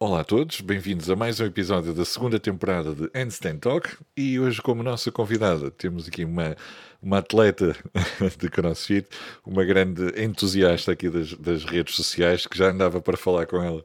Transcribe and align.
Olá 0.00 0.20
a 0.20 0.24
todos, 0.24 0.60
bem-vindos 0.60 1.10
a 1.10 1.16
mais 1.16 1.40
um 1.40 1.44
episódio 1.44 1.92
da 1.92 2.04
segunda 2.04 2.38
temporada 2.38 2.94
de 2.94 3.10
Handstand 3.12 3.58
Talk 3.58 3.96
e 4.16 4.38
hoje 4.38 4.62
como 4.62 4.80
nossa 4.80 5.10
convidada 5.10 5.72
temos 5.72 6.06
aqui 6.06 6.24
uma, 6.24 6.56
uma 7.02 7.18
atleta 7.18 7.74
de 8.38 8.48
CrossFit, 8.48 9.08
uma 9.44 9.64
grande 9.64 10.04
entusiasta 10.22 10.92
aqui 10.92 11.10
das, 11.10 11.34
das 11.34 11.64
redes 11.64 11.96
sociais 11.96 12.46
que 12.46 12.56
já 12.56 12.70
andava 12.70 13.00
para 13.00 13.16
falar 13.16 13.46
com 13.46 13.60
ela 13.60 13.82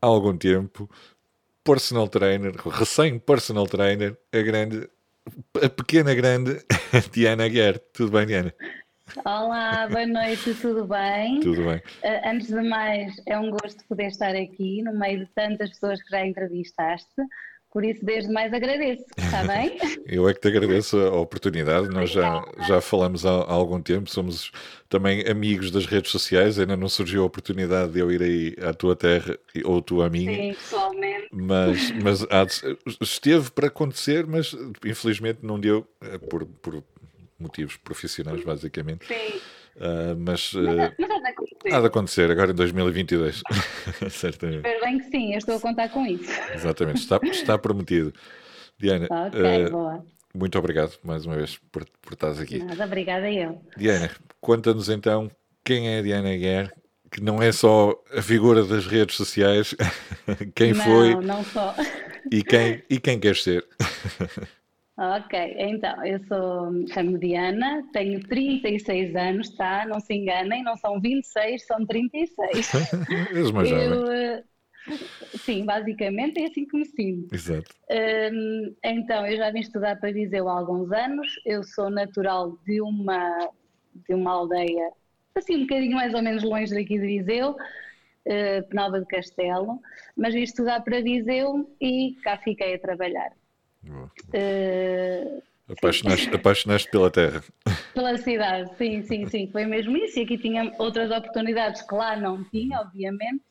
há 0.00 0.06
algum 0.06 0.34
tempo, 0.34 0.88
personal 1.62 2.08
trainer, 2.08 2.54
recém-personal 2.66 3.66
trainer, 3.66 4.16
a 4.32 4.40
grande, 4.40 4.88
a 5.62 5.68
pequena 5.68 6.14
grande 6.14 6.56
Diana 7.12 7.46
Guerre. 7.48 7.80
Tudo 7.92 8.12
bem, 8.12 8.26
Diana? 8.26 8.54
Olá, 9.24 9.88
boa 9.88 10.06
noite, 10.06 10.54
tudo 10.54 10.86
bem? 10.86 11.40
Tudo 11.40 11.64
bem. 11.64 11.76
Uh, 11.76 12.28
antes 12.28 12.46
de 12.46 12.62
mais, 12.62 13.14
é 13.26 13.38
um 13.38 13.50
gosto 13.50 13.84
poder 13.88 14.06
estar 14.06 14.34
aqui 14.36 14.82
no 14.82 14.96
meio 14.96 15.20
de 15.20 15.26
tantas 15.34 15.70
pessoas 15.70 16.02
que 16.02 16.10
já 16.10 16.24
entrevistaste. 16.24 17.08
Por 17.72 17.84
isso, 17.84 18.04
desde 18.04 18.32
mais 18.32 18.52
agradeço, 18.52 19.04
está 19.16 19.42
bem? 19.46 19.78
Eu 20.06 20.28
é 20.28 20.34
que 20.34 20.40
te 20.40 20.48
agradeço 20.48 20.96
a 20.98 21.20
oportunidade. 21.20 21.88
Nós 21.88 22.10
já, 22.10 22.44
já 22.66 22.80
falamos 22.80 23.24
há, 23.24 23.30
há, 23.30 23.52
algum 23.52 23.80
tempo, 23.80 24.10
somos 24.10 24.50
também 24.88 25.28
amigos 25.28 25.70
das 25.70 25.86
redes 25.86 26.10
sociais. 26.10 26.58
Ainda 26.58 26.76
não 26.76 26.88
surgiu 26.88 27.22
a 27.22 27.26
oportunidade 27.26 27.92
de 27.92 28.00
eu 28.00 28.10
ir 28.10 28.22
aí 28.22 28.56
à 28.64 28.72
tua 28.72 28.96
terra 28.96 29.36
ou 29.64 29.80
tu 29.80 30.02
à 30.02 30.10
minha. 30.10 30.34
Sim, 30.34 30.54
pessoalmente. 30.54 31.28
Mas, 31.32 31.90
mas 32.02 32.26
esteve 33.00 33.50
para 33.50 33.68
acontecer, 33.68 34.26
mas 34.26 34.56
infelizmente 34.84 35.40
não 35.42 35.58
deu 35.58 35.86
eh, 36.00 36.18
por, 36.18 36.44
por 36.46 36.82
motivos 37.40 37.76
profissionais, 37.76 38.44
basicamente. 38.44 39.06
Sim. 39.06 39.40
Uh, 39.76 40.16
mas, 40.18 40.52
uh, 40.52 40.62
mas, 40.62 40.92
mas 40.98 41.10
há, 41.10 41.18
de 41.20 41.28
acontecer. 41.28 41.74
há 41.74 41.80
de 41.80 41.86
acontecer 41.86 42.30
agora 42.30 42.50
em 42.50 42.54
2022. 42.54 43.42
Certamente. 44.10 44.56
Espero 44.58 44.80
bem 44.84 44.98
que 44.98 45.04
sim, 45.10 45.32
eu 45.32 45.38
estou 45.38 45.56
a 45.56 45.60
contar 45.60 45.88
com 45.88 46.06
isso. 46.06 46.30
Exatamente, 46.54 46.98
está, 46.98 47.18
está 47.24 47.58
prometido. 47.58 48.12
Diana, 48.78 49.06
okay, 49.28 49.66
uh, 49.66 49.70
boa. 49.70 50.04
muito 50.34 50.58
obrigado 50.58 50.98
mais 51.04 51.24
uma 51.24 51.36
vez 51.36 51.58
por, 51.70 51.84
por 52.02 52.14
estares 52.14 52.38
aqui. 52.38 52.58
Nada, 52.58 52.84
obrigada 52.84 53.30
eu. 53.30 53.60
Diana, 53.76 54.10
conta-nos 54.40 54.88
então 54.88 55.30
quem 55.64 55.88
é 55.88 55.98
a 55.98 56.02
Diana 56.02 56.36
Guerre, 56.36 56.70
que 57.10 57.22
não 57.22 57.42
é 57.42 57.52
só 57.52 57.94
a 58.12 58.22
figura 58.22 58.64
das 58.64 58.86
redes 58.86 59.16
sociais, 59.16 59.74
quem 60.54 60.72
não, 60.72 60.84
foi 60.84 61.14
não. 61.14 61.44
E, 62.30 62.42
quem, 62.42 62.82
e 62.88 62.98
quem 62.98 63.18
quer 63.18 63.36
ser. 63.36 63.66
Ok, 65.00 65.54
então, 65.56 66.04
eu 66.04 66.18
sou, 66.26 66.86
chamo 66.88 67.18
Diana, 67.18 67.82
tenho 67.90 68.20
36 68.20 69.16
anos, 69.16 69.48
tá? 69.56 69.86
Não 69.86 69.98
se 69.98 70.12
enganem, 70.12 70.62
não 70.62 70.76
são 70.76 71.00
26, 71.00 71.66
são 71.66 71.86
36. 71.86 72.70
És 73.32 73.50
mais 73.50 73.70
eu, 73.70 74.12
eh, 74.12 74.44
Sim, 75.38 75.64
basicamente 75.64 76.42
é 76.42 76.44
assim 76.44 76.66
que 76.66 76.76
me 76.76 76.84
sinto. 76.84 77.34
Exato. 77.34 77.74
Um, 77.90 78.74
então, 78.84 79.26
eu 79.26 79.38
já 79.38 79.50
vim 79.50 79.60
estudar 79.60 79.96
para 79.96 80.12
Viseu 80.12 80.46
há 80.50 80.58
alguns 80.58 80.92
anos, 80.92 81.28
eu 81.46 81.62
sou 81.62 81.88
natural 81.88 82.58
de 82.66 82.82
uma, 82.82 83.48
de 84.06 84.14
uma 84.14 84.32
aldeia, 84.32 84.90
assim 85.34 85.56
um 85.56 85.60
bocadinho 85.60 85.96
mais 85.96 86.12
ou 86.12 86.20
menos 86.22 86.42
longe 86.42 86.74
daqui 86.74 86.98
de 86.98 87.06
Viseu, 87.06 87.52
uh, 87.52 88.68
Penalva 88.68 89.00
de 89.00 89.06
Castelo, 89.06 89.80
mas 90.14 90.34
vim 90.34 90.42
estudar 90.42 90.82
para 90.82 91.00
Viseu 91.00 91.74
e 91.80 92.16
cá 92.22 92.36
fiquei 92.36 92.74
a 92.74 92.78
trabalhar. 92.78 93.32
Uh, 93.84 95.42
apaixonaste, 95.68 96.34
apaixonaste 96.34 96.90
pela 96.90 97.10
terra. 97.10 97.42
Pela 97.94 98.16
cidade, 98.18 98.70
sim, 98.76 99.02
sim, 99.02 99.26
sim. 99.26 99.48
Foi 99.50 99.64
mesmo 99.64 99.96
isso. 99.96 100.18
E 100.18 100.22
aqui 100.22 100.38
tinha 100.38 100.72
outras 100.78 101.10
oportunidades 101.10 101.82
que 101.82 101.94
lá 101.94 102.16
não 102.16 102.44
tinha, 102.44 102.80
obviamente, 102.80 103.42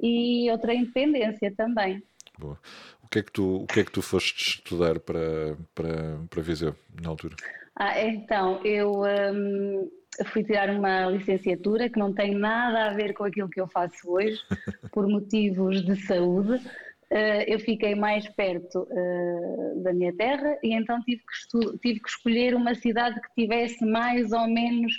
e 0.00 0.50
outra 0.50 0.74
independência 0.74 1.52
também. 1.56 2.02
Boa. 2.38 2.58
O 3.02 3.08
que 3.08 3.18
é 3.18 3.22
que 3.22 3.32
tu, 3.32 3.56
o 3.56 3.66
que 3.66 3.80
é 3.80 3.84
que 3.84 3.92
tu 3.92 4.00
foste 4.00 4.56
estudar 4.56 4.98
para, 5.00 5.56
para, 5.74 6.18
para 6.30 6.42
Viseu 6.42 6.74
na 7.02 7.10
altura? 7.10 7.36
Ah, 7.76 8.00
então, 8.00 8.60
eu 8.64 9.02
um, 9.02 9.90
fui 10.26 10.44
tirar 10.44 10.70
uma 10.70 11.06
licenciatura 11.06 11.88
que 11.88 11.98
não 11.98 12.12
tem 12.12 12.34
nada 12.34 12.86
a 12.86 12.94
ver 12.94 13.14
com 13.14 13.24
aquilo 13.24 13.48
que 13.48 13.60
eu 13.60 13.66
faço 13.66 14.10
hoje, 14.10 14.38
por 14.92 15.06
motivos 15.06 15.84
de 15.84 15.96
saúde. 16.06 16.62
Uh, 17.12 17.44
eu 17.46 17.60
fiquei 17.60 17.94
mais 17.94 18.26
perto 18.30 18.88
uh, 18.90 19.82
da 19.82 19.92
minha 19.92 20.16
terra 20.16 20.58
e 20.62 20.72
então 20.72 20.98
tive 21.02 21.20
que, 21.20 21.78
tive 21.78 22.00
que, 22.00 22.08
escolher 22.08 22.54
uma 22.54 22.74
cidade 22.74 23.20
que 23.20 23.42
tivesse 23.42 23.84
mais 23.84 24.32
ou 24.32 24.48
menos 24.48 24.94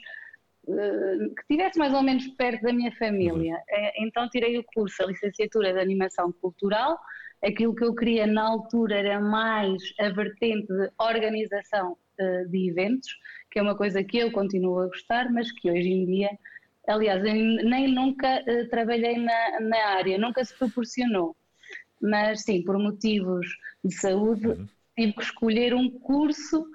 uh, 0.68 1.34
que 1.36 1.48
tivesse 1.50 1.80
mais 1.80 1.92
ou 1.92 2.04
menos 2.04 2.28
perto 2.38 2.62
da 2.62 2.72
minha 2.72 2.92
família. 2.98 3.56
Uhum. 3.56 4.06
então 4.06 4.30
tirei 4.30 4.60
o 4.60 4.64
curso, 4.64 5.02
a 5.02 5.08
licenciatura 5.08 5.74
de 5.74 5.80
animação 5.80 6.32
cultural. 6.34 7.00
Aquilo 7.44 7.74
que 7.74 7.84
eu 7.84 7.96
queria 7.96 8.28
na 8.28 8.48
altura 8.48 8.96
era 8.96 9.20
mais 9.20 9.82
a 10.00 10.10
vertente 10.10 10.68
de 10.68 10.92
organização 11.00 11.98
de 12.48 12.70
eventos, 12.70 13.10
que 13.50 13.58
é 13.58 13.62
uma 13.64 13.76
coisa 13.76 14.04
que 14.04 14.20
eu 14.20 14.32
continuo 14.32 14.82
a 14.82 14.86
gostar, 14.86 15.32
mas 15.32 15.52
que 15.52 15.70
hoje 15.70 15.90
em 15.90 16.06
dia, 16.06 16.30
aliás, 16.88 17.24
nem 17.24 17.88
nunca 17.92 18.42
trabalhei 18.70 19.18
na, 19.18 19.60
na 19.62 19.78
área, 19.98 20.18
nunca 20.20 20.46
se 20.46 20.56
proporcionou 20.56 21.36
mas 22.04 22.42
sim, 22.42 22.62
por 22.64 22.78
motivos 22.78 23.48
de 23.84 23.96
saúde, 23.96 24.48
uhum. 24.48 24.68
tive 24.96 25.14
que 25.14 25.24
escolher 25.24 25.74
um 25.74 25.90
curso 25.90 26.68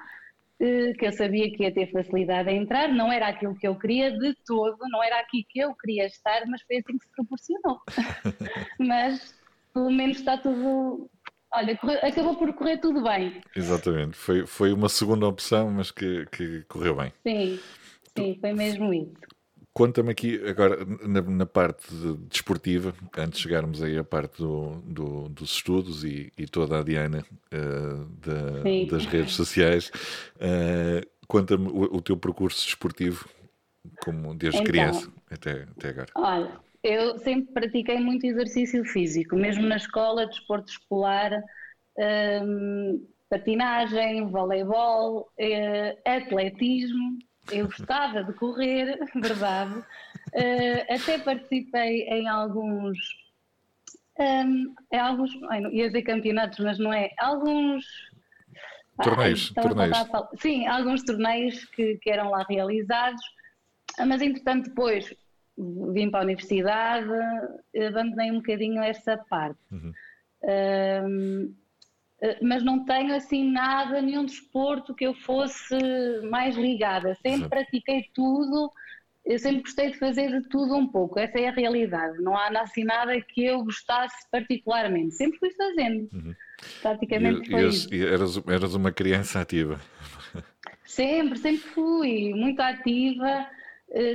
eh, 0.58 0.94
que 0.98 1.06
eu 1.06 1.12
sabia 1.12 1.52
que 1.52 1.62
ia 1.62 1.72
ter 1.72 1.92
facilidade 1.92 2.48
a 2.48 2.52
entrar, 2.52 2.88
não 2.88 3.12
era 3.12 3.28
aquilo 3.28 3.54
que 3.54 3.68
eu 3.68 3.78
queria 3.78 4.10
de 4.10 4.34
todo, 4.46 4.78
não 4.90 5.04
era 5.04 5.20
aqui 5.20 5.44
que 5.48 5.60
eu 5.60 5.74
queria 5.74 6.06
estar, 6.06 6.46
mas 6.46 6.62
foi 6.62 6.78
assim 6.78 6.98
que 6.98 7.04
se 7.04 7.12
proporcionou. 7.14 7.80
mas 8.80 9.38
pelo 9.72 9.90
menos 9.90 10.18
está 10.18 10.38
tudo. 10.38 11.10
Olha, 11.52 11.78
acabou 12.02 12.36
por 12.36 12.52
correr 12.54 12.78
tudo 12.78 13.02
bem. 13.02 13.40
Exatamente, 13.54 14.16
foi, 14.16 14.46
foi 14.46 14.72
uma 14.72 14.88
segunda 14.88 15.26
opção, 15.26 15.70
mas 15.70 15.90
que, 15.90 16.26
que 16.32 16.62
correu 16.68 16.96
bem. 16.96 17.12
Sim, 17.22 17.60
sim, 18.16 18.38
foi 18.40 18.52
mesmo 18.52 18.92
isso. 18.92 19.37
Conta-me 19.78 20.10
aqui, 20.10 20.40
agora, 20.44 20.76
na, 21.06 21.22
na 21.22 21.46
parte 21.46 21.86
de, 21.94 22.16
desportiva, 22.26 22.92
antes 23.16 23.38
de 23.38 23.44
chegarmos 23.44 23.80
aí 23.80 23.96
à 23.96 24.02
parte 24.02 24.38
do, 24.38 24.72
do, 24.84 25.28
dos 25.28 25.52
estudos 25.52 26.02
e, 26.02 26.32
e, 26.36 26.48
toda 26.48 26.80
a 26.80 26.82
Diana 26.82 27.24
uh, 27.54 28.04
da, 28.18 28.90
das 28.90 29.06
redes 29.06 29.34
sociais, 29.34 29.92
uh, 30.34 31.08
conta-me 31.28 31.68
o, 31.68 31.94
o, 31.94 32.02
teu 32.02 32.16
percurso 32.16 32.66
desportivo, 32.66 33.28
como 34.02 34.34
desde 34.34 34.58
então, 34.58 34.68
criança 34.68 35.12
até, 35.30 35.68
até 35.76 35.90
agora. 35.90 36.08
Olha, 36.16 36.60
eu 36.82 37.16
sempre 37.20 37.52
pratiquei 37.52 38.00
muito 38.00 38.26
exercício 38.26 38.84
físico, 38.84 39.36
mesmo 39.36 39.64
na 39.64 39.76
escola, 39.76 40.26
desporto 40.26 40.72
escolar, 40.72 41.30
um, 41.96 42.02
ehm, 42.02 43.06
patinagem, 43.30 44.28
voleibol, 44.28 45.30
uh, 45.38 46.00
atletismo 46.04 47.27
eu 47.50 47.66
gostava 47.66 48.24
de 48.24 48.32
correr, 48.34 48.98
verdade. 49.14 49.78
Uh, 49.78 50.94
até 50.94 51.18
participei 51.18 52.02
em 52.02 52.28
alguns. 52.28 52.98
Um, 54.18 54.74
em 54.92 54.98
alguns. 54.98 55.30
Ai, 55.50 55.60
não, 55.60 55.70
ia 55.70 55.86
dizer 55.86 56.02
campeonatos, 56.02 56.58
mas 56.58 56.78
não 56.78 56.92
é. 56.92 57.10
Alguns. 57.18 57.84
Torneios. 59.02 59.52
Ai, 59.56 59.62
torneios. 59.62 59.98
sim, 60.40 60.66
alguns 60.66 61.04
torneios 61.04 61.64
que, 61.66 61.96
que 61.98 62.10
eram 62.10 62.30
lá 62.30 62.44
realizados. 62.48 63.22
Mas, 64.06 64.22
entretanto, 64.22 64.68
depois 64.68 65.12
vim 65.92 66.10
para 66.10 66.20
a 66.20 66.24
universidade, 66.24 67.08
abandonei 67.86 68.30
um 68.30 68.36
bocadinho 68.36 68.82
essa 68.82 69.16
parte. 69.28 69.58
Uhum. 69.72 69.92
Um, 70.44 70.44
eh, 70.44 71.02
mas 72.42 72.64
não 72.64 72.84
tenho 72.84 73.14
assim 73.14 73.50
nada, 73.50 74.02
nenhum 74.02 74.24
desporto 74.24 74.94
que 74.94 75.06
eu 75.06 75.14
fosse 75.14 75.76
mais 76.30 76.56
ligada. 76.56 77.16
Sempre 77.22 77.48
pratiquei 77.48 78.06
tudo, 78.12 78.72
eu 79.24 79.38
sempre 79.38 79.62
gostei 79.62 79.90
de 79.90 79.98
fazer 79.98 80.28
de 80.28 80.48
tudo 80.48 80.74
um 80.74 80.86
pouco, 80.86 81.18
essa 81.18 81.38
é 81.38 81.48
a 81.48 81.52
realidade. 81.52 82.20
Não 82.22 82.36
há 82.36 82.48
assim 82.60 82.82
nada 82.82 83.20
que 83.20 83.44
eu 83.44 83.62
gostasse 83.62 84.16
particularmente, 84.30 85.14
sempre 85.14 85.38
fui 85.38 85.50
fazendo. 85.50 86.08
Uhum. 86.12 86.34
Praticamente 86.82 87.48
e, 87.48 87.50
foi 87.50 87.96
e, 87.96 88.04
eras, 88.04 88.42
eras 88.48 88.74
uma 88.74 88.90
criança 88.90 89.40
ativa? 89.40 89.80
Sempre, 90.84 91.38
sempre 91.38 91.60
fui 91.60 92.34
muito 92.34 92.60
ativa 92.60 93.28
eh, 93.28 93.57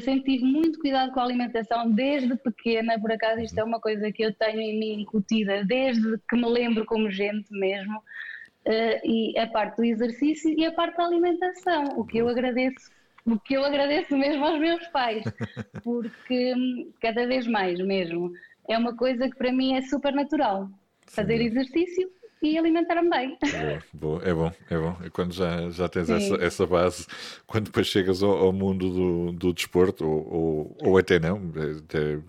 sempre 0.02 0.38
tive 0.38 0.46
muito 0.46 0.80
cuidado 0.80 1.12
com 1.12 1.20
a 1.20 1.24
alimentação 1.24 1.90
desde 1.90 2.36
pequena, 2.36 3.00
por 3.00 3.12
acaso 3.12 3.42
isto 3.42 3.58
é 3.58 3.64
uma 3.64 3.80
coisa 3.80 4.12
que 4.12 4.24
eu 4.24 4.34
tenho 4.34 4.60
em 4.60 4.80
mim 4.80 5.02
incutida 5.02 5.64
desde 5.66 6.18
que 6.30 6.36
me 6.36 6.48
lembro 6.48 6.86
como 6.86 7.10
gente 7.10 7.52
mesmo, 7.52 7.98
uh, 7.98 9.00
e 9.04 9.38
a 9.38 9.48
parte 9.48 9.78
do 9.78 9.86
exercício 9.86 10.54
e 10.58 10.66
a 10.66 10.72
parte 10.72 10.98
da 10.98 11.06
alimentação, 11.06 11.86
o 11.98 12.06
que 12.06 12.20
eu 12.20 12.30
agradeço, 12.30 12.92
o 13.26 13.40
que 13.40 13.56
eu 13.56 13.64
agradeço 13.64 14.16
mesmo 14.18 14.46
aos 14.46 14.60
meus 14.60 14.86
pais, 14.88 15.24
porque 15.84 16.54
hum, 16.56 16.92
cada 17.02 17.26
vez 17.26 17.48
mais 17.48 17.80
mesmo. 17.80 18.32
É 18.68 18.78
uma 18.78 18.96
coisa 18.96 19.30
que 19.30 19.36
para 19.36 19.52
mim 19.52 19.76
é 19.76 19.82
super 19.82 20.14
natural, 20.14 20.70
fazer 21.08 21.42
exercício 21.42 22.10
e 22.44 22.58
alimentar-me 22.58 23.10
bem. 23.10 23.38
É 23.42 23.82
bom, 23.94 24.20
é 24.22 24.34
bom, 24.34 24.52
é 24.70 24.78
bom. 24.78 24.98
É 25.04 25.10
quando 25.10 25.34
já, 25.34 25.70
já 25.70 25.88
tens 25.88 26.10
essa, 26.10 26.36
essa 26.36 26.68
base, 26.68 27.08
quando 27.48 27.66
depois 27.66 27.88
chegas 27.88 28.22
ao, 28.22 28.32
ao 28.32 28.52
mundo 28.52 28.90
do, 28.90 29.32
do 29.32 29.54
desporto, 29.54 30.06
ou, 30.06 30.34
ou, 30.34 30.78
ou 30.82 30.98
até 30.98 31.20
não, 31.20 31.42
até, 31.80 32.20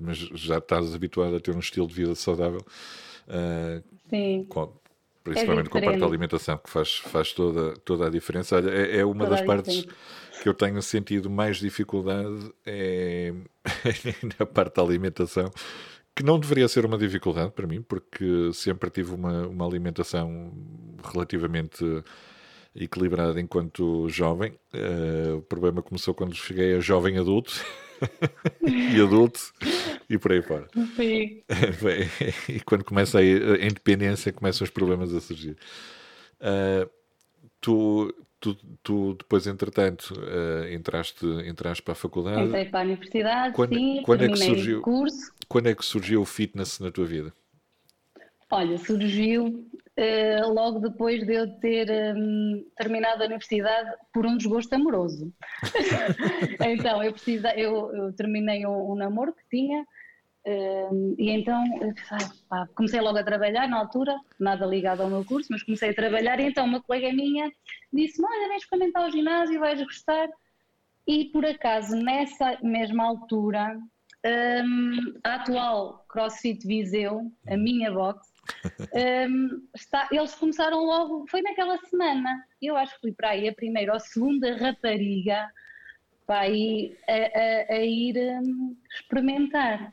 mas 0.00 0.18
já 0.18 0.58
estás 0.58 0.94
habituado 0.94 1.36
a 1.36 1.40
ter 1.40 1.54
um 1.54 1.60
estilo 1.60 1.86
de 1.86 1.94
vida 1.94 2.14
saudável. 2.14 2.60
Uh, 3.28 3.82
Sim. 4.10 4.44
Com, 4.48 4.72
principalmente 5.22 5.68
é 5.68 5.70
com 5.70 5.78
a 5.78 5.82
parte 5.82 6.00
da 6.00 6.06
alimentação, 6.06 6.58
que 6.58 6.68
faz, 6.68 6.96
faz 6.96 7.32
toda, 7.32 7.74
toda 7.84 8.08
a 8.08 8.10
diferença. 8.10 8.56
Olha, 8.56 8.70
é, 8.70 8.98
é 8.98 9.04
uma 9.04 9.24
toda 9.24 9.36
das 9.36 9.46
partes 9.46 9.86
que 10.42 10.48
eu 10.48 10.54
tenho 10.54 10.82
sentido 10.82 11.30
mais 11.30 11.58
dificuldade 11.58 12.52
é 12.66 13.32
na 14.40 14.44
parte 14.44 14.74
da 14.74 14.82
alimentação, 14.82 15.48
que 16.14 16.22
não 16.22 16.38
deveria 16.38 16.68
ser 16.68 16.84
uma 16.84 16.98
dificuldade 16.98 17.52
para 17.52 17.66
mim, 17.66 17.82
porque 17.82 18.50
sempre 18.52 18.90
tive 18.90 19.14
uma, 19.14 19.46
uma 19.46 19.66
alimentação 19.66 20.52
relativamente 21.12 21.84
equilibrada 22.74 23.40
enquanto 23.40 24.08
jovem. 24.08 24.52
Uh, 24.74 25.36
o 25.38 25.42
problema 25.42 25.82
começou 25.82 26.14
quando 26.14 26.34
cheguei 26.34 26.74
a 26.74 26.80
jovem 26.80 27.18
adulto 27.18 27.52
e 28.62 29.00
adulto 29.00 29.52
e 30.08 30.18
por 30.18 30.32
aí 30.32 30.42
fora. 30.42 30.68
Sim. 30.96 31.42
e 32.48 32.60
quando 32.60 32.84
começa 32.84 33.18
a, 33.18 33.22
independência, 33.22 34.32
começam 34.32 34.64
os 34.64 34.70
problemas 34.70 35.14
a 35.14 35.20
surgir. 35.20 35.56
Uh, 36.40 36.90
tu, 37.60 38.14
tu, 38.40 38.56
tu, 38.82 39.14
depois, 39.14 39.46
entretanto, 39.46 40.12
uh, 40.14 40.72
entraste, 40.72 41.24
entraste 41.46 41.82
para 41.82 41.92
a 41.92 41.94
faculdade. 41.94 42.42
Entrei 42.42 42.64
para 42.64 42.80
a 42.80 42.82
universidade, 42.82 43.54
quando, 43.54 43.74
sim, 43.74 44.02
quando 44.04 44.24
é 44.24 44.28
que 44.28 44.36
surgiu, 44.36 44.82
curso. 44.82 45.32
Quando 45.52 45.68
é 45.68 45.74
que 45.74 45.84
surgiu 45.84 46.22
o 46.22 46.24
fitness 46.24 46.80
na 46.80 46.90
tua 46.90 47.04
vida? 47.04 47.30
Olha, 48.50 48.78
surgiu 48.78 49.48
uh, 49.48 50.50
logo 50.50 50.78
depois 50.78 51.26
de 51.26 51.34
eu 51.34 51.46
ter 51.58 51.90
um, 52.16 52.64
terminado 52.74 53.22
a 53.22 53.26
universidade 53.26 53.90
por 54.14 54.24
um 54.24 54.38
desgosto 54.38 54.72
amoroso. 54.72 55.30
então, 56.66 57.04
eu, 57.04 57.12
precisa, 57.12 57.54
eu, 57.54 57.94
eu 57.94 58.12
terminei 58.14 58.66
um, 58.66 58.92
um, 58.92 58.94
namoro 58.94 59.34
que 59.34 59.46
tinha 59.50 59.82
uh, 59.82 61.14
e 61.18 61.28
então 61.28 61.62
pá, 62.48 62.66
comecei 62.74 63.02
logo 63.02 63.18
a 63.18 63.22
trabalhar 63.22 63.68
na 63.68 63.76
altura, 63.76 64.18
nada 64.40 64.64
ligado 64.64 65.02
ao 65.02 65.10
meu 65.10 65.22
curso, 65.22 65.48
mas 65.50 65.62
comecei 65.62 65.90
a 65.90 65.94
trabalhar 65.94 66.40
e 66.40 66.44
então 66.44 66.64
uma 66.64 66.80
colega 66.80 67.12
minha 67.12 67.52
disse-me, 67.92 68.26
olha, 68.26 68.48
vem 68.48 68.56
experimentar 68.56 69.06
o 69.06 69.12
ginásio, 69.12 69.60
vais 69.60 69.82
gostar. 69.82 70.30
E 71.06 71.26
por 71.26 71.44
acaso, 71.44 71.94
nessa 71.94 72.58
mesma 72.62 73.04
altura, 73.04 73.78
um, 74.24 75.14
a 75.24 75.34
atual 75.34 76.04
CrossFit 76.08 76.66
Viseu, 76.66 77.32
a 77.48 77.56
minha 77.56 77.90
box, 77.90 78.32
um, 79.28 79.62
está, 79.74 80.08
eles 80.10 80.34
começaram 80.34 80.84
logo, 80.84 81.26
foi 81.28 81.42
naquela 81.42 81.78
semana. 81.78 82.44
Eu 82.60 82.76
acho 82.76 82.94
que 82.94 83.00
fui 83.00 83.12
para 83.12 83.30
aí 83.30 83.48
a 83.48 83.54
primeira 83.54 83.92
ou 83.92 84.00
segunda 84.00 84.56
rapariga 84.56 85.48
para 86.26 86.40
aí 86.40 86.96
a, 87.08 87.72
a, 87.72 87.76
a 87.76 87.80
ir 87.80 88.16
um, 88.40 88.76
experimentar. 88.94 89.92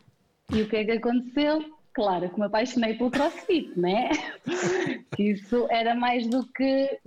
E 0.54 0.62
o 0.62 0.70
que 0.70 0.78
é 0.78 0.86
que 0.86 0.92
aconteceu? 0.92 1.78
Claro 1.94 2.30
que 2.30 2.40
me 2.40 2.46
apaixonei 2.46 2.96
pelo 2.96 3.12
crossfit, 3.12 3.78
né? 3.78 4.10
Isso 5.18 5.68
era 5.70 5.96
mais 5.96 6.28
do 6.28 6.46
que. 6.54 7.00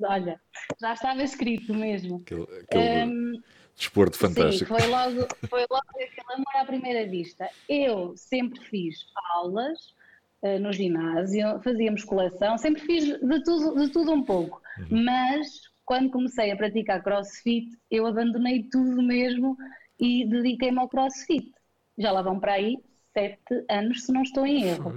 Olha, 0.00 0.40
já 0.80 0.94
estava 0.94 1.22
escrito 1.22 1.74
mesmo. 1.74 2.22
Aquele, 2.22 2.42
aquele 2.42 3.04
um, 3.04 3.42
desporto 3.78 4.18
fantástico. 4.18 4.74
Sim, 4.74 4.80
foi 4.80 4.90
logo, 4.90 5.28
foi 5.48 5.60
logo 5.70 5.86
aquele 5.94 6.32
amor 6.34 6.56
à 6.56 6.64
primeira 6.64 7.08
vista. 7.08 7.48
Eu 7.68 8.14
sempre 8.16 8.60
fiz 8.60 9.06
aulas 9.34 9.94
uh, 10.42 10.58
no 10.60 10.72
ginásio, 10.72 11.60
fazia 11.62 11.90
musculação, 11.90 12.58
sempre 12.58 12.82
fiz 12.82 13.04
de 13.04 13.42
tudo, 13.44 13.80
de 13.80 13.92
tudo 13.92 14.12
um 14.12 14.22
pouco. 14.22 14.60
Uhum. 14.78 15.04
Mas 15.04 15.62
quando 15.84 16.10
comecei 16.10 16.50
a 16.50 16.56
praticar 16.56 17.02
crossfit, 17.02 17.70
eu 17.90 18.06
abandonei 18.06 18.64
tudo 18.64 19.02
mesmo 19.02 19.56
e 19.98 20.26
dediquei-me 20.26 20.80
ao 20.80 20.88
crossfit. 20.88 21.50
Já 21.96 22.10
lá 22.10 22.20
vão 22.20 22.38
para 22.38 22.54
aí 22.54 22.76
sete 23.14 23.64
anos, 23.70 24.04
se 24.04 24.12
não 24.12 24.22
estou 24.22 24.46
em 24.46 24.64
erro. 24.64 24.96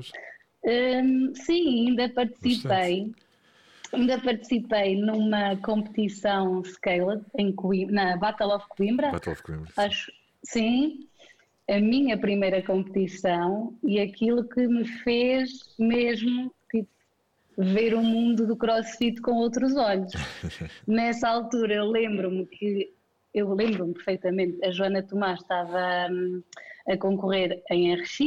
Um, 0.64 1.34
sim, 1.34 1.88
ainda 1.88 2.10
participei. 2.10 3.12
Ainda 3.94 4.20
participei 4.22 4.96
numa 4.96 5.58
competição 5.58 6.64
Scaled 6.64 7.24
em 7.38 7.52
Coimbra, 7.52 7.94
na 7.94 8.18
Battle 8.18 8.56
of 8.56 8.66
Coimbra. 8.70 9.12
Battle 9.12 9.34
of 9.34 9.44
Coimbra. 9.44 9.72
Acho, 9.78 10.12
sim, 10.44 11.08
a 11.70 11.80
minha 11.80 12.18
primeira 12.18 12.62
competição 12.62 13.78
e 13.84 14.00
aquilo 14.00 14.48
que 14.48 14.68
me 14.68 14.86
fez 14.86 15.76
mesmo 15.78 16.54
tipo, 16.70 16.90
ver 17.58 17.94
o 17.94 18.02
mundo 18.02 18.48
do 18.48 18.56
crossfit 18.56 19.20
com 19.22 19.34
outros 19.34 19.76
olhos. 19.76 20.14
Nessa 20.88 21.30
altura 21.30 21.76
eu 21.76 21.86
lembro-me 21.86 22.46
que 22.46 22.94
eu 23.34 23.54
lembro-me 23.54 23.94
perfeitamente, 23.94 24.64
a 24.64 24.72
Joana 24.72 25.02
Tomás 25.02 25.40
estava 25.40 26.08
hum, 26.12 26.44
a 26.88 26.98
concorrer 26.98 27.64
em 27.72 27.94
RX. 27.96 28.20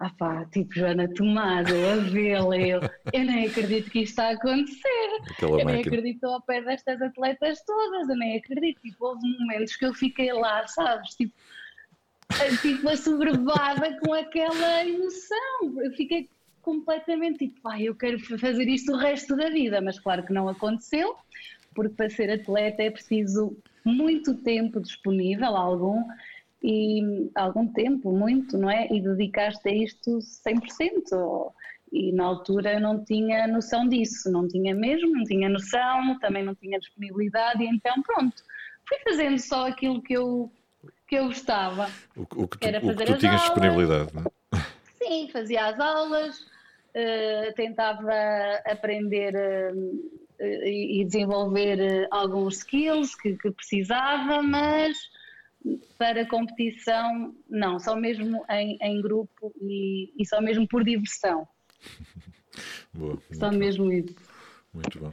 Ah 0.00 0.10
pá, 0.18 0.44
tipo 0.46 0.74
Joana 0.74 1.08
Tomás, 1.14 1.68
eu 1.70 1.92
a 1.92 1.96
vê-la, 1.96 2.58
eu, 2.58 2.80
eu 3.12 3.24
nem 3.24 3.46
acredito 3.46 3.90
que 3.90 4.00
isto 4.00 4.10
está 4.10 4.28
a 4.28 4.32
acontecer. 4.32 5.20
Aquela 5.30 5.52
eu 5.52 5.64
máquina. 5.64 5.72
nem 5.72 5.80
acredito 5.80 6.24
ao 6.24 6.42
pé 6.42 6.60
destas 6.62 7.00
atletas 7.00 7.62
todas, 7.64 8.08
eu 8.08 8.16
nem 8.16 8.36
acredito. 8.36 8.80
Tipo, 8.80 9.06
houve 9.06 9.38
momentos 9.38 9.76
que 9.76 9.86
eu 9.86 9.94
fiquei 9.94 10.32
lá, 10.32 10.66
sabes? 10.66 11.14
Tipo, 11.14 11.32
tipo 12.60 12.88
assoberbada 12.88 13.98
com 14.00 14.12
aquela 14.12 14.84
emoção. 14.84 15.80
Eu 15.80 15.92
fiquei 15.92 16.28
completamente 16.60 17.38
tipo, 17.38 17.60
pai, 17.60 17.84
eu 17.84 17.94
quero 17.94 18.18
fazer 18.38 18.66
isto 18.68 18.92
o 18.92 18.96
resto 18.96 19.36
da 19.36 19.50
vida, 19.50 19.80
mas 19.80 20.00
claro 20.00 20.24
que 20.24 20.32
não 20.32 20.48
aconteceu, 20.48 21.14
porque 21.74 21.94
para 21.94 22.10
ser 22.10 22.30
atleta 22.30 22.82
é 22.82 22.90
preciso 22.90 23.56
muito 23.84 24.34
tempo 24.34 24.80
disponível, 24.80 25.54
algum, 25.54 26.02
e 26.66 27.30
algum 27.34 27.70
tempo, 27.70 28.10
muito, 28.10 28.56
não 28.56 28.70
é? 28.70 28.88
E 28.90 28.98
dedicaste 28.98 29.68
a 29.68 29.70
isto 29.70 30.18
100%. 30.18 31.52
E 31.92 32.10
na 32.10 32.24
altura 32.24 32.72
eu 32.72 32.80
não 32.80 33.04
tinha 33.04 33.46
noção 33.46 33.86
disso, 33.86 34.32
não 34.32 34.48
tinha 34.48 34.74
mesmo, 34.74 35.12
não 35.12 35.24
tinha 35.24 35.46
noção, 35.50 36.18
também 36.20 36.42
não 36.42 36.54
tinha 36.54 36.78
disponibilidade, 36.78 37.62
e 37.62 37.68
então 37.68 38.02
pronto, 38.02 38.42
fui 38.88 38.98
fazendo 39.04 39.38
só 39.38 39.68
aquilo 39.68 40.02
que 40.02 40.14
eu, 40.14 40.50
que 41.06 41.16
eu 41.16 41.26
gostava. 41.26 41.90
O, 42.16 42.22
o 42.22 42.48
que 42.48 42.58
tu, 42.58 42.66
Era 42.66 42.80
fazer 42.80 43.02
o 43.02 43.06
que 43.06 43.12
tu 43.12 43.18
tinhas 43.18 43.42
aulas. 43.42 43.42
disponibilidade, 43.42 44.14
não 44.14 44.22
é? 44.22 44.60
Sim, 45.04 45.28
fazia 45.30 45.66
as 45.66 45.78
aulas, 45.78 46.40
uh, 46.40 47.54
tentava 47.54 48.10
aprender 48.64 49.34
uh, 49.34 50.66
e 50.66 51.04
desenvolver 51.04 51.78
uh, 51.78 52.08
alguns 52.10 52.56
skills 52.56 53.14
que, 53.14 53.36
que 53.36 53.50
precisava, 53.50 54.42
mas 54.42 54.96
para 55.98 56.26
competição, 56.26 57.34
não, 57.48 57.78
só 57.78 57.96
mesmo 57.96 58.44
em, 58.50 58.76
em 58.80 59.00
grupo 59.00 59.54
e, 59.60 60.12
e, 60.18 60.26
só 60.26 60.40
mesmo 60.40 60.66
por 60.68 60.84
diversão. 60.84 61.46
Boa, 62.92 63.18
só 63.32 63.50
mesmo 63.50 63.90
isso. 63.90 64.14
Muito 64.72 64.98
bom. 64.98 65.12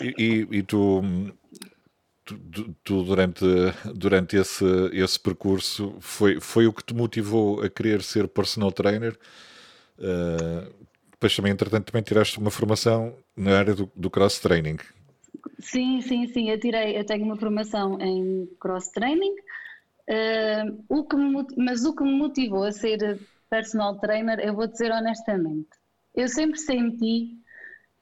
E, 0.00 0.14
e, 0.18 0.58
e 0.58 0.62
tu, 0.62 1.02
tu, 2.24 2.74
tu, 2.82 3.02
durante, 3.04 3.44
durante 3.94 4.36
esse, 4.36 4.64
esse 4.92 5.18
percurso, 5.20 5.96
foi, 6.00 6.40
foi 6.40 6.66
o 6.66 6.72
que 6.72 6.84
te 6.84 6.94
motivou 6.94 7.62
a 7.62 7.68
querer 7.68 8.02
ser 8.02 8.28
personal 8.28 8.72
trainer? 8.72 9.18
Uh, 9.98 10.72
depois 11.12 11.36
também, 11.36 11.52
entretanto, 11.52 11.92
também 11.92 12.02
tiraste 12.02 12.38
uma 12.38 12.50
formação 12.50 13.14
na 13.36 13.58
área 13.58 13.74
do, 13.74 13.90
do 13.94 14.10
cross 14.10 14.40
training. 14.40 14.78
Sim, 15.60 16.00
sim, 16.00 16.26
sim. 16.26 16.50
Eu 16.50 16.58
tirei, 16.58 16.98
eu 16.98 17.04
tenho 17.04 17.24
uma 17.24 17.36
formação 17.36 18.00
em 18.00 18.48
cross 18.58 18.88
training. 18.88 19.34
Uh, 20.08 20.84
o 20.88 21.04
que 21.04 21.16
me, 21.16 21.46
mas 21.56 21.84
o 21.84 21.94
que 21.94 22.02
me 22.02 22.12
motivou 22.12 22.64
a 22.64 22.72
ser 22.72 23.20
personal 23.48 23.98
trainer, 24.00 24.40
eu 24.40 24.54
vou 24.54 24.66
dizer 24.66 24.90
honestamente, 24.90 25.70
eu 26.14 26.28
sempre 26.28 26.58
senti 26.58 27.38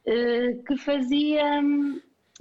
uh, 0.07 0.65
que 0.65 0.77
fazia 0.79 1.61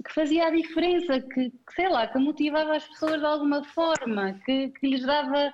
que 0.04 0.14
fazia 0.14 0.46
a 0.46 0.50
diferença, 0.50 1.20
que, 1.20 1.50
que, 1.50 1.74
sei 1.74 1.88
lá, 1.88 2.06
que 2.06 2.18
motivava 2.18 2.76
as 2.76 2.88
pessoas 2.88 3.20
de 3.20 3.26
alguma 3.26 3.62
forma, 3.64 4.32
que, 4.44 4.70
que 4.70 4.88
lhes 4.88 5.04
dava 5.04 5.52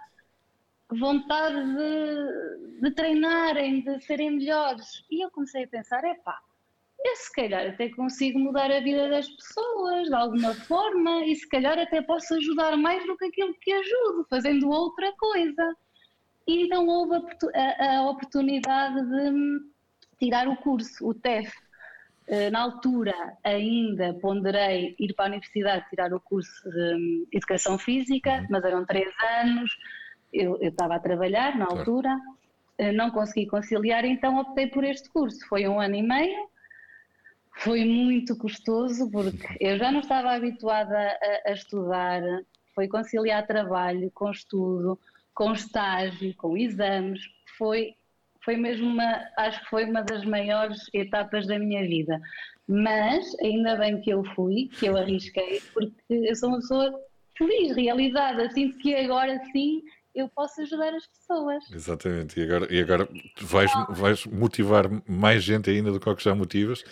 vontade 0.89 1.57
de, 1.57 2.81
de 2.81 2.91
treinarem, 2.93 3.83
de 3.83 4.01
serem 4.05 4.37
melhores. 4.37 5.05
E 5.11 5.25
eu 5.25 5.31
comecei 5.31 5.65
a 5.65 5.69
pensar, 5.69 6.05
é 6.05 6.15
pá, 6.15 6.39
eu 7.05 7.17
se 7.17 7.33
calhar 7.33 7.67
até 7.67 7.89
consigo 7.91 8.39
mudar 8.39 8.71
a 8.71 8.81
vida 8.81 9.09
das 9.09 9.29
pessoas 9.29 10.09
de 10.09 10.15
alguma 10.15 10.55
forma 10.55 11.25
e 11.25 11.35
se 11.35 11.49
calhar 11.49 11.79
até 11.79 12.03
posso 12.03 12.35
ajudar 12.35 12.77
mais 12.77 13.07
do 13.07 13.17
que 13.17 13.27
aquilo 13.27 13.55
que 13.61 13.73
ajudo, 13.73 14.27
fazendo 14.29 14.69
outra 14.69 15.13
coisa. 15.17 15.77
E 16.47 16.65
então 16.65 16.87
houve 16.87 17.17
a, 17.55 17.99
a 17.99 18.11
oportunidade 18.11 19.01
de 19.07 19.61
tirar 20.19 20.49
o 20.49 20.57
curso, 20.57 21.07
o 21.07 21.15
TEF. 21.15 21.53
Eh, 22.29 22.51
na 22.51 22.63
altura 22.63 23.15
ainda 23.45 24.13
ponderei 24.15 24.97
ir 24.99 25.15
para 25.15 25.27
a 25.27 25.29
universidade 25.29 25.89
tirar 25.89 26.13
o 26.13 26.21
curso 26.21 26.69
de 26.71 27.29
Educação 27.33 27.79
Física, 27.79 28.41
uhum. 28.41 28.47
mas 28.51 28.65
eram 28.65 28.85
três 28.85 29.09
anos, 29.41 29.71
eu, 30.33 30.59
eu 30.61 30.71
estava 30.71 30.97
a 30.97 31.01
trabalhar 31.01 31.57
na 31.57 31.67
altura 31.67 32.11
eh, 32.79 32.93
não 32.93 33.11
consegui 33.11 33.47
conciliar, 33.47 34.05
então 34.05 34.39
optei 34.39 34.67
por 34.67 34.85
este 34.85 35.09
curso. 35.11 35.39
Foi 35.49 35.67
um 35.67 35.81
ano 35.81 35.95
e 35.95 36.03
meio, 36.03 36.49
foi 37.57 37.85
muito 37.85 38.37
custoso 38.37 39.11
porque 39.11 39.47
eu 39.61 39.79
já 39.79 39.91
não 39.91 40.01
estava 40.01 40.33
habituada 40.33 40.97
a, 40.97 41.51
a 41.51 41.53
estudar, 41.53 42.23
foi 42.75 42.87
conciliar 42.89 43.47
trabalho 43.47 44.11
com 44.13 44.31
estudo, 44.31 44.99
com 45.35 45.53
estágio, 45.53 46.35
com 46.37 46.57
exames, 46.57 47.21
foi, 47.57 47.95
foi 48.45 48.57
mesmo 48.57 48.87
uma, 48.87 49.25
acho 49.39 49.61
que 49.61 49.71
foi 49.71 49.85
uma 49.85 50.03
das 50.03 50.25
maiores 50.25 50.79
etapas 50.93 51.47
da 51.47 51.59
minha 51.59 51.83
vida. 51.83 52.21
Mas 52.69 53.35
ainda 53.41 53.77
bem 53.77 54.01
que 54.01 54.11
eu 54.11 54.25
fui, 54.35 54.69
que 54.79 54.87
eu 54.87 54.97
arrisquei, 54.97 55.63
porque 55.73 55.93
eu 56.09 56.35
sou 56.35 56.49
uma 56.51 56.59
pessoa 56.59 57.01
feliz, 57.39 57.77
realizada, 57.77 58.51
sinto 58.51 58.77
que 58.79 58.95
agora 58.95 59.41
sim 59.53 59.83
eu 60.15 60.29
posso 60.31 60.63
ajudar 60.63 60.95
as 60.95 61.07
pessoas. 61.07 61.71
Exatamente, 61.71 62.41
e 62.41 62.43
agora, 62.43 62.75
e 62.75 62.81
agora 62.81 63.09
vais, 63.43 63.71
vais 63.91 64.27
motivar 64.27 64.85
mais 65.07 65.45
gente 65.45 65.71
ainda 65.71 65.93
do 65.93 66.01
que 66.01 66.15
que 66.15 66.25
já 66.25 66.35
motivas 66.35 66.83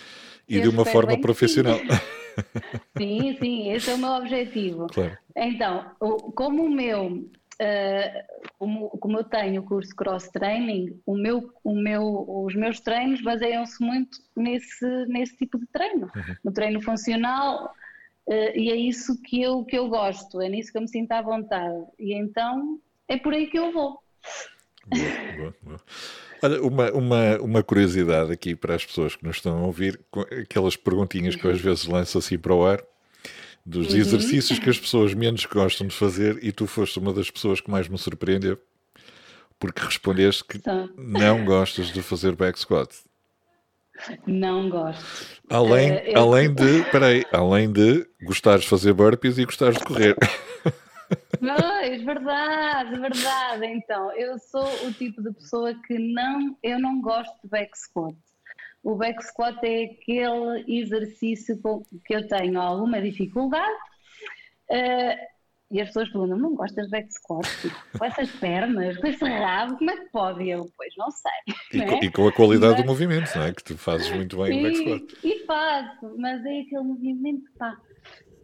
e 0.48 0.56
eu 0.56 0.62
de 0.62 0.68
uma 0.68 0.84
forma 0.84 1.20
profissional. 1.20 1.78
Sim. 1.78 1.86
sim, 2.98 3.38
sim, 3.38 3.70
esse 3.72 3.90
é 3.90 3.94
o 3.94 3.98
meu 3.98 4.10
objetivo. 4.10 4.86
Claro. 4.88 5.16
Então, 5.36 5.92
como 6.34 6.64
o 6.64 6.70
meu, 6.70 7.06
uh, 7.08 8.48
como, 8.58 8.90
como, 8.90 9.18
eu 9.18 9.24
tenho 9.24 9.62
o 9.62 9.64
curso 9.64 9.94
Cross 9.94 10.28
Training, 10.28 11.00
o 11.06 11.16
meu, 11.16 11.52
o 11.62 11.74
meu, 11.74 12.24
os 12.28 12.54
meus 12.54 12.80
treinos 12.80 13.20
baseiam-se 13.20 13.82
muito 13.82 14.18
nesse, 14.36 14.86
nesse 15.06 15.36
tipo 15.36 15.58
de 15.58 15.66
treino, 15.66 16.10
uhum. 16.14 16.36
no 16.44 16.52
treino 16.52 16.80
funcional, 16.80 17.72
uh, 18.28 18.58
e 18.58 18.70
é 18.70 18.76
isso 18.76 19.20
que 19.22 19.42
eu, 19.42 19.64
que 19.64 19.76
eu 19.76 19.88
gosto, 19.88 20.40
é 20.40 20.48
nisso 20.48 20.72
que 20.72 20.78
eu 20.78 20.82
me 20.82 20.88
sinto 20.88 21.12
à 21.12 21.22
vontade. 21.22 21.84
E 21.98 22.14
então 22.14 22.78
é 23.08 23.16
por 23.16 23.32
aí 23.32 23.46
que 23.46 23.58
eu 23.58 23.72
vou. 23.72 23.98
Boa, 24.86 25.36
boa, 25.36 25.54
boa. 25.62 25.80
Olha, 26.42 26.62
uma, 26.62 26.90
uma, 26.92 27.38
uma 27.40 27.62
curiosidade 27.62 28.32
aqui 28.32 28.54
para 28.54 28.74
as 28.74 28.84
pessoas 28.84 29.16
que 29.16 29.24
nos 29.24 29.36
estão 29.36 29.58
a 29.58 29.66
ouvir, 29.66 30.00
aquelas 30.42 30.76
perguntinhas 30.76 31.36
que 31.36 31.44
eu 31.44 31.50
às 31.50 31.60
vezes 31.60 31.86
lanço 31.86 32.18
assim 32.18 32.38
para 32.38 32.54
o 32.54 32.64
ar, 32.64 32.82
dos 33.64 33.92
uhum. 33.92 33.98
exercícios 33.98 34.58
que 34.58 34.68
as 34.68 34.78
pessoas 34.78 35.14
menos 35.14 35.44
gostam 35.46 35.86
de 35.86 35.94
fazer 35.94 36.38
e 36.42 36.52
tu 36.52 36.66
foste 36.66 36.98
uma 36.98 37.12
das 37.12 37.30
pessoas 37.30 37.60
que 37.60 37.70
mais 37.70 37.88
me 37.88 37.96
surpreendeu 37.96 38.58
porque 39.58 39.82
respondeste 39.82 40.44
que 40.44 40.60
não 40.96 41.44
gostas 41.44 41.86
de 41.86 42.02
fazer 42.02 42.36
back 42.36 42.58
squat. 42.58 42.94
Não 44.26 44.68
gosto. 44.68 45.02
Além, 45.48 45.92
uh, 45.92 45.94
eu... 46.04 46.20
além 46.20 46.52
de, 46.54 46.82
peraí, 46.90 47.24
além 47.32 47.72
de 47.72 48.06
gostares 48.22 48.64
de 48.64 48.68
fazer 48.68 48.92
burpees 48.92 49.38
e 49.38 49.44
gostares 49.44 49.78
de 49.78 49.84
correr. 49.84 50.16
Pois, 51.38 52.02
verdade, 52.02 52.98
verdade. 52.98 53.66
Então, 53.66 54.12
eu 54.12 54.38
sou 54.38 54.66
o 54.86 54.92
tipo 54.92 55.22
de 55.22 55.32
pessoa 55.32 55.74
que 55.86 55.98
não, 55.98 56.56
eu 56.62 56.78
não 56.78 57.00
gosto 57.00 57.34
de 57.42 57.48
back 57.48 57.76
squat. 57.78 58.16
O 58.82 58.94
back 58.96 59.22
squat 59.24 59.58
é 59.62 59.84
aquele 59.84 60.64
exercício 60.66 61.60
que 62.04 62.14
eu 62.14 62.26
tenho 62.28 62.60
alguma 62.60 63.00
dificuldade. 63.00 63.78
Uh, 64.70 65.34
e 65.70 65.80
as 65.80 65.88
pessoas 65.88 66.08
perguntam, 66.10 66.38
não 66.38 66.54
gostas 66.54 66.84
de 66.84 66.90
back 66.90 67.12
squat? 67.12 67.46
Tipo, 67.60 67.98
com 67.98 68.04
essas 68.04 68.30
pernas, 68.30 68.96
com 68.98 69.06
esse 69.06 69.24
rabo, 69.24 69.76
como 69.78 69.90
é 69.90 69.96
que 69.96 70.10
pode? 70.10 70.48
Eu, 70.48 70.70
pois, 70.76 70.94
não 70.96 71.10
sei. 71.10 71.54
E, 71.72 71.84
com, 71.84 71.94
é? 71.94 72.00
e 72.04 72.10
com, 72.10 72.28
a 72.28 72.32
qualidade 72.32 72.74
mas... 72.74 72.82
do 72.82 72.86
movimento, 72.86 73.30
não 73.34 73.42
é? 73.42 73.52
Que 73.52 73.64
tu 73.64 73.76
fazes 73.76 74.10
muito 74.10 74.36
bem 74.36 74.60
o 74.60 74.62
back 74.62 74.76
squat. 74.76 75.18
E 75.24 75.44
faço, 75.46 76.14
mas 76.18 76.44
é 76.44 76.60
aquele 76.60 76.82
movimento, 76.82 77.50
pá, 77.58 77.76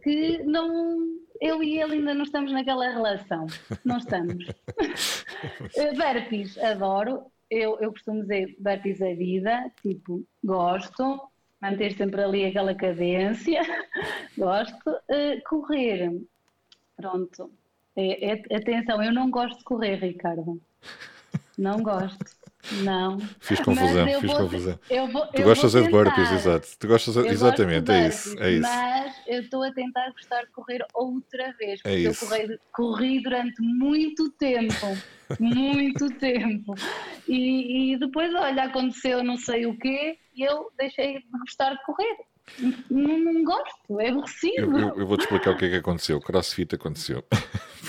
que 0.03 0.39
não 0.43 1.05
eu 1.41 1.63
e 1.63 1.79
ele 1.81 1.93
ainda 1.95 2.13
não 2.13 2.23
estamos 2.23 2.51
naquela 2.51 2.87
relação. 2.89 3.47
Não 3.83 3.97
estamos. 3.97 4.45
burpees, 5.97 6.57
adoro. 6.59 7.23
Eu, 7.49 7.77
eu 7.81 7.91
costumo 7.91 8.21
dizer 8.21 8.55
burpees 8.59 9.01
é 9.01 9.15
vida, 9.15 9.71
tipo, 9.81 10.23
gosto. 10.43 11.19
Manter 11.59 11.95
sempre 11.97 12.21
ali 12.23 12.45
aquela 12.45 12.73
cadência, 12.73 13.61
gosto. 14.37 14.89
Uh, 14.89 15.41
correr, 15.47 16.21
pronto. 16.95 17.51
É, 17.95 18.31
é, 18.31 18.55
atenção, 18.55 19.03
eu 19.03 19.11
não 19.11 19.29
gosto 19.29 19.57
de 19.57 19.63
correr, 19.63 19.95
Ricardo. 19.95 20.61
Não 21.57 21.83
gosto. 21.83 22.40
Não. 22.83 23.19
Fiz 23.39 23.59
confusão, 23.59 24.05
fiz 24.19 24.31
vou, 24.31 24.41
confusão. 24.41 24.79
Eu 24.89 25.07
vou, 25.07 25.25
tu 25.27 25.41
eu 25.41 25.45
gostas 25.45 25.71
de 25.71 25.89
burpees, 25.89 26.31
exato. 26.31 26.67
Tu 26.79 26.87
gostas 26.87 27.13
de, 27.13 27.27
exatamente, 27.27 27.91
é 27.91 28.07
isso, 28.07 28.39
é 28.39 28.51
isso. 28.51 28.61
Mas 28.61 29.15
eu 29.27 29.41
estou 29.41 29.63
a 29.63 29.71
tentar 29.71 30.11
gostar 30.11 30.41
de 30.41 30.51
correr 30.51 30.85
outra 30.93 31.53
vez, 31.59 31.79
é 31.83 31.89
porque 31.89 31.97
é 31.97 32.07
eu 32.07 32.15
corri, 32.15 32.59
corri, 32.71 33.23
durante 33.23 33.61
muito 33.61 34.29
tempo, 34.31 34.97
muito 35.39 36.09
tempo. 36.15 36.75
E, 37.27 37.93
e, 37.93 37.97
depois, 37.97 38.33
olha, 38.33 38.63
aconteceu 38.63 39.23
não 39.23 39.37
sei 39.37 39.65
o 39.65 39.77
quê 39.77 40.17
e 40.35 40.43
eu 40.43 40.71
deixei 40.77 41.19
de 41.19 41.25
gostar 41.39 41.73
de 41.73 41.83
correr. 41.83 42.17
Não, 42.89 43.17
não 43.17 43.43
gosto, 43.43 43.99
é 43.99 44.09
aborrecido. 44.09 44.77
Eu, 44.77 44.79
eu, 44.79 44.99
eu 44.99 45.07
vou-te 45.07 45.21
explicar 45.21 45.51
o 45.51 45.57
que 45.57 45.65
é 45.65 45.69
que 45.69 45.75
aconteceu. 45.77 46.19
Crossfit 46.19 46.75
aconteceu. 46.75 47.23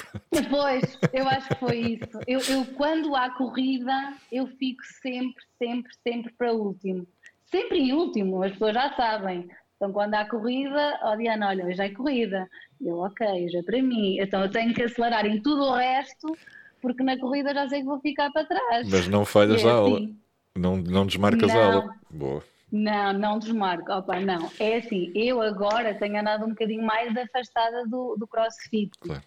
Pois, 0.50 0.98
eu 1.12 1.28
acho 1.28 1.48
que 1.48 1.54
foi 1.56 1.78
isso. 1.78 2.20
Eu, 2.26 2.40
eu, 2.40 2.64
quando 2.74 3.14
há 3.16 3.30
corrida, 3.30 4.14
eu 4.30 4.46
fico 4.46 4.82
sempre, 5.00 5.42
sempre, 5.58 5.92
sempre 6.02 6.32
para 6.34 6.52
último. 6.52 7.06
Sempre 7.46 7.78
em 7.78 7.92
último, 7.92 8.42
as 8.42 8.52
pessoas 8.52 8.74
já 8.74 8.94
sabem. 8.94 9.48
Então, 9.76 9.92
quando 9.92 10.14
há 10.14 10.24
corrida, 10.24 10.98
ó 11.02 11.12
oh, 11.12 11.16
Diana, 11.16 11.48
olha, 11.48 11.66
hoje 11.66 11.82
é 11.82 11.88
corrida. 11.90 12.48
Eu, 12.80 12.98
ok, 12.98 13.26
hoje 13.26 13.56
é 13.56 13.62
para 13.62 13.82
mim. 13.82 14.18
Então, 14.20 14.42
eu 14.42 14.50
tenho 14.50 14.72
que 14.72 14.82
acelerar 14.82 15.26
em 15.26 15.40
tudo 15.42 15.62
o 15.62 15.74
resto, 15.74 16.36
porque 16.80 17.02
na 17.02 17.18
corrida 17.18 17.52
já 17.52 17.68
sei 17.68 17.80
que 17.80 17.86
vou 17.86 18.00
ficar 18.00 18.30
para 18.30 18.46
trás. 18.46 18.88
Mas 18.88 19.08
não 19.08 19.24
falhas 19.24 19.64
é 19.64 19.68
a 19.68 19.72
aula. 19.72 19.96
Assim. 19.96 20.16
Não, 20.56 20.76
não 20.76 21.06
desmarcas 21.06 21.52
não, 21.52 21.60
a 21.60 21.64
aula. 21.64 21.94
Boa. 22.10 22.44
Não, 22.70 23.12
não 23.12 23.38
desmarco. 23.38 23.92
Opa, 23.92 24.20
não. 24.20 24.50
É 24.58 24.76
assim, 24.76 25.12
eu 25.14 25.42
agora 25.42 25.94
tenho 25.94 26.18
andado 26.18 26.44
um 26.44 26.50
bocadinho 26.50 26.84
mais 26.84 27.14
afastada 27.16 27.86
do, 27.86 28.16
do 28.16 28.26
crossfit. 28.26 28.90
Claro. 29.00 29.22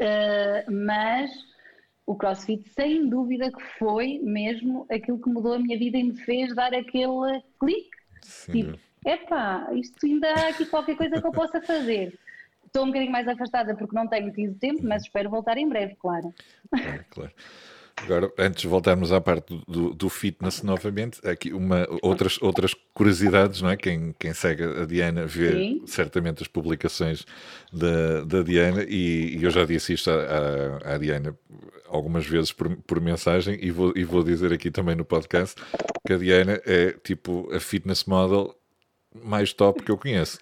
Uh, 0.00 0.72
mas 0.72 1.30
o 2.06 2.14
CrossFit, 2.14 2.68
sem 2.70 3.08
dúvida, 3.08 3.50
que 3.50 3.62
foi 3.78 4.20
mesmo 4.22 4.86
aquilo 4.90 5.20
que 5.20 5.30
mudou 5.30 5.54
a 5.54 5.58
minha 5.58 5.78
vida 5.78 5.96
e 5.96 6.04
me 6.04 6.16
fez 6.16 6.54
dar 6.54 6.74
aquele 6.74 7.42
clique. 7.58 7.96
Sim. 8.22 8.52
Tipo, 8.52 8.78
epá, 9.06 9.68
isto 9.72 10.04
ainda 10.04 10.28
há 10.32 10.48
aqui 10.48 10.66
qualquer 10.66 10.96
coisa 10.96 11.20
que 11.20 11.26
eu 11.26 11.32
possa 11.32 11.60
fazer. 11.62 12.18
Estou 12.66 12.84
um 12.84 12.88
bocadinho 12.88 13.12
mais 13.12 13.28
afastada 13.28 13.74
porque 13.76 13.94
não 13.94 14.08
tenho 14.08 14.32
tido 14.32 14.58
tempo, 14.58 14.80
mas 14.82 15.04
espero 15.04 15.30
voltar 15.30 15.56
em 15.56 15.68
breve, 15.68 15.94
claro. 15.96 16.34
Claro, 16.70 17.04
claro. 17.10 17.32
Agora, 17.96 18.30
antes 18.38 18.62
de 18.62 18.68
voltarmos 18.68 19.12
à 19.12 19.20
parte 19.20 19.62
do, 19.66 19.94
do 19.94 20.08
fitness 20.08 20.62
novamente, 20.62 21.26
aqui 21.26 21.52
uma, 21.52 21.86
outras, 22.02 22.40
outras 22.42 22.74
curiosidades, 22.92 23.62
não 23.62 23.70
é? 23.70 23.76
Quem, 23.76 24.14
quem 24.18 24.34
segue 24.34 24.64
a 24.64 24.84
Diana 24.84 25.26
vê 25.26 25.52
Sim. 25.52 25.82
certamente 25.86 26.42
as 26.42 26.48
publicações 26.48 27.24
da, 27.72 28.24
da 28.24 28.42
Diana 28.42 28.84
e, 28.88 29.38
e 29.38 29.44
eu 29.44 29.50
já 29.50 29.64
disse 29.64 29.94
isto 29.94 30.10
à, 30.10 30.94
à, 30.94 30.98
Diana 30.98 31.36
algumas 31.86 32.26
vezes 32.26 32.52
por, 32.52 32.76
por 32.78 33.00
mensagem 33.00 33.58
e 33.62 33.70
vou, 33.70 33.92
e 33.96 34.04
vou 34.04 34.22
dizer 34.22 34.52
aqui 34.52 34.70
também 34.70 34.96
no 34.96 35.04
podcast 35.04 35.60
que 36.06 36.12
a 36.12 36.18
Diana 36.18 36.60
é 36.66 36.92
tipo 36.92 37.48
a 37.54 37.60
fitness 37.60 38.04
model 38.04 38.54
mais 39.14 39.52
top 39.52 39.82
que 39.82 39.90
eu 39.90 39.96
conheço. 39.96 40.38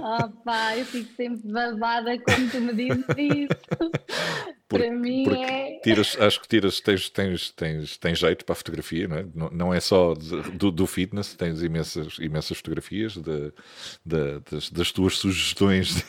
Oh 0.00 0.28
pá, 0.44 0.76
eu 0.76 0.84
fico 0.84 1.14
sempre 1.14 1.48
babada 1.50 2.18
quando 2.18 2.50
tu 2.50 2.60
me 2.60 2.74
dizes 2.74 3.04
isso. 3.16 3.92
Para 4.68 4.90
mim 4.90 5.24
é. 5.44 5.78
Tiras, 5.80 6.16
acho 6.20 6.40
que 6.40 6.48
tiras, 6.48 6.80
tens, 6.80 7.08
tens, 7.08 7.50
tens, 7.50 7.96
tens 7.96 8.18
jeito 8.18 8.44
para 8.44 8.52
a 8.52 8.56
fotografia, 8.56 9.06
não 9.06 9.16
é? 9.16 9.26
Não, 9.34 9.50
não 9.50 9.74
é 9.74 9.78
só 9.78 10.14
de, 10.14 10.42
do, 10.52 10.72
do, 10.72 10.86
fitness, 10.86 11.34
tens 11.34 11.62
imensas, 11.62 12.18
imensas 12.18 12.56
fotografias 12.56 13.14
de, 13.14 13.52
de 14.04 14.40
das, 14.50 14.70
das, 14.70 14.90
tuas 14.90 15.18
sugestões 15.18 16.04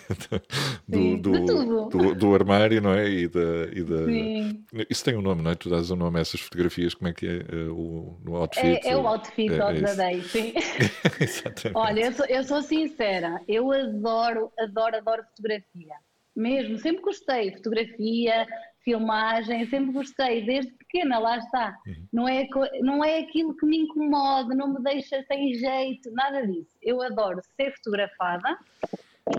do, 0.87 1.17
do, 1.17 1.89
do, 1.89 2.15
do, 2.15 2.33
armário, 2.33 2.81
não 2.81 2.93
é? 2.93 3.07
E 3.07 3.27
da, 3.27 3.65
e 3.71 3.83
da, 3.83 4.05
sim. 4.05 4.65
Isso 4.89 5.05
tem 5.05 5.15
um 5.15 5.21
nome, 5.21 5.43
não 5.43 5.51
é? 5.51 5.55
Tu 5.55 5.69
dás 5.69 5.91
um 5.91 5.95
nome 5.95 6.17
a 6.17 6.21
essas 6.21 6.41
fotografias, 6.41 6.95
como 6.95 7.09
é 7.09 7.13
que 7.13 7.27
é? 7.27 7.37
é 7.37 7.69
o, 7.69 8.19
no 8.23 8.35
outfit? 8.37 8.87
É, 8.87 8.89
é 8.89 8.97
o 8.97 9.07
outfit 9.07 9.53
é, 9.53 9.81
the 9.81 9.95
day, 9.95 10.21
sim. 10.23 10.53
Exatamente. 11.21 11.77
Olha, 11.77 12.05
eu 12.05 12.13
sou, 12.13 12.25
eu 12.25 12.43
sou 12.43 12.61
sincera, 12.63 13.39
eu 13.47 13.71
adoro, 13.71 14.51
adoro, 14.57 14.95
adoro 14.95 15.23
fotografia 15.25 15.95
mesmo, 16.38 16.77
sempre 16.77 17.01
gostei, 17.01 17.51
fotografia, 17.53 18.48
filmagem, 18.84 19.67
sempre 19.67 19.91
gostei, 19.91 20.46
desde 20.46 20.72
pequena, 20.74 21.20
lá 21.20 21.38
está. 21.38 21.77
Uhum. 21.86 22.08
Não, 22.13 22.27
é, 22.27 22.48
não 22.82 23.03
é 23.03 23.20
aquilo 23.20 23.56
que 23.58 23.65
me 23.65 23.79
incomoda, 23.79 24.56
não 24.56 24.74
me 24.74 24.82
deixa 24.82 25.22
sem 25.24 25.53
jeito, 25.56 26.12
nada 26.12 26.46
disso. 26.48 26.77
Eu 26.82 27.01
adoro 27.01 27.41
ser 27.56 27.74
fotografada 27.75 28.58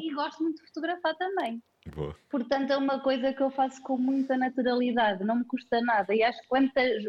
e 0.03 0.13
gosto 0.13 0.43
muito 0.43 0.61
de 0.61 0.67
fotografar 0.69 1.15
também. 1.17 1.63
Boa. 1.95 2.15
Portanto, 2.29 2.73
é 2.73 2.77
uma 2.77 3.01
coisa 3.01 3.33
que 3.33 3.43
eu 3.43 3.51
faço 3.51 3.83
com 3.83 3.97
muita 3.97 4.37
naturalidade, 4.37 5.25
não 5.25 5.37
me 5.37 5.45
custa 5.45 5.81
nada. 5.81 6.15
E 6.15 6.23
acho 6.23 6.41
que 6.43 6.49
quantas, 6.49 7.03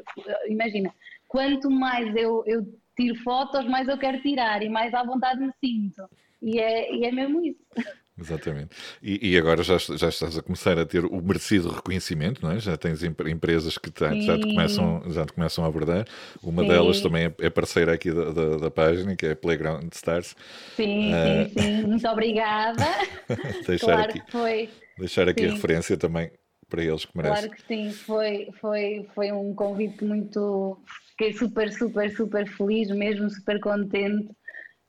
imagina, 0.47 0.93
quanto 1.27 1.69
mais 1.69 2.15
eu, 2.15 2.43
eu 2.45 2.65
tiro 2.95 3.15
fotos, 3.23 3.65
mais 3.65 3.87
eu 3.87 3.97
quero 3.97 4.21
tirar 4.21 4.61
e 4.61 4.69
mais 4.69 4.93
à 4.93 5.03
vontade 5.03 5.41
me 5.41 5.51
sinto. 5.59 6.07
E 6.41 6.57
é, 6.59 6.95
e 6.95 7.05
é 7.05 7.11
mesmo 7.11 7.43
isso. 7.43 7.59
Exatamente. 8.19 8.75
E, 9.01 9.31
e, 9.31 9.37
agora 9.37 9.63
já, 9.63 9.77
já 9.77 10.09
estás 10.09 10.37
a 10.37 10.41
começar 10.41 10.77
a 10.77 10.85
ter 10.85 11.05
o 11.05 11.21
merecido 11.21 11.69
reconhecimento, 11.69 12.43
não 12.43 12.51
é? 12.51 12.59
Já 12.59 12.75
tens 12.75 13.01
empresas 13.03 13.77
que 13.77 13.89
já, 13.97 14.13
já, 14.13 14.37
te, 14.37 14.43
começam, 14.43 15.03
já 15.09 15.25
te 15.25 15.33
começam 15.33 15.63
a 15.63 15.67
abordar. 15.67 16.05
Uma 16.43 16.63
Sim. 16.63 16.67
delas 16.67 17.01
também 17.01 17.25
é, 17.25 17.33
é 17.39 17.49
parceira 17.49 17.93
aqui 17.93 18.11
da, 18.11 18.31
da, 18.31 18.57
da, 18.57 18.71
página, 18.71 19.15
que 19.15 19.25
é 19.25 19.35
Playground 19.35 19.91
Stars. 19.93 20.35
Sim, 20.75 21.11
uh... 21.13 21.49
sim, 21.49 21.61
sim. 21.61 21.87
Muito 21.87 22.07
obrigada. 22.07 22.85
deixar 23.65 23.85
claro 23.85 24.09
aqui, 24.09 24.19
que 24.19 24.31
foi. 24.31 24.69
Deixar 24.97 25.29
aqui 25.29 25.43
sim. 25.43 25.49
a 25.49 25.53
referência 25.53 25.97
também 25.97 26.31
para 26.67 26.83
eles 26.83 27.05
que 27.05 27.17
merecem. 27.17 27.47
Claro 27.47 27.55
que 27.55 27.67
sim, 27.67 27.91
foi, 27.91 28.49
foi, 28.59 29.07
foi 29.15 29.31
um 29.31 29.53
convite 29.55 30.03
muito. 30.03 30.77
Fiquei 31.11 31.33
super, 31.33 31.71
super, 31.71 32.15
super 32.15 32.47
feliz, 32.47 32.89
mesmo 32.91 33.29
super 33.29 33.59
contente 33.59 34.29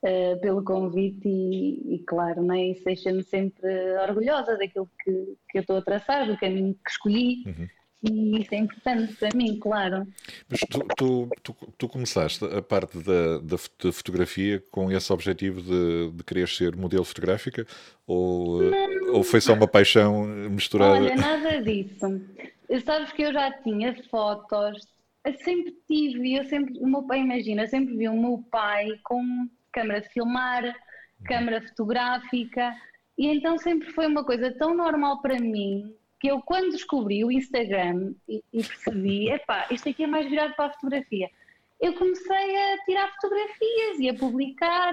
uh, 0.03 0.41
pelo 0.41 0.65
convite 0.65 1.29
e, 1.29 1.95
e 1.95 1.99
claro, 2.07 2.43
né, 2.43 2.69
isso 2.69 2.85
deixa-me 2.85 3.23
sempre 3.23 3.69
orgulhosa 4.09 4.57
daquilo 4.57 4.89
que, 5.03 5.37
que 5.49 5.59
eu 5.59 5.61
estou 5.63 5.77
a 5.77 5.83
traçar, 5.83 6.27
do 6.27 6.39
caminho 6.39 6.75
que 6.75 6.91
escolhi. 6.91 7.45
Uhum. 7.47 7.69
E 8.03 8.41
isso 8.41 8.55
é 8.55 8.59
importante 8.59 9.15
para 9.15 9.29
mim, 9.37 9.59
claro. 9.59 10.07
Mas 10.49 10.61
tu, 10.61 10.79
tu, 10.97 11.29
tu, 11.43 11.55
tu 11.77 11.89
começaste 11.89 12.43
a 12.47 12.63
parte 12.63 12.99
da, 12.99 13.39
da, 13.39 13.57
da, 13.85 13.93
fotografia 13.93 14.63
com 14.71 14.91
esse 14.91 15.13
objetivo 15.13 15.61
de, 15.61 16.11
de 16.11 16.25
querer 16.25 16.49
ser 16.49 16.75
modelo 16.75 17.05
fotográfica? 17.05 17.67
Ou, 18.07 18.63
ou 19.13 19.23
foi 19.23 19.43
só 19.43 19.53
uma 19.53 19.69
paixão 19.69 20.25
misturada? 20.25 20.95
Olha, 20.95 21.15
nada 21.15 21.63
disso. 21.63 22.23
Sabes 22.87 23.13
que 23.13 23.21
eu 23.21 23.35
já 23.35 23.53
tinha 23.63 23.95
fotos, 24.05 24.89
eu 25.25 25.35
sempre 25.45 25.77
tive, 25.87 26.37
eu 26.37 26.45
sempre, 26.45 26.79
o 26.79 26.87
meu 26.87 27.03
pai, 27.03 27.21
imagina, 27.21 27.65
eu 27.65 27.69
sempre 27.69 27.95
vi 27.97 28.09
o 28.09 28.17
meu 28.17 28.43
pai 28.51 28.99
com 29.05 29.47
câmara 29.73 30.01
de 30.01 30.09
filmar, 30.09 30.77
câmara 31.25 31.61
fotográfica, 31.63 32.75
e 33.17 33.27
então 33.27 33.59
sempre 33.59 33.93
foi 33.93 34.07
uma 34.07 34.25
coisa 34.25 34.51
tão 34.53 34.75
normal 34.75 35.21
para 35.21 35.39
mim 35.39 35.95
que 36.19 36.29
eu 36.29 36.41
quando 36.43 36.73
descobri 36.73 37.25
o 37.25 37.33
Instagram 37.33 38.15
e, 38.29 38.43
e 38.53 38.63
percebi, 38.63 39.29
epá, 39.33 39.67
isto 39.71 39.89
aqui 39.89 40.05
é 40.05 40.07
mais 40.07 40.29
virado 40.29 40.55
para 40.55 40.67
a 40.67 40.73
fotografia, 40.73 41.31
eu 41.81 41.95
comecei 41.95 42.57
a 42.57 42.85
tirar 42.85 43.11
fotografias 43.15 43.99
e 43.99 44.09
a 44.11 44.15
publicar. 44.15 44.93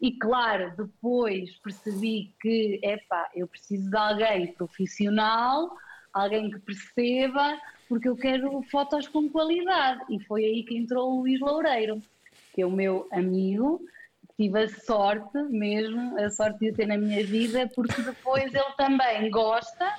E 0.00 0.12
claro, 0.12 0.72
depois 0.76 1.56
percebi 1.58 2.32
que, 2.40 2.78
epá, 2.82 3.28
eu 3.34 3.48
preciso 3.48 3.90
de 3.90 3.96
alguém 3.96 4.52
profissional, 4.52 5.76
alguém 6.12 6.50
que 6.50 6.60
perceba, 6.60 7.60
porque 7.88 8.08
eu 8.08 8.16
quero 8.16 8.62
fotos 8.70 9.08
com 9.08 9.28
qualidade. 9.28 10.00
E 10.08 10.20
foi 10.24 10.44
aí 10.44 10.62
que 10.62 10.76
entrou 10.78 11.10
o 11.10 11.20
Luís 11.22 11.40
Loureiro, 11.40 12.00
que 12.54 12.62
é 12.62 12.66
o 12.66 12.70
meu 12.70 13.08
amigo, 13.10 13.84
tive 14.38 14.62
a 14.62 14.68
sorte 14.68 15.36
mesmo, 15.50 16.16
a 16.16 16.30
sorte 16.30 16.60
de 16.60 16.70
o 16.70 16.74
ter 16.74 16.86
na 16.86 16.96
minha 16.96 17.26
vida, 17.26 17.68
porque 17.74 18.00
depois 18.00 18.54
ele 18.54 18.72
também 18.76 19.28
gosta, 19.30 19.92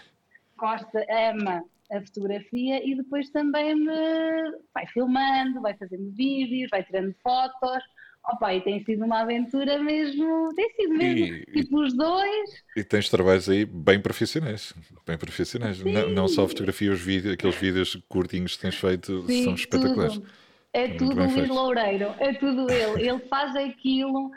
gosta, 0.57 1.05
ama 1.09 1.63
a 1.91 2.01
fotografia 2.01 2.87
e 2.87 2.95
depois 2.95 3.29
também 3.31 3.75
me 3.75 4.57
vai 4.73 4.87
filmando, 4.87 5.61
vai 5.61 5.75
fazendo 5.75 6.09
vídeos, 6.11 6.69
vai 6.71 6.83
tirando 6.83 7.13
fotos. 7.21 7.83
Opa, 8.31 8.53
e 8.53 8.61
tem 8.61 8.83
sido 8.83 9.05
uma 9.05 9.21
aventura 9.21 9.81
mesmo, 9.81 10.53
tem 10.53 10.69
sido 10.73 10.93
mesmo, 10.93 11.25
e, 11.25 11.45
tipo 11.45 11.81
os 11.81 11.95
dois. 11.95 12.63
E 12.75 12.83
tens 12.83 13.09
trabalhos 13.09 13.49
aí 13.49 13.65
bem 13.65 13.99
profissionais, 13.99 14.73
bem 15.07 15.17
profissionais. 15.17 15.83
Não, 15.83 16.09
não, 16.09 16.27
só 16.27 16.47
fotografia, 16.47 16.91
os 16.91 17.01
vídeos, 17.01 17.33
aqueles 17.33 17.55
vídeos 17.55 17.97
curtinhos 18.07 18.55
que 18.55 18.61
tens 18.61 18.75
feito 18.75 19.25
Sim, 19.25 19.45
são 19.45 19.55
espetaculares. 19.55 20.15
Tudo. 20.15 20.27
É 20.73 20.89
tudo 20.95 21.21
o 21.21 21.25
Luís 21.25 21.49
Loureiro, 21.49 22.13
é 22.19 22.33
tudo 22.33 22.71
ele. 22.71 23.01
Ele 23.09 23.19
faz 23.27 23.55
aquilo. 23.55 24.29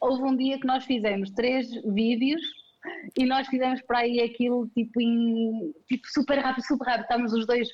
Houve 0.00 0.22
um 0.22 0.36
dia 0.36 0.58
que 0.58 0.66
nós 0.66 0.84
fizemos 0.84 1.30
três 1.30 1.68
vídeos 1.92 2.40
e 3.18 3.24
nós 3.24 3.46
fizemos 3.48 3.80
para 3.82 3.98
aí 3.98 4.20
aquilo 4.20 4.68
tipo, 4.74 5.00
em, 5.00 5.72
tipo 5.88 6.02
super 6.12 6.38
rápido, 6.38 6.64
super 6.64 6.86
rápido. 6.86 7.02
Estávamos 7.02 7.32
os 7.32 7.46
dois 7.46 7.68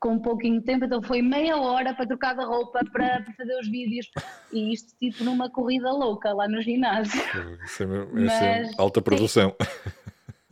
com 0.00 0.14
um 0.14 0.18
pouquinho 0.18 0.58
de 0.60 0.64
tempo, 0.64 0.86
então 0.86 1.02
foi 1.02 1.20
meia 1.20 1.58
hora 1.58 1.94
para 1.94 2.06
trocar 2.06 2.34
de 2.34 2.42
roupa, 2.42 2.80
para, 2.90 3.20
para 3.20 3.34
fazer 3.34 3.54
os 3.60 3.68
vídeos 3.68 4.08
e 4.50 4.72
isto 4.72 4.94
tipo 4.98 5.22
numa 5.22 5.50
corrida 5.50 5.92
louca 5.92 6.32
lá 6.32 6.48
no 6.48 6.62
ginásio. 6.62 7.20
Isso 7.62 7.82
é, 7.82 7.86
mesmo, 7.86 8.18
isso 8.18 8.32
é 8.32 8.70
alta 8.78 9.02
produção. 9.02 9.54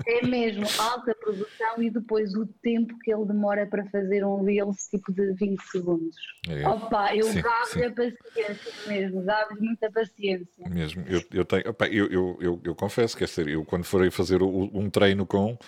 É 0.09 0.27
mesmo, 0.27 0.65
alta 0.79 1.15
produção 1.15 1.83
e 1.83 1.91
depois 1.91 2.35
o 2.35 2.47
tempo 2.63 2.99
que 3.01 3.13
ele 3.13 3.27
demora 3.27 3.67
para 3.67 3.85
fazer 3.91 4.25
um 4.25 4.43
Reels 4.43 4.89
tipo 4.89 5.13
de 5.13 5.35
20 5.35 5.61
segundos. 5.65 6.17
É. 6.49 6.67
Opa, 6.67 7.15
eu 7.15 7.27
dava-lhe 7.27 7.85
a 7.85 7.91
paciência 7.91 8.73
mesmo, 8.87 9.23
dava-lhe 9.23 9.61
muita 9.61 9.93
paciência. 9.93 10.67
Mesmo, 10.71 11.05
eu, 11.07 11.23
eu 11.31 11.45
tenho, 11.45 11.69
opa, 11.69 11.87
eu, 11.89 12.07
eu, 12.07 12.39
eu, 12.41 12.61
eu, 12.65 12.75
confesso, 12.75 13.19
quer 13.19 13.27
dizer, 13.27 13.49
eu 13.49 13.67
quando 13.67 13.85
forei 13.85 14.11
fazer 14.11 14.43
um 14.43 14.89
treino 14.89 15.27
com. 15.27 15.59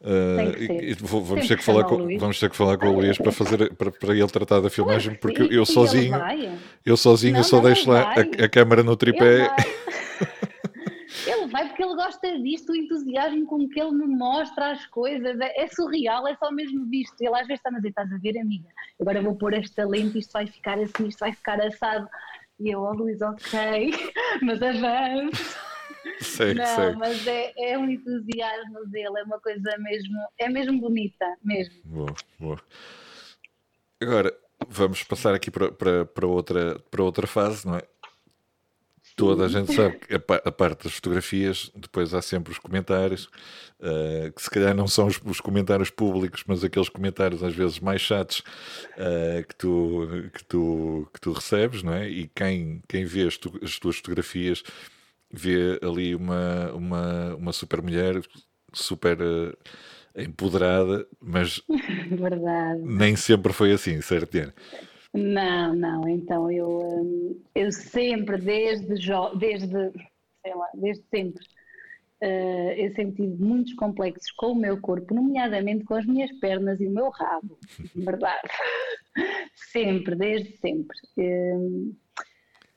Uh, 0.00 0.96
vamos, 1.02 1.46
ter 1.46 1.58
que 1.58 1.62
falar 1.62 1.84
com, 1.84 2.16
vamos 2.16 2.40
ter 2.40 2.48
que 2.48 2.56
falar 2.56 2.78
com 2.78 2.86
o 2.86 2.94
Luís 2.94 3.18
para, 3.18 3.30
fazer, 3.30 3.74
para, 3.74 3.90
para 3.90 4.16
ele 4.16 4.26
tratar 4.28 4.60
da 4.60 4.70
filmagem, 4.70 5.14
porque 5.14 5.42
eu 5.50 5.66
sozinho, 5.66 6.14
eu 6.86 6.96
sozinho 6.96 7.34
não, 7.34 7.44
só 7.44 7.60
deixo 7.60 7.90
lá 7.90 8.14
a, 8.14 8.44
a 8.44 8.48
câmera 8.48 8.82
no 8.82 8.96
tripé. 8.96 9.46
Vai 11.50 11.68
porque 11.68 11.82
ele 11.82 11.94
gosta 11.94 12.38
disto, 12.40 12.72
o 12.72 12.76
entusiasmo 12.76 13.46
com 13.46 13.68
que 13.68 13.80
ele 13.80 13.92
me 13.92 14.06
mostra 14.06 14.72
as 14.72 14.86
coisas. 14.86 15.38
É, 15.40 15.62
é 15.62 15.66
surreal, 15.68 16.26
é 16.26 16.34
só 16.36 16.50
mesmo 16.50 16.86
visto. 16.86 17.20
Ele 17.20 17.34
às 17.34 17.46
vezes 17.46 17.60
está 17.60 17.70
a 17.70 17.72
dizer: 17.72 17.88
estás 17.88 18.12
a 18.12 18.18
ver, 18.18 18.38
amiga? 18.38 18.68
Agora 19.00 19.22
vou 19.22 19.36
pôr 19.36 19.54
esta 19.54 19.86
lente, 19.86 20.18
isto 20.18 20.32
vai 20.32 20.46
ficar 20.46 20.78
assim, 20.78 21.08
isto 21.08 21.18
vai 21.18 21.32
ficar 21.32 21.60
assado. 21.60 22.08
E 22.58 22.70
eu, 22.70 22.80
oh 22.80 22.92
Luís, 22.92 23.20
ok, 23.22 23.90
mas 24.42 24.62
avanço. 24.62 25.58
Sei, 26.20 26.54
não, 26.54 26.64
sei. 26.64 26.92
mas 26.92 27.26
é, 27.26 27.52
é 27.72 27.78
um 27.78 27.88
entusiasmo 27.88 28.86
dele, 28.86 29.18
é 29.18 29.22
uma 29.22 29.38
coisa 29.38 29.76
mesmo, 29.78 30.16
é 30.38 30.48
mesmo 30.48 30.80
bonita, 30.80 31.36
mesmo. 31.42 31.74
Boa, 31.84 32.14
boa. 32.38 32.60
Agora, 34.00 34.34
vamos 34.68 35.02
passar 35.02 35.34
aqui 35.34 35.50
para, 35.50 35.70
para, 35.72 36.06
para, 36.06 36.26
outra, 36.26 36.78
para 36.90 37.02
outra 37.02 37.26
fase, 37.26 37.66
não 37.66 37.76
é? 37.76 37.82
Toda 39.20 39.44
a 39.44 39.48
gente 39.48 39.74
sabe 39.74 39.98
que 39.98 40.14
a, 40.14 40.52
parte 40.52 40.84
das 40.84 40.94
fotografias, 40.94 41.70
depois 41.76 42.14
há 42.14 42.22
sempre 42.22 42.52
os 42.52 42.58
comentários, 42.58 43.28
uh, 43.80 44.32
que 44.32 44.42
se 44.42 44.50
calhar 44.50 44.74
não 44.74 44.88
são 44.88 45.06
os, 45.06 45.20
os, 45.24 45.40
comentários 45.40 45.90
públicos, 45.90 46.42
mas 46.46 46.64
aqueles 46.64 46.88
comentários 46.88 47.42
às 47.42 47.54
vezes 47.54 47.78
mais 47.80 48.00
chatos 48.00 48.42
uh, 48.96 49.46
que, 49.46 49.54
tu, 49.54 50.08
que, 50.32 50.44
tu, 50.44 51.08
que 51.12 51.20
tu 51.20 51.32
recebes, 51.32 51.82
não 51.82 51.92
é? 51.92 52.08
E 52.08 52.30
quem, 52.34 52.82
quem 52.88 53.04
vê 53.04 53.26
as, 53.26 53.36
tu, 53.36 53.52
as 53.62 53.78
tuas 53.78 53.96
fotografias 53.96 54.62
vê 55.30 55.78
ali 55.82 56.14
uma, 56.14 56.72
uma, 56.72 57.34
uma 57.36 57.52
super 57.52 57.82
mulher, 57.82 58.20
super 58.72 59.18
uh, 59.20 59.56
empoderada, 60.16 61.06
mas 61.20 61.62
Verdade. 62.10 62.80
nem 62.82 63.16
sempre 63.16 63.52
foi 63.52 63.72
assim, 63.72 64.00
certo, 64.00 64.32
Diana? 64.32 64.54
Não, 65.12 65.74
não, 65.74 66.08
então 66.08 66.50
eu, 66.50 66.68
hum, 66.68 67.42
eu 67.54 67.72
sempre, 67.72 68.38
desde, 68.38 68.86
desde, 69.38 69.90
sei 70.40 70.54
lá, 70.54 70.68
desde 70.74 71.04
sempre, 71.08 71.44
uh, 72.22 72.72
eu 72.76 72.94
sempre 72.94 73.16
tive 73.16 73.42
muitos 73.42 73.74
complexos 73.74 74.30
com 74.32 74.52
o 74.52 74.54
meu 74.54 74.80
corpo, 74.80 75.12
nomeadamente 75.12 75.84
com 75.84 75.94
as 75.94 76.06
minhas 76.06 76.30
pernas 76.38 76.80
e 76.80 76.86
o 76.86 76.92
meu 76.92 77.10
rabo, 77.10 77.58
verdade. 77.96 78.48
sempre, 79.54 80.14
desde 80.14 80.56
sempre. 80.58 80.96
Um, 81.18 81.92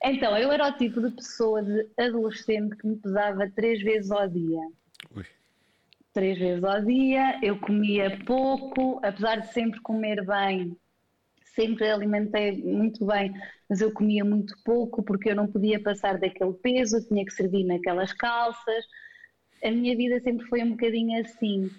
então, 0.04 0.36
eu 0.36 0.52
era 0.52 0.67
o 0.67 0.78
tipo 0.78 1.02
de 1.02 1.15
pessoa 1.15 1.62
de 1.62 1.88
adolescente 1.98 2.76
que 2.78 2.88
me 2.88 2.98
pesava 2.98 3.50
três 3.56 3.82
vezes 3.82 4.12
ao 4.12 4.28
dia. 4.28 4.60
Ui. 5.15 5.26
Três 6.12 6.38
vezes 6.38 6.63
ao 6.63 6.84
dia, 6.84 7.39
eu 7.41 7.60
comia 7.60 8.19
pouco, 8.26 9.00
apesar 9.04 9.38
de 9.38 9.54
sempre 9.54 9.80
comer 9.82 10.26
bem, 10.26 10.76
sempre 11.55 11.89
alimentei 11.89 12.61
muito 12.63 13.05
bem, 13.05 13.33
mas 13.69 13.81
eu 13.81 13.91
comia 13.91 14.25
muito 14.25 14.55
pouco 14.63 15.03
porque 15.03 15.29
eu 15.29 15.35
não 15.35 15.47
podia 15.47 15.81
passar 15.81 16.17
daquele 16.17 16.53
peso, 16.53 17.05
tinha 17.07 17.25
que 17.25 17.33
servir 17.33 17.63
naquelas 17.63 18.11
calças. 18.13 18.85
A 19.63 19.71
minha 19.71 19.95
vida 19.95 20.19
sempre 20.19 20.45
foi 20.47 20.63
um 20.63 20.71
bocadinho 20.71 21.21
assim. 21.21 21.69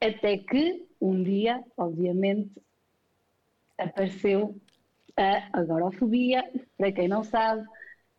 Até 0.00 0.38
que 0.38 0.86
um 1.00 1.22
dia, 1.22 1.62
obviamente, 1.76 2.50
apareceu 3.76 4.58
a 5.16 5.60
agorafobia. 5.60 6.42
Para 6.78 6.92
quem 6.92 7.08
não 7.08 7.22
sabe, 7.22 7.66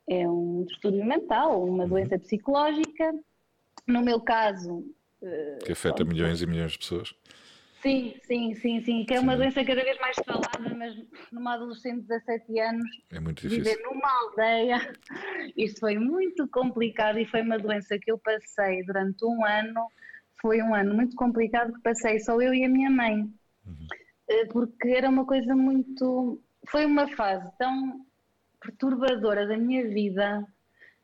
é 0.07 0.27
um 0.27 0.63
distúrbio 0.65 1.05
mental, 1.05 1.63
uma 1.63 1.83
uhum. 1.83 1.89
doença 1.89 2.19
psicológica. 2.19 3.13
No 3.87 4.01
meu 4.01 4.21
caso. 4.21 4.85
Que 5.65 5.71
afeta 5.71 6.03
milhões 6.03 6.41
e 6.41 6.47
milhões 6.47 6.73
de 6.73 6.79
pessoas. 6.79 7.15
Sim, 7.81 8.13
sim, 8.23 8.53
sim, 8.55 8.83
sim, 8.83 9.05
que 9.05 9.13
é 9.15 9.19
uma 9.19 9.31
sim. 9.33 9.39
doença 9.39 9.65
cada 9.65 9.83
vez 9.83 9.97
mais 9.99 10.15
falada, 10.23 10.75
mas 10.75 10.95
numa 11.31 11.55
adolescente 11.55 12.01
de 12.01 12.07
17 12.09 12.59
anos, 12.59 12.87
é 13.11 13.19
muito 13.19 13.41
difícil. 13.41 13.63
viver 13.63 13.81
numa 13.83 14.21
aldeia, 14.21 14.77
isto 15.57 15.79
foi 15.79 15.97
muito 15.97 16.47
complicado 16.49 17.17
e 17.17 17.25
foi 17.25 17.41
uma 17.41 17.57
doença 17.57 17.97
que 17.97 18.11
eu 18.11 18.19
passei 18.19 18.83
durante 18.83 19.25
um 19.25 19.43
ano, 19.43 19.87
foi 20.39 20.61
um 20.61 20.75
ano 20.75 20.93
muito 20.93 21.15
complicado 21.15 21.73
que 21.73 21.81
passei 21.81 22.19
só 22.19 22.39
eu 22.39 22.53
e 22.53 22.63
a 22.63 22.69
minha 22.69 22.89
mãe, 22.89 23.27
uhum. 23.65 23.87
Eh, 24.29 24.45
porque 24.45 24.89
era 24.89 25.09
uma 25.09 25.25
coisa 25.25 25.55
muito, 25.55 26.39
foi 26.69 26.85
uma 26.85 27.07
fase 27.15 27.49
tão 27.57 28.05
perturbadora 28.61 29.47
da 29.47 29.57
minha 29.57 29.87
vida, 29.87 30.45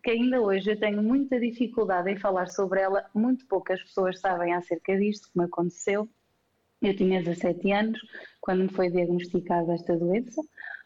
que 0.03 0.11
ainda 0.11 0.39
hoje 0.39 0.71
eu 0.71 0.79
tenho 0.79 1.01
muita 1.01 1.39
dificuldade 1.39 2.11
em 2.11 2.17
falar 2.17 2.47
sobre 2.47 2.81
ela, 2.81 3.09
muito 3.15 3.47
poucas 3.47 3.81
pessoas 3.81 4.19
sabem 4.19 4.53
acerca 4.53 4.95
disto, 4.95 5.27
me 5.35 5.45
aconteceu. 5.45 6.07
Eu 6.81 6.95
tinha 6.95 7.23
17 7.23 7.71
anos 7.71 7.99
quando 8.41 8.63
me 8.63 8.69
foi 8.69 8.89
diagnosticada 8.89 9.73
esta 9.73 9.95
doença, 9.95 10.41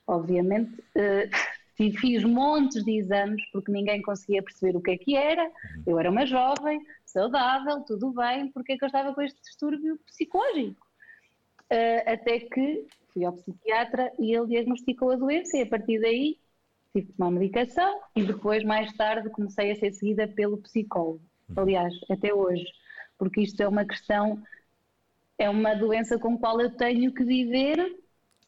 obviamente. 0.08 0.72
Uh, 1.82 1.98
fiz 2.00 2.24
montes 2.24 2.84
de 2.84 2.98
exames 2.98 3.42
porque 3.52 3.72
ninguém 3.72 4.04
conseguia 4.04 4.44
perceber 4.44 4.78
o 4.78 4.82
que 4.82 4.92
é 4.92 4.98
que 4.98 5.16
era. 5.16 5.50
Eu 5.88 5.98
era 5.98 6.12
uma 6.12 6.28
jovem, 6.28 6.80
saudável, 7.06 7.82
tudo 7.82 8.12
bem, 8.12 8.52
porque 8.52 8.74
é 8.74 8.78
que 8.78 8.84
eu 8.84 8.88
estava 8.88 9.16
com 9.16 9.22
este 9.22 9.42
distúrbio 9.42 9.98
psicológico? 10.06 10.86
Uh, 11.72 12.04
até 12.06 12.40
que 12.40 12.86
fui 13.14 13.26
ao 13.26 13.34
psiquiatra 13.34 14.12
e 14.20 14.36
ele 14.36 14.48
diagnosticou 14.48 15.12
a 15.12 15.16
doença 15.16 15.58
e 15.58 15.62
a 15.62 15.66
partir 15.66 16.00
daí 16.00 16.38
tive 16.94 17.08
que 17.08 17.14
tomar 17.14 17.32
medicação 17.32 18.00
e 18.16 18.24
depois, 18.24 18.64
mais 18.64 18.92
tarde, 18.94 19.30
comecei 19.30 19.72
a 19.72 19.76
ser 19.76 19.92
seguida 19.94 20.28
pelo 20.28 20.58
psicólogo. 20.58 21.22
Aliás, 21.56 21.94
até 22.10 22.34
hoje, 22.34 22.66
porque 23.18 23.42
isto 23.42 23.62
é 23.62 23.68
uma 23.68 23.86
questão, 23.86 24.42
é 25.44 25.50
uma 25.50 25.74
doença 25.74 26.18
com 26.20 26.36
a 26.36 26.38
qual 26.38 26.62
eu 26.62 26.70
tenho 26.76 27.14
que 27.14 27.24
viver. 27.24 27.78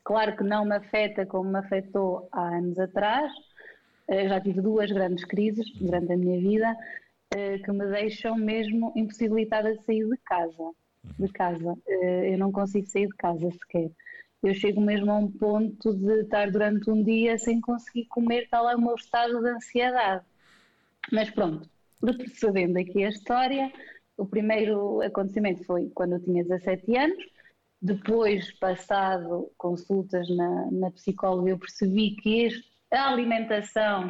Claro 0.04 0.36
que 0.36 0.44
não 0.44 0.66
me 0.66 0.76
afeta 0.76 1.26
como 1.26 1.50
me 1.50 1.60
afetou 1.60 2.28
há 2.32 2.58
anos 2.58 2.78
atrás. 2.78 3.32
Eu 4.08 4.20
eh, 4.20 4.28
já 4.28 4.40
tive 4.40 4.62
duas 4.62 4.92
grandes 4.92 5.24
crises 5.26 5.66
durante 5.80 6.14
a 6.14 6.18
minha 6.18 6.40
vida 6.40 6.76
eh, 7.36 7.58
que 7.60 7.72
me 7.72 7.86
deixam 7.88 8.36
mesmo 8.36 8.92
impossibilitada 8.96 9.76
de 9.76 9.84
sair 9.86 10.08
de 10.08 10.18
casa. 10.26 10.72
De 11.18 11.28
casa. 11.30 11.76
Eh, 11.88 12.34
eu 12.34 12.38
não 12.38 12.52
consigo 12.52 12.86
sair 12.88 13.08
de 13.08 13.16
casa 13.16 13.50
sequer 13.52 13.92
eu 14.44 14.54
chego 14.54 14.82
mesmo 14.82 15.10
a 15.10 15.18
um 15.18 15.32
ponto 15.32 15.94
de 15.94 16.22
estar 16.22 16.52
durante 16.52 16.92
um 16.92 17.02
dia 17.02 17.38
sem 17.38 17.62
conseguir 17.62 18.06
comer, 18.08 18.50
tal 18.50 18.70
é 18.70 18.76
o 18.76 18.82
meu 18.82 18.96
estado 18.96 19.42
de 19.42 19.50
ansiedade. 19.50 20.26
Mas 21.10 21.30
pronto, 21.32 21.70
retrocedendo 22.04 22.78
aqui 22.78 23.06
a 23.06 23.10
história, 23.10 23.72
o 24.18 24.26
primeiro 24.26 25.02
acontecimento 25.02 25.64
foi 25.66 25.90
quando 25.94 26.14
eu 26.14 26.24
tinha 26.24 26.44
17 26.44 26.98
anos, 26.98 27.24
depois, 27.84 28.50
passado 28.60 29.52
consultas 29.58 30.30
na, 30.30 30.72
na 30.72 30.92
psicóloga, 30.92 31.50
eu 31.50 31.60
percebi 31.60 32.16
que 32.16 32.46
este, 32.46 32.64
a 32.90 33.10
alimentação 33.10 34.10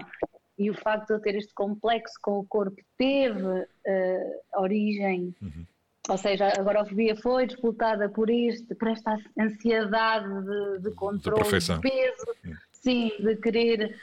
e 0.59 0.69
o 0.69 0.75
facto 0.75 1.07
de 1.07 1.13
eu 1.15 1.19
ter 1.19 1.35
este 1.35 1.53
complexo 1.55 2.13
com 2.21 2.39
o 2.39 2.45
corpo 2.45 2.77
teve 2.95 3.41
uh, 3.41 4.61
origem. 4.61 5.33
Uhum. 5.41 5.65
Ou 6.07 6.17
seja, 6.17 6.49
a 6.49 6.59
agorafobia 6.59 7.15
foi 7.15 7.47
disputada 7.47 8.09
por 8.09 8.29
isto, 8.29 8.75
por 8.75 8.89
esta 8.89 9.17
ansiedade 9.39 10.27
de, 10.43 10.83
de 10.83 10.91
controle 10.95 11.43
de, 11.43 11.59
de 11.59 11.79
peso, 11.79 12.57
sim, 12.73 13.11
de 13.19 13.35
querer, 13.37 13.97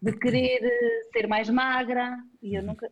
de 0.00 0.12
querer 0.18 0.60
ser 1.12 1.28
mais 1.28 1.48
magra. 1.48 2.16
E 2.42 2.56
eu 2.56 2.62
nunca, 2.64 2.90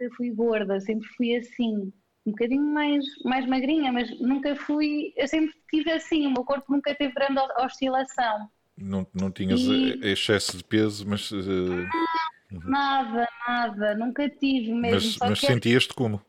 nunca 0.00 0.16
fui 0.16 0.30
gorda, 0.30 0.80
sempre 0.80 1.06
fui 1.16 1.36
assim, 1.36 1.92
um 2.26 2.30
bocadinho 2.30 2.62
mais, 2.62 3.04
mais 3.24 3.46
magrinha, 3.46 3.92
mas 3.92 4.18
nunca 4.20 4.56
fui, 4.56 5.12
eu 5.16 5.28
sempre 5.28 5.54
tive 5.70 5.90
assim, 5.90 6.26
o 6.26 6.32
meu 6.32 6.44
corpo 6.44 6.72
nunca 6.72 6.94
teve 6.94 7.12
grande 7.12 7.40
oscilação. 7.58 8.48
Não, 8.76 9.06
não 9.12 9.30
tinhas 9.30 9.60
e... 9.60 10.00
excesso 10.02 10.56
de 10.56 10.64
peso, 10.64 11.06
mas. 11.06 11.30
Uh... 11.30 11.86
Nada, 12.64 13.28
nada, 13.46 13.94
nunca 13.94 14.28
tive 14.28 14.72
mesmo. 14.72 15.18
Mas, 15.20 15.30
mas 15.30 15.40
sentias-te 15.40 15.94
como? 15.94 16.20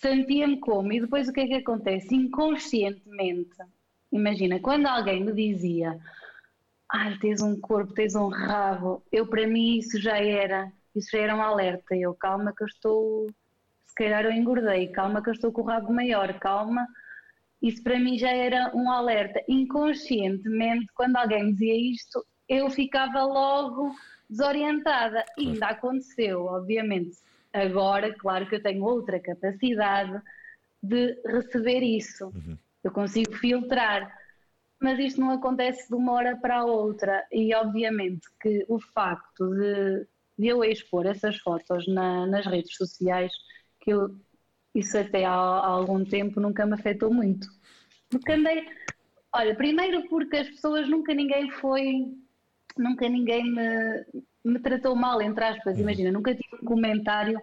sentia-me 0.00 0.58
como, 0.58 0.92
e 0.92 1.00
depois 1.00 1.28
o 1.28 1.32
que 1.32 1.40
é 1.40 1.46
que 1.46 1.54
acontece? 1.54 2.14
Inconscientemente, 2.14 3.56
imagina, 4.10 4.58
quando 4.58 4.86
alguém 4.86 5.22
me 5.22 5.32
dizia, 5.32 6.00
ai, 6.90 7.18
tens 7.18 7.42
um 7.42 7.60
corpo, 7.60 7.92
tens 7.92 8.14
um 8.14 8.28
rabo, 8.28 9.02
eu 9.12 9.26
para 9.26 9.46
mim 9.46 9.76
isso 9.76 10.00
já 10.00 10.16
era, 10.16 10.72
isso 10.94 11.10
já 11.12 11.18
era 11.18 11.36
um 11.36 11.42
alerta, 11.42 11.94
eu, 11.94 12.14
calma 12.14 12.52
que 12.56 12.62
eu 12.62 12.66
estou, 12.66 13.26
se 13.86 13.94
calhar 13.94 14.24
eu 14.24 14.32
engordei, 14.32 14.88
calma 14.88 15.22
que 15.22 15.28
eu 15.28 15.34
estou 15.34 15.52
com 15.52 15.62
o 15.62 15.64
rabo 15.64 15.92
maior, 15.92 16.32
calma, 16.38 16.86
isso 17.62 17.82
para 17.82 17.98
mim 17.98 18.18
já 18.18 18.30
era 18.30 18.70
um 18.74 18.90
alerta. 18.90 19.42
Inconscientemente, 19.48 20.86
quando 20.94 21.16
alguém 21.16 21.44
me 21.44 21.52
dizia 21.52 21.92
isto, 21.92 22.24
eu 22.48 22.70
ficava 22.70 23.22
logo 23.22 23.94
desorientada. 24.28 25.24
E 25.36 25.48
ainda 25.48 25.66
aconteceu, 25.66 26.46
obviamente, 26.46 27.18
Agora, 27.52 28.14
claro 28.14 28.48
que 28.48 28.56
eu 28.56 28.62
tenho 28.62 28.84
outra 28.84 29.18
capacidade 29.18 30.20
de 30.82 31.20
receber 31.26 31.82
isso. 31.82 32.26
Uhum. 32.26 32.56
Eu 32.82 32.92
consigo 32.92 33.34
filtrar. 33.34 34.18
Mas 34.80 34.98
isto 34.98 35.20
não 35.20 35.30
acontece 35.30 35.88
de 35.88 35.94
uma 35.94 36.12
hora 36.12 36.36
para 36.36 36.58
a 36.58 36.64
outra. 36.64 37.26
E, 37.30 37.54
obviamente, 37.54 38.26
que 38.40 38.64
o 38.68 38.80
facto 38.80 39.50
de, 39.50 40.06
de 40.40 40.46
eu 40.46 40.64
expor 40.64 41.04
essas 41.04 41.36
fotos 41.36 41.86
na, 41.86 42.26
nas 42.26 42.46
redes 42.46 42.74
sociais, 42.74 43.30
que 43.78 43.90
eu, 43.90 44.16
isso 44.74 44.96
até 44.96 45.26
há, 45.26 45.32
há 45.32 45.66
algum 45.66 46.02
tempo 46.02 46.40
nunca 46.40 46.64
me 46.64 46.72
afetou 46.72 47.12
muito. 47.12 47.46
Porque 48.08 48.32
andei. 48.32 48.66
Olha, 49.32 49.54
primeiro 49.54 50.08
porque 50.08 50.38
as 50.38 50.48
pessoas 50.48 50.88
nunca 50.88 51.12
ninguém 51.12 51.50
foi. 51.50 52.14
Nunca 52.78 53.06
ninguém 53.06 53.44
me, 53.52 54.22
me 54.42 54.58
tratou 54.58 54.96
mal, 54.96 55.20
entre 55.20 55.44
aspas. 55.44 55.76
Uhum. 55.76 55.82
Imagina, 55.82 56.10
nunca 56.10 56.34
tive 56.34 56.56
um 56.62 56.64
comentário 56.64 57.38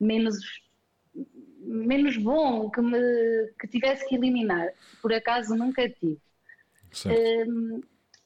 menos, 0.00 0.36
menos 1.60 2.16
bom 2.16 2.68
que, 2.68 2.80
me, 2.80 2.98
que 3.60 3.68
tivesse 3.68 4.08
que 4.08 4.16
eliminar. 4.16 4.70
Por 5.00 5.14
acaso 5.14 5.54
nunca 5.54 5.88
tive. 5.88 6.18
Um, 7.46 7.80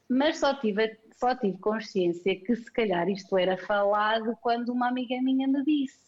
mas 0.08 0.38
só 0.38 0.54
tive, 0.54 0.96
só 1.16 1.35
tive 1.35 1.59
consciência 1.59 2.38
que 2.40 2.57
se 2.57 2.70
calhar 2.72 3.09
isto 3.09 3.37
era 3.37 3.57
falado 3.57 4.37
quando 4.40 4.70
uma 4.70 4.88
amiga 4.88 5.20
minha 5.22 5.46
me 5.46 5.64
disse 5.64 6.05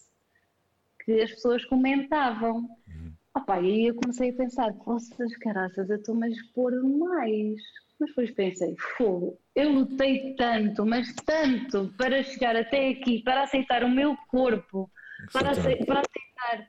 que 1.05 1.23
as 1.23 1.31
pessoas 1.31 1.65
comentavam. 1.65 2.69
Uhum. 2.89 3.13
Opa, 3.37 3.61
e 3.61 3.67
aí 3.67 3.87
eu 3.87 3.95
comecei 3.95 4.31
a 4.31 4.35
pensar, 4.35 4.73
vossas 4.73 5.37
caraças, 5.37 5.89
eu 5.89 5.97
estou-me 5.97 6.27
a 6.27 6.31
expor 6.31 6.73
demais. 6.73 7.61
Mas 7.99 8.11
depois 8.11 8.31
pensei, 8.33 8.75
fogo, 8.99 9.39
eu 9.55 9.73
lutei 9.73 10.35
tanto, 10.35 10.85
mas 10.85 11.15
tanto 11.25 11.95
para 11.97 12.23
chegar 12.23 12.57
até 12.57 12.91
aqui, 12.91 13.23
para 13.23 13.45
aceitar 13.45 13.85
o 13.85 13.91
meu 13.91 14.17
corpo, 14.29 14.91
para, 15.33 15.53
aceitar, 15.53 15.87
para 15.87 16.03
aceitar 16.03 16.69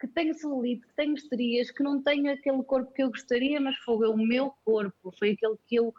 que 0.00 0.06
tenho 0.06 0.34
celulite, 0.34 0.86
que 0.86 0.94
tenho 0.94 1.14
estrias, 1.14 1.70
que 1.70 1.82
não 1.82 2.02
tenho 2.02 2.32
aquele 2.32 2.62
corpo 2.62 2.92
que 2.92 3.02
eu 3.02 3.10
gostaria, 3.10 3.60
mas 3.60 3.76
foi 3.78 4.08
o 4.08 4.16
meu 4.16 4.52
corpo, 4.64 5.12
foi 5.18 5.32
aquele 5.32 5.56
que 5.66 5.76
eu. 5.76 5.92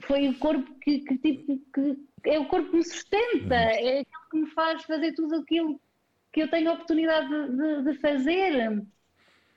Foi 0.00 0.28
o 0.28 0.38
corpo 0.38 0.74
que, 0.80 1.00
que, 1.00 1.18
tipo, 1.18 1.60
que 1.74 1.96
é 2.24 2.38
o 2.38 2.46
corpo 2.46 2.70
que 2.70 2.76
me 2.76 2.84
sustenta, 2.84 3.54
uhum. 3.54 3.70
é 3.70 4.00
aquele 4.00 4.04
que 4.30 4.36
me 4.38 4.46
faz 4.50 4.82
fazer 4.84 5.12
tudo 5.12 5.36
aquilo 5.36 5.80
que 6.32 6.42
eu 6.42 6.50
tenho 6.50 6.70
a 6.70 6.74
oportunidade 6.74 7.28
de, 7.28 7.56
de, 7.56 7.92
de 7.92 7.98
fazer. 7.98 8.82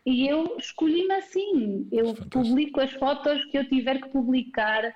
E 0.05 0.27
eu 0.27 0.57
escolhi-me 0.57 1.13
assim. 1.13 1.87
Eu 1.91 2.07
Fantástico. 2.07 2.29
publico 2.29 2.81
as 2.81 2.91
fotos 2.93 3.45
que 3.45 3.57
eu 3.57 3.67
tiver 3.67 4.01
que 4.01 4.09
publicar, 4.09 4.93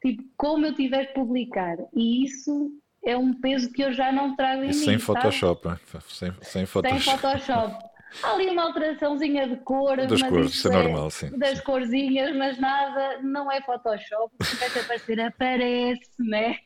tipo, 0.00 0.24
como 0.36 0.66
eu 0.66 0.74
tiver 0.74 1.06
que 1.06 1.14
publicar. 1.14 1.76
E 1.94 2.24
isso 2.24 2.72
é 3.04 3.16
um 3.16 3.34
peso 3.34 3.70
que 3.72 3.82
eu 3.82 3.92
já 3.92 4.10
não 4.10 4.34
trago 4.34 4.62
em 4.62 4.66
e 4.66 4.68
mim. 4.68 4.72
Sem 4.72 4.98
Photoshop, 4.98 5.68
sem, 6.08 6.32
sem 6.42 6.66
Photoshop. 6.66 7.02
Sem 7.02 7.18
Photoshop. 7.18 7.95
Há 8.22 8.32
ali 8.32 8.48
uma 8.50 8.64
alteraçãozinha 8.64 9.48
de 9.48 9.56
cor, 9.56 9.96
das 9.96 10.22
cores, 10.22 10.52
isso 10.52 10.68
é, 10.68 10.70
é 10.70 10.82
normal, 10.82 11.10
sim. 11.10 11.30
Das 11.38 11.58
sim. 11.58 11.64
corzinhas, 11.64 12.36
mas 12.36 12.58
nada, 12.58 13.20
não 13.22 13.50
é 13.50 13.60
Photoshop. 13.62 14.34
Se 14.42 14.56
vai 14.56 14.68
aparecer, 14.68 15.20
aparece, 15.20 16.10
né? 16.18 16.58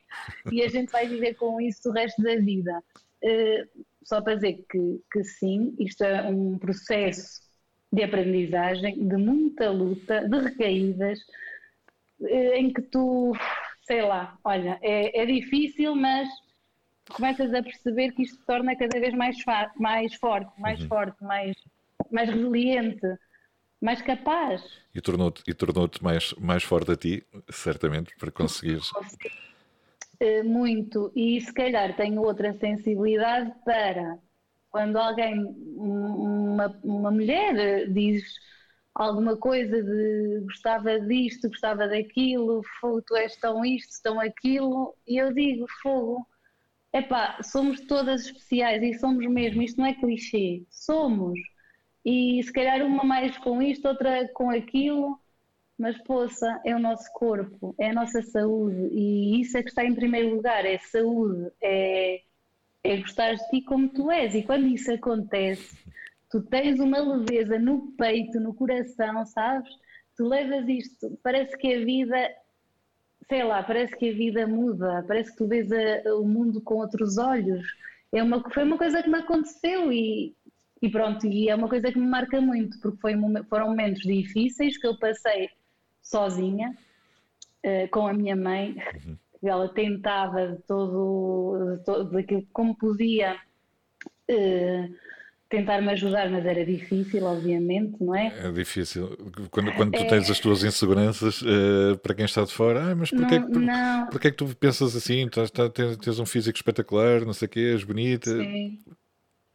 E 0.51 0.63
a 0.63 0.69
gente 0.69 0.91
vai 0.91 1.07
viver 1.07 1.35
com 1.35 1.61
isso 1.61 1.89
o 1.89 1.93
resto 1.93 2.23
da 2.23 2.37
vida. 2.37 2.83
Uh, 3.23 3.85
só 4.03 4.21
para 4.21 4.37
dizer 4.37 4.65
que, 4.71 5.01
que 5.13 5.25
sim, 5.25 5.75
isto 5.79 6.03
é 6.05 6.23
um 6.23 6.59
processo 6.59 7.41
de 7.93 8.03
aprendizagem, 8.03 9.07
de 9.07 9.17
muita 9.17 9.71
luta, 9.71 10.29
de 10.29 10.39
recaídas, 10.39 11.19
uh, 12.21 12.55
em 12.55 12.73
que 12.73 12.83
tu 12.83 13.35
sei 13.91 14.03
lá, 14.03 14.39
olha, 14.45 14.79
é, 14.83 15.21
é 15.21 15.27
difícil, 15.27 15.97
mas 15.97 16.29
começas 17.15 17.53
a 17.55 17.63
perceber 17.63 18.13
que 18.13 18.23
isto 18.23 18.39
se 18.39 18.47
torna 18.47 18.77
cada 18.77 18.99
vez 18.99 19.15
mais, 19.15 19.37
mais 19.77 20.15
forte, 20.15 20.51
mais 20.59 20.81
uhum. 20.81 20.89
forte, 20.89 21.23
mais, 21.23 21.57
mais 22.11 22.29
resiliente, 22.29 23.07
mais 23.81 24.03
capaz. 24.03 24.63
E 24.95 25.01
tornou-te 25.01 25.43
e 25.47 25.55
tornou 25.55 25.89
mais, 26.01 26.35
mais 26.35 26.63
forte 26.63 26.93
a 26.93 26.97
ti, 26.97 27.27
certamente, 27.51 28.15
para 28.17 28.31
conseguires. 28.31 28.91
Eh, 30.23 30.43
muito, 30.43 31.11
e 31.17 31.41
se 31.41 31.51
calhar 31.51 31.97
tenho 31.97 32.21
outra 32.21 32.53
sensibilidade 32.53 33.55
para 33.65 34.19
quando 34.71 34.97
alguém, 34.99 35.43
uma, 35.77 36.79
uma 36.85 37.11
mulher, 37.11 37.91
diz 37.91 38.23
alguma 38.95 39.37
coisa 39.37 39.83
de 39.83 40.41
gostava 40.45 41.01
disto, 41.01 41.49
gostava 41.49 41.89
daquilo, 41.89 42.63
fogo, 42.81 43.03
tu 43.03 43.17
és 43.17 43.37
tão 43.37 43.65
isto, 43.65 44.03
tão 44.03 44.21
aquilo, 44.21 44.95
e 45.07 45.17
eu 45.17 45.33
digo, 45.33 45.67
fogo, 45.83 46.27
epá, 46.93 47.43
somos 47.43 47.81
todas 47.83 48.27
especiais 48.27 48.83
e 48.83 48.99
somos 48.99 49.27
mesmo, 49.27 49.63
isto 49.63 49.79
não 49.79 49.87
é 49.87 49.95
clichê, 49.95 50.65
somos. 50.71 51.39
E 52.05 52.43
se 52.43 52.53
calhar 52.53 52.85
uma 52.85 53.05
mais 53.05 53.37
com 53.39 53.63
isto, 53.63 53.87
outra 53.87 54.29
com 54.29 54.51
aquilo, 54.51 55.19
mas 55.79 55.97
poça, 56.03 56.61
é 56.65 56.75
o 56.75 56.79
nosso 56.79 57.11
corpo, 57.13 57.75
é 57.79 57.91
a 57.91 57.95
nossa 57.95 58.21
saúde 58.23 58.89
e 58.93 59.41
isso 59.41 59.57
é 59.57 59.63
que 59.63 59.71
está 59.71 59.85
em 59.85 59.95
primeiro 59.95 60.35
lugar, 60.35 60.67
é 60.67 60.79
saúde, 60.79 61.51
é, 61.63 62.23
é 62.85 62.97
gostar 62.99 63.35
de 63.35 63.49
ti 63.49 63.63
como 63.63 63.89
tu 63.89 64.11
és. 64.11 64.35
E 64.35 64.43
quando 64.43 64.67
isso 64.67 64.93
acontece, 64.93 65.77
tu 66.31 66.43
tens 66.43 66.81
uma 66.81 66.99
leveza 66.99 67.59
no 67.59 67.93
peito, 67.93 68.39
no 68.41 68.55
coração, 68.55 69.25
sabes? 69.27 69.71
Tu 70.17 70.25
levas 70.27 70.69
isto, 70.69 71.19
parece 71.23 71.57
que 71.57 71.75
a 71.75 71.85
vida, 71.85 72.31
sei 73.31 73.43
lá, 73.43 73.63
parece 73.63 73.97
que 73.97 74.11
a 74.11 74.13
vida 74.13 74.47
muda, 74.47 75.03
parece 75.09 75.31
que 75.31 75.39
tu 75.39 75.47
vês 75.47 75.73
a, 75.73 76.15
o 76.17 76.27
mundo 76.27 76.61
com 76.61 76.75
outros 76.75 77.17
olhos. 77.17 77.67
É 78.13 78.23
uma, 78.23 78.43
foi 78.51 78.65
uma 78.65 78.77
coisa 78.77 79.03
que 79.03 79.09
me 79.09 79.19
aconteceu 79.19 79.91
e, 79.91 80.35
e 80.83 80.91
pronto, 80.91 81.27
e 81.27 81.49
é 81.49 81.55
uma 81.55 81.69
coisa 81.69 81.91
que 81.91 81.99
me 81.99 82.07
marca 82.07 82.39
muito, 82.43 82.79
porque 82.81 82.99
foi, 82.99 83.15
foram 83.49 83.69
momentos 83.69 84.03
difíceis 84.03 84.77
que 84.77 84.87
eu 84.87 84.99
passei 84.99 85.49
sozinha, 86.03 86.77
uh, 87.65 87.89
com 87.91 88.07
a 88.07 88.13
minha 88.13 88.37
mãe. 88.37 88.77
Uhum 89.07 89.17
ela 89.43 89.69
tentava 89.69 90.49
de 90.49 90.63
todo, 90.63 91.77
de 91.77 91.85
todo 91.85 92.19
aquilo 92.19 92.47
como 92.53 92.77
podia 92.77 93.37
uh, 94.31 94.95
tentar-me 95.51 95.91
ajudar, 95.91 96.31
mas 96.31 96.47
era 96.47 96.65
difícil, 96.65 97.25
obviamente, 97.25 97.97
não 98.01 98.15
é? 98.15 98.33
É 98.45 98.53
difícil. 98.53 99.19
Quando, 99.51 99.73
quando 99.73 99.93
tu 99.93 100.03
é... 100.03 100.05
tens 100.05 100.31
as 100.31 100.39
tuas 100.39 100.63
inseguranças, 100.63 101.43
uh, 101.43 101.99
para 102.01 102.15
quem 102.15 102.25
está 102.25 102.45
de 102.45 102.53
fora, 102.53 102.93
ah, 102.93 102.95
mas 102.95 103.11
porquê, 103.11 103.39
não, 103.41 103.51
por, 103.51 103.61
não. 103.61 104.07
porquê 104.07 104.29
é 104.29 104.31
que 104.31 104.37
tu 104.37 104.47
pensas 104.57 104.95
assim? 104.95 105.29
Tens, 105.29 105.51
tens 105.97 106.19
um 106.21 106.25
físico 106.25 106.57
espetacular, 106.57 107.27
não 107.27 107.33
sei 107.33 107.47
o 107.47 107.49
quê, 107.49 107.73
és 107.73 107.83
bonita. 107.83 108.31
Sim. 108.31 108.79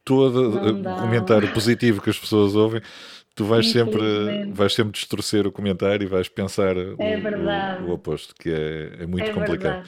Todo 0.04 0.56
o 0.56 1.00
comentário 1.00 1.52
positivo 1.52 2.00
que 2.00 2.10
as 2.10 2.18
pessoas 2.18 2.54
ouvem 2.54 2.80
tu 3.34 3.44
vais 3.44 3.70
sempre, 3.70 4.50
vais 4.52 4.72
sempre 4.72 4.92
distorcer 4.92 5.46
o 5.46 5.52
comentário 5.52 6.04
e 6.04 6.08
vais 6.08 6.26
pensar 6.28 6.74
é 6.76 6.84
o, 6.84 7.86
o, 7.86 7.90
o, 7.90 7.92
oposto, 7.92 8.34
que 8.34 8.48
é, 8.48 9.02
é 9.02 9.06
muito 9.06 9.28
é 9.28 9.32
complicado. 9.32 9.86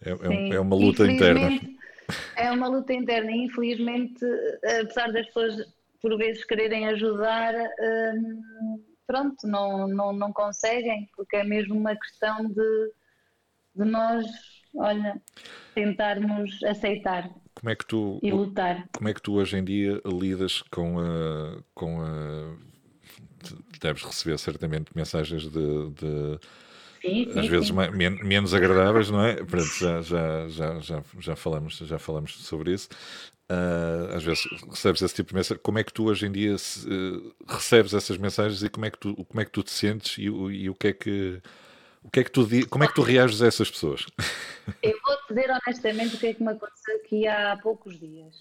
É, 0.00 0.10
é, 0.10 0.48
é, 0.54 0.60
uma 0.60 0.76
luta 0.76 1.10
interna. 1.10 1.50
É 2.36 2.50
uma 2.50 2.68
luta 2.68 2.92
interna 2.92 3.30
e 3.30 3.44
infelizmente, 3.44 4.24
apesar 4.80 5.12
das 5.12 5.26
pessoas 5.26 5.54
por 6.00 6.16
vezes 6.16 6.44
quererem 6.44 6.88
ajudar, 6.88 7.54
hum, 7.54 8.82
pronto, 9.06 9.46
não, 9.46 9.86
não, 9.86 10.12
não 10.12 10.32
conseguem, 10.32 11.08
porque 11.14 11.36
é 11.36 11.44
mesmo 11.44 11.74
uma 11.74 11.94
questão 11.94 12.46
de, 12.46 12.92
de 13.74 13.84
nós, 13.84 14.26
olha, 14.74 15.20
tentarmos 15.74 16.62
aceitar. 16.64 17.30
Como 17.54 17.70
é 17.70 17.76
que 17.76 17.86
tu 17.86 18.18
e 18.22 18.30
lutar. 18.30 18.88
Como 18.96 19.08
é 19.08 19.14
que 19.14 19.20
tu 19.20 19.34
hoje 19.34 19.58
em 19.58 19.64
dia 19.64 20.00
lidas 20.06 20.62
com 20.62 20.98
a, 20.98 21.62
com 21.74 22.00
a 22.00 22.56
deves 23.80 24.02
receber 24.02 24.38
certamente 24.38 24.90
mensagens 24.94 25.42
de, 25.42 25.90
de 25.90 26.38
sim, 27.00 27.32
sim, 27.32 27.38
às 27.38 27.46
vezes 27.46 27.70
mais, 27.70 27.94
men 27.94 28.10
menos 28.22 28.54
agradáveis, 28.54 29.10
não 29.10 29.24
é? 29.24 29.36
Pronto, 29.36 29.66
já, 29.78 30.00
já, 30.02 30.48
já, 30.48 30.80
já, 30.80 31.02
já, 31.18 31.36
falamos, 31.36 31.76
já 31.76 31.98
falamos 31.98 32.36
sobre 32.36 32.72
isso. 32.72 32.88
Uh, 33.50 34.14
às 34.14 34.22
vezes 34.22 34.44
recebes 34.68 35.02
esse 35.02 35.14
tipo 35.14 35.30
de 35.30 35.34
mensagem. 35.34 35.60
Como 35.62 35.78
é 35.78 35.84
que 35.84 35.92
tu 35.92 36.04
hoje 36.04 36.26
em 36.26 36.32
dia 36.32 36.56
se, 36.56 36.88
uh, 36.88 37.34
recebes 37.48 37.92
essas 37.94 38.16
mensagens 38.16 38.62
e 38.62 38.68
como 38.68 38.86
é 38.86 38.90
que 38.90 38.98
tu, 38.98 39.24
como 39.24 39.40
é 39.40 39.44
que 39.44 39.50
tu 39.50 39.62
te 39.62 39.72
sentes 39.72 40.18
e, 40.18 40.24
e 40.24 40.70
o 40.70 40.74
que 40.74 40.88
é 40.88 40.92
que 40.92 41.42
o 42.02 42.10
que 42.10 42.20
é 42.20 42.24
que 42.24 42.30
tu, 42.30 42.46
como 42.68 42.84
é 42.84 42.88
que 42.88 42.94
tu 42.94 43.02
reages 43.02 43.42
a 43.42 43.46
essas 43.46 43.70
pessoas? 43.70 44.06
Eu 44.82 44.96
vou 45.04 45.16
dizer 45.28 45.50
honestamente 45.50 46.16
o 46.16 46.18
que 46.18 46.26
é 46.28 46.34
que 46.34 46.42
me 46.42 46.50
aconteceu 46.50 46.96
aqui 46.96 47.26
há 47.26 47.58
poucos 47.62 47.98
dias. 47.98 48.34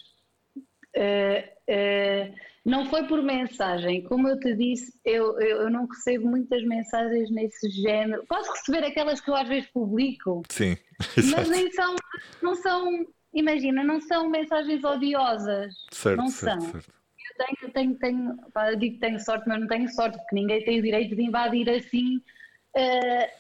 Uh, 0.96 1.44
uh, 1.70 2.36
não 2.66 2.86
foi 2.86 3.08
por 3.08 3.22
mensagem, 3.24 4.04
como 4.04 4.28
eu 4.28 4.40
te 4.40 4.54
disse, 4.56 5.00
eu, 5.06 5.40
eu, 5.40 5.64
eu, 5.64 5.70
não 5.70 5.88
recebo 5.88 6.28
muitas 6.28 6.64
mensagens 6.64 7.32
nesse 7.32 7.70
género. 7.70 8.26
Posso 8.28 8.52
receber 8.52 8.84
aquelas 8.84 9.22
que 9.22 9.30
eu 9.30 9.36
às 9.36 9.48
vezes 9.48 9.70
publico, 9.72 10.44
Sim, 10.50 10.78
mas 11.36 11.50
nem 11.50 11.72
são, 11.72 11.96
não 12.42 12.56
são, 12.56 13.08
imagina, 13.34 13.84
não 13.84 14.02
são 14.02 14.30
mensagens 14.30 14.84
odiosas. 14.84 15.74
Certo, 15.92 16.18
não 16.18 16.28
certo, 16.28 16.62
são. 16.62 16.72
Certo. 16.72 16.94
Eu 17.30 17.46
tenho, 17.46 17.74
tenho, 17.74 17.96
tenho, 18.00 18.38
pá, 18.54 18.72
digo 18.74 18.96
que 18.96 19.02
tenho 19.02 19.20
sorte, 19.20 19.48
mas 19.48 19.60
não 19.60 19.68
tenho 19.68 19.88
sorte, 19.90 20.18
porque 20.18 20.36
ninguém 20.36 20.64
tem 20.64 20.80
o 20.80 20.84
direito 20.84 21.16
de 21.16 21.24
invadir 21.24 21.70
assim. 21.70 22.18
Uh, 22.76 23.39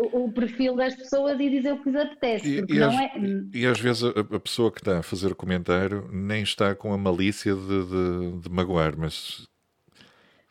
o, 0.00 0.32
perfil 0.32 0.74
das 0.76 0.94
pessoas 0.94 1.38
e 1.38 1.50
dizer 1.50 1.72
o 1.72 1.82
que 1.82 1.90
lhes 1.90 2.00
apetece. 2.00 2.48
E, 2.48 2.74
e, 2.74 2.82
às, 2.82 2.94
é... 2.94 3.10
e 3.52 3.66
às 3.66 3.78
vezes 3.78 4.04
a, 4.04 4.08
a, 4.08 4.40
pessoa 4.40 4.72
que 4.72 4.80
está 4.80 4.98
a 4.98 5.02
fazer 5.02 5.32
o 5.32 5.36
comentário 5.36 6.08
nem 6.10 6.42
está 6.42 6.74
com 6.74 6.92
a 6.92 6.98
malícia 6.98 7.54
de, 7.54 7.84
de, 7.84 8.40
de 8.40 8.50
magoar, 8.50 8.96
mas 8.96 9.46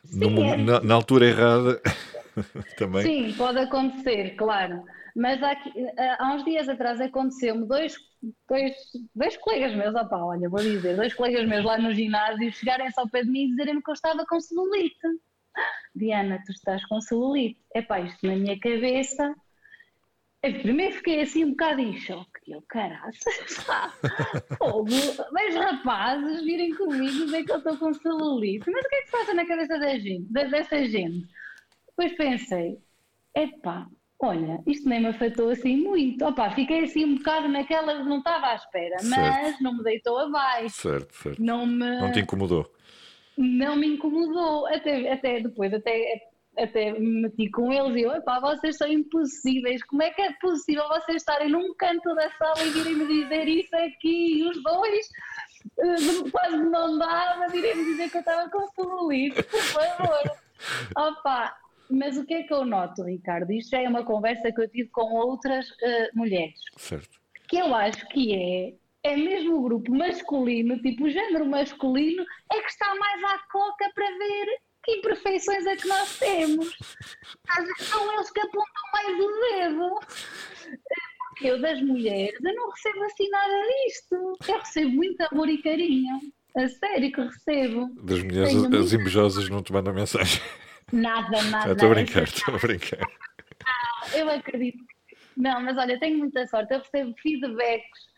Sim, 0.04 0.18
no, 0.18 0.44
é... 0.44 0.56
na, 0.56 0.80
na, 0.80 0.94
altura 0.94 1.26
errada 1.26 1.80
também. 2.78 3.02
Sim, 3.02 3.34
pode 3.36 3.58
acontecer, 3.58 4.36
claro. 4.36 4.84
Mas 5.16 5.42
há, 5.42 5.56
há 6.20 6.34
uns 6.34 6.44
dias 6.44 6.68
atrás 6.68 7.00
aconteceu-me 7.00 7.66
dois, 7.66 7.94
dois, 8.48 8.72
dois 9.14 9.36
colegas 9.38 9.74
meus, 9.74 9.94
opa, 9.94 10.16
olha, 10.16 10.48
vou 10.48 10.60
dizer, 10.60 10.94
dois 10.94 11.12
colegas 11.12 11.48
meus 11.48 11.64
lá 11.64 11.76
no 11.76 11.92
ginásio 11.92 12.52
chegarem 12.52 12.90
só 12.92 13.00
ao 13.00 13.08
pé 13.08 13.24
de 13.24 13.30
mim 13.30 13.46
e 13.46 13.48
dizerem-me 13.48 13.82
que 13.82 13.90
eu 13.90 13.94
estava 13.94 14.24
com 14.24 14.40
celulite. 14.40 14.96
Diana, 16.00 16.42
tu 16.44 16.52
estás 16.52 16.84
com 16.86 17.00
celulite. 17.00 17.60
É 17.74 17.82
pá, 17.82 18.00
isto 18.00 18.26
na 18.26 18.34
minha 18.34 18.58
cabeça. 18.58 19.34
Eu 20.42 20.54
primeiro 20.60 20.94
fiquei 20.94 21.20
assim 21.20 21.44
um 21.44 21.50
bocado 21.50 21.80
em 21.82 21.92
choque. 22.00 22.40
Eu, 22.48 22.62
caraças, 22.62 23.34
fogo, 24.56 24.86
mas 25.30 25.54
rapazes 25.54 26.42
virem 26.42 26.74
comigo 26.74 27.26
dizer 27.26 27.44
que 27.44 27.52
eu 27.52 27.58
estou 27.58 27.76
com 27.76 27.92
celulite. 27.92 28.70
Mas 28.70 28.84
o 28.84 28.88
que 28.88 28.94
é 28.94 29.00
que 29.02 29.06
se 29.06 29.12
passa 29.12 29.34
na 29.34 29.46
cabeça 29.46 29.78
da 29.78 29.98
gente, 29.98 30.32
dessa 30.32 30.84
gente? 30.86 31.28
Depois 31.88 32.16
pensei, 32.16 32.78
epá, 33.36 33.86
olha, 34.18 34.62
isto 34.66 34.88
nem 34.88 35.00
me 35.00 35.08
afetou 35.08 35.50
assim 35.50 35.76
muito. 35.76 36.24
Opa, 36.24 36.50
fiquei 36.52 36.84
assim 36.84 37.04
um 37.04 37.16
bocado 37.16 37.46
naquela, 37.48 38.02
não 38.02 38.18
estava 38.18 38.46
à 38.46 38.54
espera, 38.54 38.98
certo. 38.98 39.20
mas 39.20 39.60
não 39.60 39.76
me 39.76 39.84
deitou 39.84 40.16
abaixo. 40.16 40.70
Certo, 40.70 41.14
certo. 41.14 41.42
Não 41.42 41.66
me... 41.66 42.00
Não 42.00 42.10
te 42.10 42.20
incomodou? 42.20 42.66
Não 43.40 43.76
me 43.76 43.86
incomodou, 43.94 44.66
até, 44.66 45.12
até 45.12 45.40
depois, 45.40 45.72
até, 45.72 46.20
até 46.58 46.92
me 46.92 47.22
meti 47.22 47.50
com 47.50 47.72
eles 47.72 47.96
e 47.96 48.02
eu, 48.02 48.22
pá, 48.22 48.38
vocês 48.38 48.76
são 48.76 48.86
impossíveis, 48.86 49.82
como 49.84 50.02
é 50.02 50.10
que 50.10 50.20
é 50.20 50.32
possível 50.34 50.86
vocês 50.88 51.16
estarem 51.16 51.48
num 51.48 51.74
canto 51.74 52.14
da 52.14 52.30
sala 52.32 52.62
e 52.62 52.70
virem-me 52.70 53.06
dizer 53.06 53.48
isso 53.48 53.74
aqui, 53.76 54.44
os 54.44 54.62
dois, 54.62 55.06
uh, 55.78 56.30
quase 56.30 56.56
me 56.58 56.70
não 56.70 56.98
dava, 56.98 57.48
virem-me 57.48 57.84
dizer 57.84 58.10
que 58.10 58.18
eu 58.18 58.20
estava 58.20 58.50
com 58.50 58.66
celulite, 58.68 59.42
por 59.42 59.60
favor. 59.60 60.32
Opa, 60.96 61.56
mas 61.90 62.18
o 62.18 62.26
que 62.26 62.34
é 62.34 62.42
que 62.42 62.52
eu 62.52 62.64
noto, 62.64 63.02
Ricardo? 63.02 63.50
Isto 63.52 63.70
já 63.70 63.82
é 63.82 63.88
uma 63.88 64.04
conversa 64.04 64.52
que 64.52 64.60
eu 64.60 64.68
tive 64.68 64.90
com 64.90 65.14
outras 65.14 65.68
uh, 65.70 66.10
mulheres. 66.14 66.60
Certo. 66.76 67.18
Que 67.48 67.56
eu 67.58 67.74
acho 67.74 68.06
que 68.08 68.34
é 68.34 68.74
é 69.02 69.16
mesmo 69.16 69.58
o 69.58 69.62
grupo 69.62 69.94
masculino, 69.94 70.80
tipo 70.80 71.04
o 71.04 71.10
género 71.10 71.46
masculino, 71.46 72.24
é 72.52 72.60
que 72.60 72.68
está 72.70 72.94
mais 72.94 73.24
à 73.24 73.38
coca 73.50 73.90
para 73.94 74.06
ver 74.18 74.46
que 74.82 74.92
imperfeições 74.92 75.66
é 75.66 75.76
que 75.76 75.88
nós 75.88 76.18
temos. 76.18 76.76
São 77.78 78.14
eles 78.14 78.30
que 78.30 78.40
apontam 78.40 78.82
mais 78.92 79.18
o 79.18 79.40
dedo. 79.40 80.00
Porque 81.28 81.46
eu, 81.48 81.60
das 81.60 81.80
mulheres, 81.82 82.38
eu 82.42 82.54
não 82.54 82.70
recebo 82.70 83.04
assim 83.04 83.28
nada 83.30 83.54
disto. 83.86 84.38
Eu 84.48 84.58
recebo 84.58 84.90
muito 84.90 85.20
amor 85.30 85.48
e 85.48 85.62
carinho. 85.62 86.20
A 86.56 86.68
sério 86.68 87.12
que 87.12 87.20
recebo. 87.20 87.94
Das 88.02 88.22
mulheres, 88.22 88.50
Tenho 88.50 88.78
as 88.78 88.92
invejosas 88.92 89.48
não 89.48 89.62
te 89.62 89.72
mandam 89.72 89.94
mensagem. 89.94 90.42
Nada, 90.92 91.42
nada. 91.50 91.72
Estou 91.72 91.90
a 91.90 91.94
brincar, 91.94 92.24
estou 92.24 92.54
a 92.54 92.58
brincar. 92.58 92.98
Não, 92.98 94.18
eu 94.18 94.30
acredito. 94.30 94.84
Não, 95.36 95.62
mas 95.62 95.78
olha, 95.78 95.98
tenho 96.00 96.18
muita 96.18 96.46
sorte. 96.48 96.74
Eu 96.74 96.80
recebo 96.80 97.14
feedbacks 97.22 98.09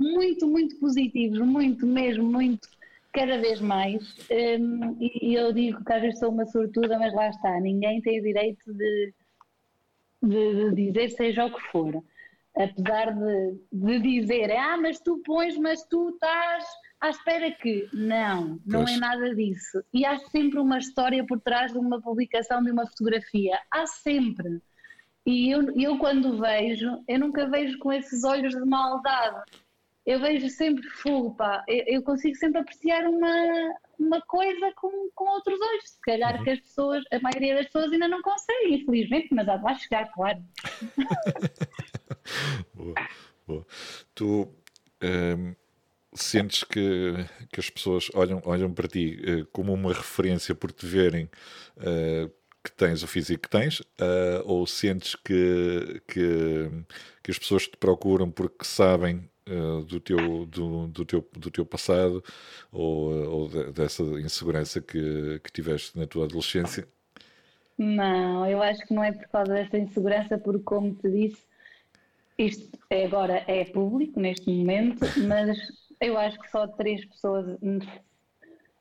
muito, 0.00 0.48
muito 0.48 0.76
positivos, 0.80 1.38
muito 1.38 1.86
mesmo, 1.86 2.24
muito, 2.24 2.66
cada 3.12 3.38
vez 3.38 3.60
mais. 3.60 4.16
Um, 4.30 4.96
e 4.98 5.34
eu 5.34 5.52
digo 5.52 5.84
que 5.84 5.92
às 5.92 6.00
vezes 6.00 6.18
sou 6.18 6.30
uma 6.30 6.46
sortuda, 6.46 6.98
mas 6.98 7.12
lá 7.14 7.28
está, 7.28 7.60
ninguém 7.60 8.00
tem 8.00 8.18
o 8.18 8.22
direito 8.22 8.72
de, 8.72 9.12
de, 10.22 10.70
de 10.70 10.86
dizer 10.86 11.10
seja 11.10 11.44
o 11.44 11.52
que 11.52 11.60
for. 11.70 12.02
Apesar 12.56 13.14
de, 13.14 13.60
de 13.72 13.98
dizer, 14.00 14.50
ah, 14.52 14.76
mas 14.76 14.98
tu 15.00 15.22
pões, 15.24 15.56
mas 15.56 15.84
tu 15.84 16.10
estás 16.10 16.64
à 17.00 17.10
espera 17.10 17.50
que. 17.52 17.88
Não, 17.92 18.58
não 18.66 18.84
pois. 18.84 18.96
é 18.96 18.98
nada 18.98 19.34
disso. 19.34 19.84
E 19.92 20.04
há 20.04 20.18
sempre 20.18 20.58
uma 20.58 20.78
história 20.78 21.24
por 21.24 21.40
trás 21.40 21.72
de 21.72 21.78
uma 21.78 22.00
publicação 22.00 22.62
de 22.62 22.70
uma 22.70 22.86
fotografia. 22.86 23.58
Há 23.70 23.86
sempre. 23.86 24.60
E 25.24 25.50
eu, 25.50 25.70
eu 25.78 25.98
quando 25.98 26.40
vejo, 26.40 26.98
eu 27.06 27.18
nunca 27.20 27.48
vejo 27.48 27.78
com 27.78 27.92
esses 27.92 28.24
olhos 28.24 28.52
de 28.52 28.64
maldade 28.64 29.42
eu 30.06 30.20
vejo 30.20 30.48
sempre 30.48 30.88
fogo, 30.88 31.34
pá. 31.34 31.64
Eu, 31.68 31.84
eu, 31.86 32.02
consigo 32.02 32.34
sempre 32.36 32.60
apreciar 32.60 33.04
uma, 33.04 33.74
uma 33.98 34.20
coisa 34.22 34.72
com, 34.76 35.10
com 35.14 35.24
outros 35.24 35.60
olhos. 35.60 35.90
Se 35.90 36.00
calhar 36.00 36.36
uhum. 36.36 36.44
que 36.44 36.50
as 36.50 36.60
pessoas, 36.60 37.04
a 37.12 37.20
maioria 37.20 37.56
das 37.56 37.66
pessoas 37.66 37.92
ainda 37.92 38.08
não 38.08 38.22
consegue, 38.22 38.74
infelizmente, 38.74 39.28
mas 39.32 39.48
há 39.48 39.56
de 39.56 39.64
lá 39.64 39.74
chegar, 39.74 40.10
claro. 40.12 40.42
boa, 42.74 42.94
boa. 43.46 43.66
Tu 44.14 44.48
um, 45.02 45.54
sentes 46.14 46.64
que, 46.64 47.14
que 47.52 47.60
as 47.60 47.70
pessoas 47.70 48.08
olham, 48.14 48.40
olham 48.44 48.72
para 48.72 48.88
ti 48.88 49.20
uh, 49.22 49.46
como 49.52 49.72
uma 49.72 49.92
referência 49.92 50.54
por 50.54 50.72
te 50.72 50.86
verem 50.86 51.30
uh, 51.76 52.30
que 52.62 52.72
tens 52.72 53.02
o 53.02 53.06
físico 53.06 53.42
que 53.42 53.48
tens, 53.48 53.80
uh, 53.80 54.42
ou 54.44 54.66
sentes 54.66 55.14
que, 55.14 56.02
que, 56.06 56.70
que 57.22 57.30
as 57.30 57.38
pessoas 57.38 57.66
te 57.66 57.76
procuram 57.76 58.30
porque 58.30 58.64
sabem 58.64 59.29
uh, 59.48 59.82
do, 59.84 60.00
teu, 60.00 60.46
do, 60.46 60.86
do, 60.88 61.04
teu, 61.04 61.28
do 61.36 61.50
teu 61.50 61.64
passado 61.64 62.22
ou, 62.70 63.12
ou 63.28 63.48
de, 63.48 63.72
dessa 63.72 64.02
insegurança 64.02 64.80
que, 64.80 65.40
que 65.42 65.52
tiveste 65.52 65.98
na 65.98 66.06
tua 66.06 66.24
adolescência? 66.24 66.88
Não, 67.76 68.46
eu 68.46 68.62
acho 68.62 68.86
que 68.86 68.92
não 68.92 69.02
é 69.02 69.10
por 69.10 69.26
causa 69.28 69.54
dessa 69.54 69.78
insegurança, 69.78 70.36
porque, 70.36 70.62
como 70.64 70.94
te 70.94 71.10
disse, 71.10 71.42
isto 72.36 72.78
é 72.90 73.06
agora 73.06 73.42
é 73.46 73.64
público 73.64 74.20
neste 74.20 74.50
momento, 74.50 75.00
mas 75.26 75.58
eu 76.00 76.18
acho 76.18 76.38
que 76.38 76.50
só 76.50 76.66
três 76.66 77.04
pessoas 77.06 77.58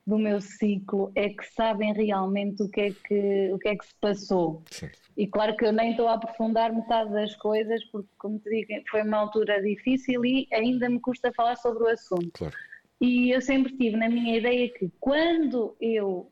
do 0.09 0.17
meu 0.17 0.41
ciclo 0.41 1.11
é 1.15 1.29
que 1.29 1.45
sabem 1.53 1.93
realmente 1.93 2.63
o 2.63 2.69
que 2.69 2.81
é 2.81 2.91
que, 2.91 3.53
o 3.53 3.59
que, 3.59 3.69
é 3.69 3.75
que 3.75 3.85
se 3.85 3.95
passou. 4.01 4.63
Sim. 4.71 4.89
E 5.15 5.27
claro 5.27 5.55
que 5.55 5.65
eu 5.65 5.71
nem 5.71 5.91
estou 5.91 6.07
a 6.07 6.13
aprofundar 6.13 6.73
metade 6.73 7.11
das 7.11 7.35
coisas, 7.35 7.83
porque, 7.85 8.09
como 8.17 8.39
te 8.39 8.49
digo, 8.49 8.89
foi 8.89 9.03
uma 9.03 9.17
altura 9.17 9.61
difícil 9.61 10.25
e 10.25 10.47
ainda 10.51 10.89
me 10.89 10.99
custa 10.99 11.31
falar 11.33 11.55
sobre 11.57 11.83
o 11.83 11.87
assunto. 11.87 12.31
Claro. 12.33 12.55
E 12.99 13.31
eu 13.31 13.41
sempre 13.41 13.77
tive 13.77 13.95
na 13.95 14.09
minha 14.09 14.37
ideia 14.37 14.67
que 14.69 14.91
quando 14.99 15.75
eu 15.79 16.29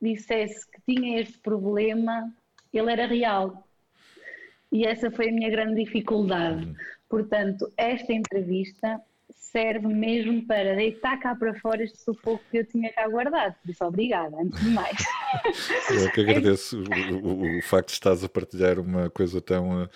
dissesse 0.00 0.70
que 0.70 0.80
tinha 0.86 1.20
este 1.20 1.38
problema, 1.38 2.32
ele 2.72 2.92
era 2.92 3.06
real. 3.06 3.66
E 4.70 4.84
essa 4.84 5.10
foi 5.10 5.30
a 5.30 5.32
minha 5.32 5.50
grande 5.50 5.82
dificuldade. 5.82 6.66
Uhum. 6.66 6.74
Portanto, 7.08 7.72
esta 7.76 8.12
entrevista 8.12 9.00
serve 9.50 9.86
mesmo 9.86 10.46
para 10.46 10.74
deitar 10.76 11.18
cá 11.18 11.34
para 11.34 11.54
fora 11.54 11.82
este 11.82 11.98
sufoco 11.98 12.42
que 12.50 12.58
eu 12.58 12.64
tinha 12.64 12.92
cá 12.92 13.08
guardado. 13.08 13.54
Por 13.62 13.70
isso, 13.70 13.84
obrigada, 13.84 14.36
antes 14.36 14.60
de 14.60 14.70
mais. 14.70 14.98
Eu 15.90 16.06
é 16.06 16.10
que 16.10 16.20
agradeço 16.20 16.82
o, 16.82 17.26
o, 17.26 17.58
o, 17.58 17.62
facto 17.62 17.88
de 17.88 17.94
estás 17.94 18.22
a 18.22 18.28
partilhar 18.28 18.78
uma 18.78 19.10
coisa 19.10 19.40
tão, 19.40 19.88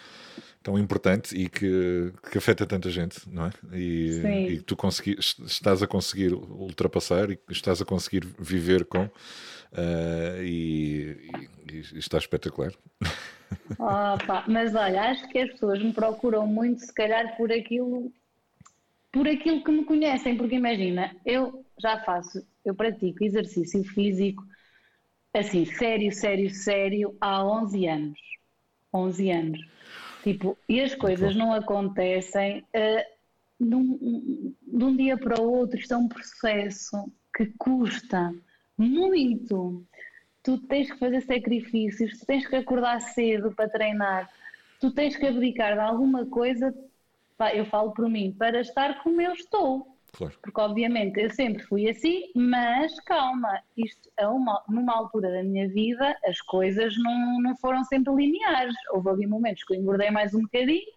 tão 0.62 0.78
importante 0.78 1.36
e 1.36 1.48
que, 1.48 2.12
que 2.30 2.38
afeta 2.38 2.66
tanta 2.66 2.90
gente, 2.90 3.28
não 3.30 3.46
é? 3.46 3.50
E, 3.72 4.52
e 4.52 4.60
tu 4.60 4.76
consegui, 4.76 5.16
estás 5.18 5.82
a 5.82 5.86
conseguir 5.86 6.32
ultrapassar 6.32 7.30
e 7.30 7.38
estás 7.50 7.80
a 7.80 7.84
conseguir 7.84 8.26
viver 8.38 8.84
com. 8.84 9.04
Uh, 9.72 10.42
e, 10.42 11.30
e, 11.70 11.76
e 11.94 11.98
está 11.98 12.18
espetacular. 12.18 12.72
Opa, 13.78 14.44
mas 14.46 14.74
olha, 14.74 15.10
acho 15.10 15.28
que 15.28 15.38
as 15.38 15.50
pessoas 15.50 15.82
me 15.82 15.92
procuram 15.92 16.46
muito, 16.46 16.80
se 16.80 16.92
calhar, 16.92 17.36
por 17.36 17.50
aquilo 17.50 18.12
por 19.12 19.28
aquilo 19.28 19.62
que 19.62 19.70
me 19.70 19.84
conhecem, 19.84 20.36
porque 20.36 20.56
imagina, 20.56 21.14
eu 21.24 21.64
já 21.78 22.00
faço, 22.00 22.44
eu 22.64 22.74
pratico 22.74 23.22
exercício 23.22 23.84
físico 23.84 24.42
assim, 25.34 25.64
sério, 25.64 26.12
sério, 26.12 26.50
sério, 26.50 27.16
há 27.20 27.44
11 27.44 27.86
anos. 27.86 28.18
11 28.92 29.30
anos. 29.30 29.60
Tipo, 30.22 30.56
e 30.68 30.80
as 30.80 30.94
coisas 30.94 31.34
não 31.34 31.52
acontecem 31.52 32.60
uh, 32.60 33.12
num, 33.58 34.54
de 34.62 34.84
um 34.84 34.96
dia 34.96 35.16
para 35.16 35.40
o 35.40 35.50
outro, 35.50 35.78
isto 35.78 35.94
é 35.94 35.96
um 35.96 36.08
processo 36.08 37.10
que 37.34 37.46
custa 37.58 38.32
muito. 38.76 39.84
Tu 40.42 40.58
tens 40.58 40.92
que 40.92 40.98
fazer 40.98 41.22
sacrifícios, 41.22 42.18
tu 42.18 42.26
tens 42.26 42.46
que 42.46 42.56
acordar 42.56 43.00
cedo 43.00 43.52
para 43.52 43.68
treinar, 43.68 44.30
tu 44.80 44.90
tens 44.92 45.16
que 45.16 45.26
abdicar 45.26 45.74
de 45.74 45.80
alguma 45.80 46.26
coisa 46.26 46.74
eu 47.50 47.66
falo 47.66 47.92
por 47.92 48.08
mim, 48.08 48.34
para 48.38 48.60
estar 48.60 49.02
como 49.02 49.20
eu 49.20 49.32
estou. 49.32 49.92
Claro. 50.12 50.34
Porque 50.42 50.60
obviamente 50.60 51.18
eu 51.18 51.30
sempre 51.30 51.62
fui 51.62 51.88
assim, 51.88 52.30
mas 52.34 53.00
calma, 53.00 53.62
isto 53.76 54.10
é 54.18 54.26
uma, 54.28 54.62
numa 54.68 54.94
altura 54.94 55.30
da 55.30 55.42
minha 55.42 55.66
vida 55.68 56.14
as 56.26 56.38
coisas 56.42 56.94
não, 56.98 57.40
não 57.40 57.56
foram 57.56 57.82
sempre 57.84 58.14
lineares. 58.14 58.74
Houve 58.90 59.08
ali 59.08 59.26
momentos 59.26 59.64
que 59.64 59.74
eu 59.74 59.80
engordei 59.80 60.10
mais 60.10 60.34
um 60.34 60.42
bocadinho 60.42 60.92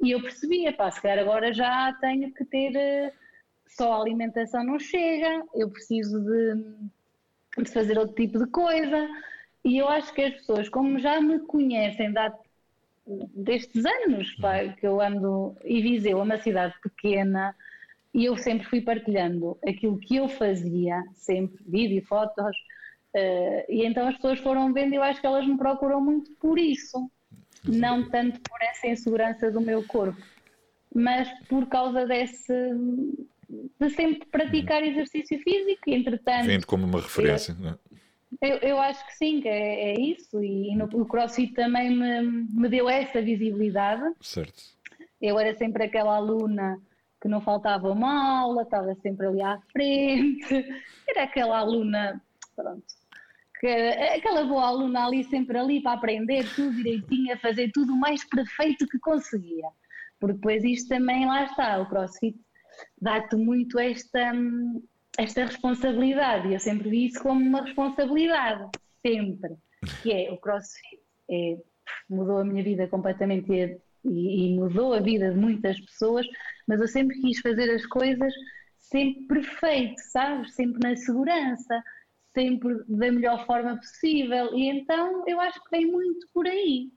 e 0.00 0.12
eu 0.12 0.22
percebia, 0.22 0.72
pá, 0.72 0.90
se 0.90 1.02
calhar 1.02 1.18
agora 1.18 1.52
já 1.52 1.92
tenho 2.00 2.32
que 2.32 2.44
ter 2.44 2.74
eh, 2.74 3.12
só 3.66 3.92
a 3.92 4.00
alimentação 4.00 4.64
não 4.64 4.78
chega, 4.78 5.44
eu 5.54 5.68
preciso 5.70 6.18
de, 6.20 7.62
de 7.62 7.70
fazer 7.70 7.98
outro 7.98 8.14
tipo 8.14 8.38
de 8.38 8.46
coisa. 8.50 9.08
E 9.64 9.76
eu 9.76 9.88
acho 9.88 10.14
que 10.14 10.22
as 10.22 10.34
pessoas, 10.34 10.68
como 10.68 10.98
já 10.98 11.20
me 11.20 11.40
conhecem 11.40 12.12
de 12.12 12.18
há 12.18 12.32
destes 13.34 13.84
anos 13.84 14.34
pá, 14.36 14.62
uhum. 14.62 14.72
que 14.72 14.86
eu 14.86 15.00
ando. 15.00 15.56
E 15.64 15.80
Viseu 15.80 16.18
é 16.18 16.22
uma 16.22 16.38
cidade 16.38 16.74
pequena 16.82 17.54
e 18.14 18.24
eu 18.24 18.36
sempre 18.36 18.66
fui 18.66 18.80
partilhando 18.80 19.58
aquilo 19.66 19.98
que 19.98 20.16
eu 20.16 20.28
fazia, 20.28 21.02
sempre, 21.14 21.62
vídeo, 21.66 22.04
fotos. 22.06 22.56
Uh, 23.14 23.64
e 23.68 23.84
então 23.86 24.06
as 24.06 24.16
pessoas 24.16 24.38
foram 24.40 24.72
vendo 24.72 24.92
e 24.92 24.96
eu 24.96 25.02
acho 25.02 25.20
que 25.20 25.26
elas 25.26 25.46
me 25.46 25.56
procuram 25.56 26.00
muito 26.00 26.30
por 26.32 26.58
isso. 26.58 27.10
Não 27.64 28.08
tanto 28.08 28.40
por 28.40 28.60
essa 28.62 28.86
insegurança 28.86 29.50
do 29.50 29.60
meu 29.60 29.82
corpo, 29.82 30.20
mas 30.94 31.28
por 31.48 31.66
causa 31.66 32.06
desse. 32.06 32.52
de 33.80 33.90
sempre 33.90 34.26
praticar 34.26 34.82
uhum. 34.82 34.88
exercício 34.90 35.38
físico. 35.40 35.90
Entretanto. 35.90 36.46
Vendo 36.46 36.66
como 36.66 36.86
uma 36.86 37.00
referência, 37.00 37.52
eu, 37.52 37.62
não 37.62 37.70
é? 37.70 37.87
Eu, 38.42 38.56
eu, 38.58 38.78
acho 38.78 39.04
que 39.06 39.16
sim, 39.16 39.40
que 39.40 39.48
é, 39.48 39.92
é 39.92 40.00
isso, 40.00 40.42
e, 40.42 40.76
no, 40.76 40.84
o 40.84 41.06
CrossFit 41.06 41.54
também 41.54 41.90
me, 41.90 42.22
me 42.22 42.68
deu 42.68 42.88
essa 42.88 43.22
visibilidade. 43.22 44.02
Certo. 44.20 44.62
Eu 45.20 45.38
era 45.38 45.54
sempre 45.54 45.84
aquela 45.84 46.16
aluna 46.16 46.78
que 47.20 47.28
não 47.28 47.40
faltava 47.40 47.90
uma 47.90 48.40
aula, 48.40 48.62
estava 48.62 48.94
sempre 48.96 49.26
ali 49.26 49.42
à 49.42 49.58
frente, 49.72 50.54
era 51.08 51.24
aquela 51.24 51.58
aluna, 51.58 52.22
pronto, 52.54 52.84
que, 53.58 53.66
aquela 53.66 54.44
boa 54.44 54.66
aluna 54.66 55.06
ali, 55.06 55.24
sempre 55.24 55.58
ali 55.58 55.82
para 55.82 55.92
aprender 55.92 56.48
tudo 56.54 56.76
direitinho, 56.76 57.34
a 57.34 57.38
fazer 57.38 57.70
tudo 57.72 57.92
o 57.92 57.98
mais 57.98 58.24
perfeito 58.28 58.86
que 58.86 58.98
conseguia. 58.98 59.68
Porque 60.20 60.34
depois 60.34 60.64
isto 60.64 60.88
também 60.88 61.26
lá 61.26 61.44
está, 61.44 61.80
o 61.80 61.88
CrossFit 61.88 62.38
dá-te 63.00 63.36
muito 63.36 63.78
esta 63.78 64.32
esta 65.16 65.44
responsabilidade. 65.44 66.48
E 66.48 66.54
eu 66.54 66.60
sempre 66.60 66.88
vi 66.88 67.06
isso 67.06 67.22
como 67.22 67.40
uma 67.40 67.62
responsabilidade, 67.62 68.70
sempre. 69.04 69.56
Que 70.02 70.12
é 70.12 70.32
o 70.32 70.36
crossfit. 70.38 71.00
É, 71.30 71.58
mudou 72.08 72.38
a 72.38 72.44
minha 72.44 72.62
vida 72.62 72.86
completamente 72.88 73.50
e, 73.52 73.80
e, 74.04 74.54
mudou 74.54 74.94
a 74.94 75.00
vida 75.00 75.30
de 75.30 75.38
muitas 75.38 75.78
pessoas, 75.80 76.26
mas 76.66 76.80
eu 76.80 76.88
sempre 76.88 77.20
quis 77.20 77.40
fazer 77.40 77.70
as 77.70 77.84
coisas 77.86 78.32
sempre 78.78 79.26
perfeito, 79.26 80.00
sabes? 80.00 80.54
Sempre 80.54 80.80
na 80.82 80.96
segurança, 80.96 81.82
sempre 82.32 82.82
da 82.88 83.12
melhor 83.12 83.44
forma 83.46 83.76
possível. 83.76 84.54
E 84.54 84.68
então 84.68 85.24
eu 85.26 85.40
acho 85.40 85.62
que 85.64 85.70
vem 85.70 85.86
muito 85.86 86.26
por 86.32 86.46
aí, 86.46 86.90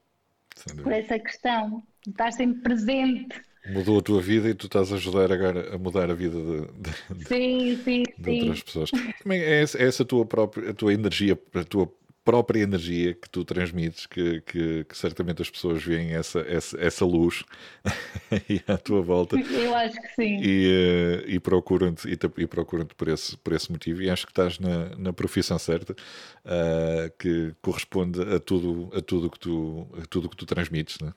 por 0.83 0.91
essa 0.91 1.19
questão, 1.19 1.83
de 2.03 2.11
estar 2.11 2.31
sempre 2.31 2.61
presente 2.61 3.41
mudou 3.71 3.99
a 3.99 4.01
tua 4.01 4.21
vida 4.21 4.49
e 4.49 4.53
tu 4.53 4.67
estás 4.67 4.91
a 4.91 4.95
ajudar 4.95 5.31
agora 5.31 5.75
a 5.75 5.77
mudar 5.77 6.09
a 6.09 6.13
vida 6.13 6.37
de, 6.37 7.17
de, 7.17 7.27
sim, 7.27 7.79
sim, 7.83 8.03
de 8.17 8.31
outras 8.31 8.59
sim. 8.59 8.65
pessoas. 8.65 8.91
Também 9.23 9.41
é 9.41 9.61
essa, 9.61 9.77
é 9.77 9.87
essa 9.87 10.03
a 10.03 10.05
tua 10.05 10.25
própria 10.25 10.69
a 10.69 10.73
tua 10.73 10.93
energia, 10.93 11.39
a 11.53 11.63
tua 11.63 11.91
própria 12.23 12.61
energia 12.61 13.13
que 13.13 13.29
tu 13.29 13.43
transmites, 13.43 14.05
que, 14.05 14.41
que, 14.41 14.83
que 14.83 14.97
certamente 14.97 15.41
as 15.41 15.49
pessoas 15.49 15.83
veem 15.83 16.13
essa, 16.13 16.39
essa, 16.41 16.79
essa 16.79 17.05
luz 17.05 17.43
à 18.67 18.77
tua 18.77 19.01
volta. 19.01 19.35
Eu 19.37 19.75
acho 19.75 19.99
que 19.99 20.07
sim. 20.15 20.39
E, 20.43 21.23
e 21.27 21.39
procuram-te 21.39 22.07
e, 22.07 22.17
e 22.37 22.47
procuram 22.47 22.85
por, 22.85 23.07
esse, 23.07 23.35
por 23.37 23.53
esse 23.53 23.71
motivo. 23.71 24.01
E 24.01 24.09
acho 24.09 24.25
que 24.25 24.31
estás 24.31 24.59
na, 24.59 24.95
na 24.95 25.11
profissão 25.11 25.57
certa, 25.57 25.93
uh, 25.93 27.11
que 27.17 27.53
corresponde 27.61 28.21
a 28.21 28.39
tudo, 28.39 28.89
a 28.95 29.01
tudo 29.01 29.29
que 29.29 29.39
tu, 29.39 29.87
a 30.01 30.05
tudo 30.05 30.29
que 30.29 30.37
tu 30.37 30.45
transmites. 30.45 30.99
Né? 30.99 31.11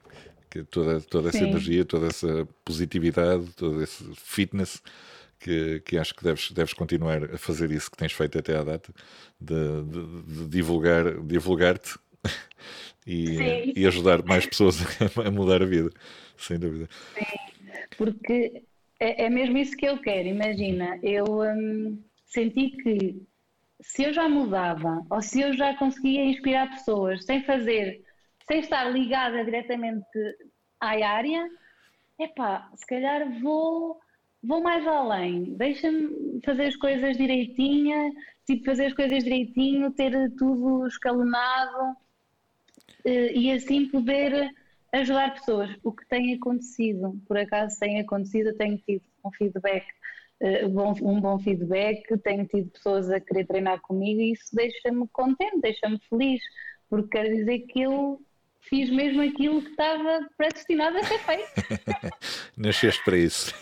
Que 0.54 0.62
toda, 0.62 1.00
toda 1.00 1.30
essa 1.30 1.38
Sim. 1.38 1.48
energia, 1.48 1.84
toda 1.84 2.06
essa 2.06 2.46
positividade, 2.64 3.52
todo 3.56 3.82
esse 3.82 4.04
fitness 4.14 4.80
que, 5.40 5.80
que 5.80 5.98
acho 5.98 6.14
que 6.14 6.22
deves, 6.22 6.52
deves 6.52 6.72
continuar 6.72 7.24
a 7.24 7.36
fazer 7.36 7.72
isso 7.72 7.90
que 7.90 7.96
tens 7.96 8.12
feito 8.12 8.38
até 8.38 8.56
à 8.56 8.62
data, 8.62 8.94
de, 9.40 9.82
de, 9.82 10.22
de 10.22 10.48
divulgar, 10.48 11.20
divulgar-te 11.22 11.98
e, 13.04 13.72
e, 13.74 13.84
ajudar 13.84 14.22
mais 14.22 14.46
pessoas 14.46 14.76
a, 15.26 15.30
mudar 15.32 15.60
a 15.60 15.66
vida, 15.66 15.90
sem 16.38 16.56
dúvida. 16.56 16.88
Sim, 17.18 17.66
porque 17.98 18.62
é, 19.00 19.24
é 19.24 19.30
mesmo 19.30 19.58
isso 19.58 19.76
que 19.76 19.86
eu 19.86 19.98
quero. 19.98 20.28
Imagina, 20.28 21.00
eu 21.02 21.24
hum, 21.40 22.00
senti 22.26 22.70
que 22.70 23.20
se 23.80 24.04
eu 24.04 24.14
já 24.14 24.28
mudava 24.28 25.04
ou 25.10 25.20
se 25.20 25.40
eu 25.40 25.52
já 25.52 25.76
conseguia 25.76 26.24
inspirar 26.24 26.70
pessoas 26.70 27.24
sem 27.24 27.42
fazer 27.42 28.04
sem 28.46 28.60
estar 28.60 28.84
ligada 28.90 29.44
diretamente 29.44 30.06
à 30.84 31.10
área, 31.10 31.48
epá, 32.18 32.70
se 32.74 32.86
calhar 32.86 33.40
vou, 33.40 33.98
vou 34.42 34.62
mais 34.62 34.86
além, 34.86 35.44
deixa-me 35.56 36.40
fazer 36.44 36.66
as 36.66 36.76
coisas 36.76 37.16
direitinha, 37.16 38.12
tipo 38.46 38.64
fazer 38.64 38.86
as 38.86 38.92
coisas 38.92 39.24
direitinho, 39.24 39.90
ter 39.92 40.12
tudo 40.36 40.86
escalonado 40.86 41.96
eh, 43.04 43.32
e 43.34 43.52
assim 43.52 43.88
poder 43.88 44.50
ajudar 44.92 45.34
pessoas. 45.34 45.76
O 45.82 45.92
que 45.92 46.06
tem 46.06 46.34
acontecido, 46.34 47.20
por 47.26 47.36
acaso 47.36 47.78
tem 47.78 48.00
acontecido, 48.00 48.54
tenho 48.54 48.78
tido 48.78 49.02
um 49.24 49.30
feedback, 49.32 49.86
eh, 50.40 50.66
um 50.66 51.20
bom 51.20 51.38
feedback, 51.38 52.16
tenho 52.18 52.46
tido 52.46 52.70
pessoas 52.70 53.10
a 53.10 53.20
querer 53.20 53.46
treinar 53.46 53.80
comigo 53.80 54.20
e 54.20 54.32
isso 54.32 54.54
deixa-me 54.54 55.08
contente, 55.08 55.60
deixa-me 55.60 55.98
feliz, 56.08 56.40
porque 56.88 57.08
quer 57.18 57.34
dizer 57.34 57.60
que 57.60 57.82
eu 57.82 58.20
fiz 58.68 58.90
mesmo 58.90 59.22
aquilo 59.22 59.62
que 59.62 59.70
estava 59.70 60.26
predestinado 60.36 60.98
a 60.98 61.02
ser 61.02 61.18
feito. 61.18 62.12
Nasceste 62.56 63.02
para 63.04 63.16
isso. 63.16 63.54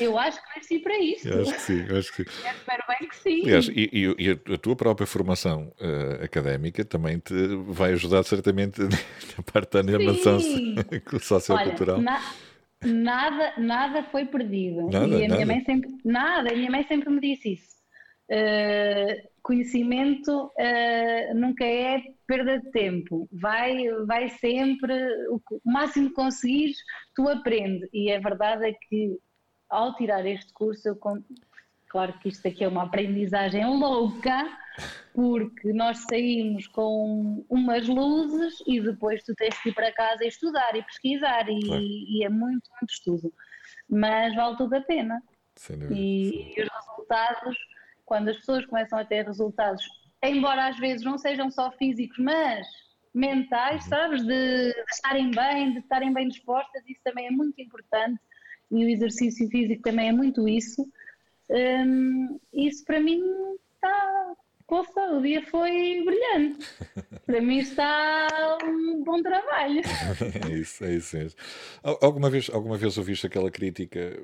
Eu 0.00 0.18
acho 0.18 0.42
que 0.42 0.58
nasci 0.58 0.78
para 0.80 0.98
isso. 0.98 1.28
Eu 1.28 1.42
acho 1.42 1.54
que 1.54 1.60
sim, 1.60 1.86
eu 1.88 1.96
acho 1.96 2.12
que 2.12 2.24
sim. 2.24 2.30
Espero 2.48 2.82
bem 2.88 3.08
que 3.08 3.16
sim. 3.16 3.42
Aliás, 3.44 3.68
e, 3.68 3.90
e, 3.92 4.26
e, 4.26 4.54
a 4.54 4.58
tua 4.58 4.74
própria 4.74 5.06
formação 5.06 5.72
uh, 5.80 6.24
académica 6.24 6.84
também 6.84 7.18
te 7.18 7.34
vai 7.68 7.92
ajudar 7.92 8.24
certamente 8.24 8.80
na 9.36 9.44
parte 9.52 9.72
da 9.72 9.80
animação 9.80 10.40
sociocultural. 11.20 11.96
Olha, 11.96 12.04
na, 12.04 12.22
nada, 12.82 13.52
nada 13.58 14.02
foi 14.10 14.24
perdido. 14.24 14.90
Nada, 14.90 15.06
e 15.06 15.24
a 15.24 15.28
nada. 15.28 15.34
minha 15.34 15.46
mãe 15.46 15.64
sempre, 15.64 15.90
nada, 16.04 16.50
a 16.50 16.56
minha 16.56 16.70
mãe 16.70 16.84
sempre 16.86 17.10
me 17.10 17.20
disse 17.20 17.52
isso. 17.54 17.74
Uh, 18.30 19.34
conhecimento 19.42 20.46
uh, 20.46 21.34
nunca 21.34 21.64
é 21.64 22.02
perda 22.26 22.58
de 22.58 22.70
tempo, 22.70 23.28
vai, 23.30 23.86
vai 24.06 24.30
sempre, 24.30 24.94
o, 25.28 25.36
o 25.36 25.70
máximo 25.70 26.08
que 26.08 26.14
conseguires, 26.14 26.78
tu 27.14 27.28
aprendes. 27.28 27.88
E 27.92 28.10
a 28.10 28.18
verdade 28.18 28.68
é 28.68 28.72
que 28.72 29.18
ao 29.68 29.94
tirar 29.96 30.24
este 30.26 30.52
curso, 30.52 30.88
eu, 30.88 30.98
claro 31.88 32.18
que 32.20 32.28
isto 32.28 32.48
aqui 32.48 32.64
é 32.64 32.68
uma 32.68 32.84
aprendizagem 32.84 33.66
louca, 33.66 34.48
porque 35.14 35.72
nós 35.72 35.98
saímos 36.08 36.66
com 36.68 37.44
umas 37.48 37.86
luzes 37.86 38.54
e 38.66 38.80
depois 38.80 39.22
tu 39.24 39.34
tens 39.34 39.56
que 39.62 39.68
ir 39.68 39.74
para 39.74 39.92
casa 39.92 40.24
e 40.24 40.28
estudar 40.28 40.74
e 40.74 40.82
pesquisar 40.82 41.48
e, 41.48 41.60
claro. 41.66 41.82
e 41.82 42.24
é 42.24 42.28
muito, 42.28 42.70
muito 42.80 42.90
estudo. 42.90 43.32
Mas 43.88 44.34
vale 44.34 44.56
tudo 44.56 44.74
a 44.74 44.80
pena. 44.80 45.22
E, 45.90 46.52
e 46.56 46.62
os 46.62 46.68
resultados, 46.68 47.56
quando 48.04 48.28
as 48.28 48.36
pessoas 48.36 48.66
começam 48.66 48.98
a 48.98 49.04
ter 49.04 49.24
resultados, 49.24 49.82
embora 50.22 50.68
às 50.68 50.78
vezes 50.78 51.04
não 51.04 51.18
sejam 51.18 51.50
só 51.50 51.70
físicos, 51.72 52.18
mas 52.18 52.66
mentais, 53.14 53.84
uhum. 53.84 53.88
sabes? 53.88 54.22
De, 54.22 54.72
de 54.72 54.84
estarem 54.90 55.30
bem, 55.30 55.72
de 55.72 55.78
estarem 55.78 56.12
bem 56.12 56.28
dispostas, 56.28 56.82
isso 56.88 57.00
também 57.04 57.26
é 57.26 57.30
muito 57.30 57.60
importante 57.60 58.20
e 58.70 58.84
o 58.84 58.88
exercício 58.88 59.48
físico 59.48 59.82
também 59.82 60.08
é 60.08 60.12
muito 60.12 60.48
isso. 60.48 60.86
Um, 61.50 62.40
isso 62.52 62.84
para 62.84 63.00
mim 63.00 63.22
está. 63.74 64.34
Poxa, 64.66 65.12
o 65.12 65.20
dia 65.20 65.44
foi 65.46 66.02
brilhante. 66.04 66.66
Para 67.26 67.40
mim 67.40 67.58
está 67.58 68.58
um 68.64 69.04
bom 69.04 69.22
trabalho. 69.22 69.82
é 70.48 70.52
isso, 70.54 70.84
é 70.84 70.94
isso 70.94 71.16
mesmo. 71.16 71.38
Alguma 72.00 72.30
vez, 72.30 72.48
alguma 72.50 72.78
vez 72.78 72.96
ouviste 72.96 73.26
aquela 73.26 73.50
crítica? 73.50 74.18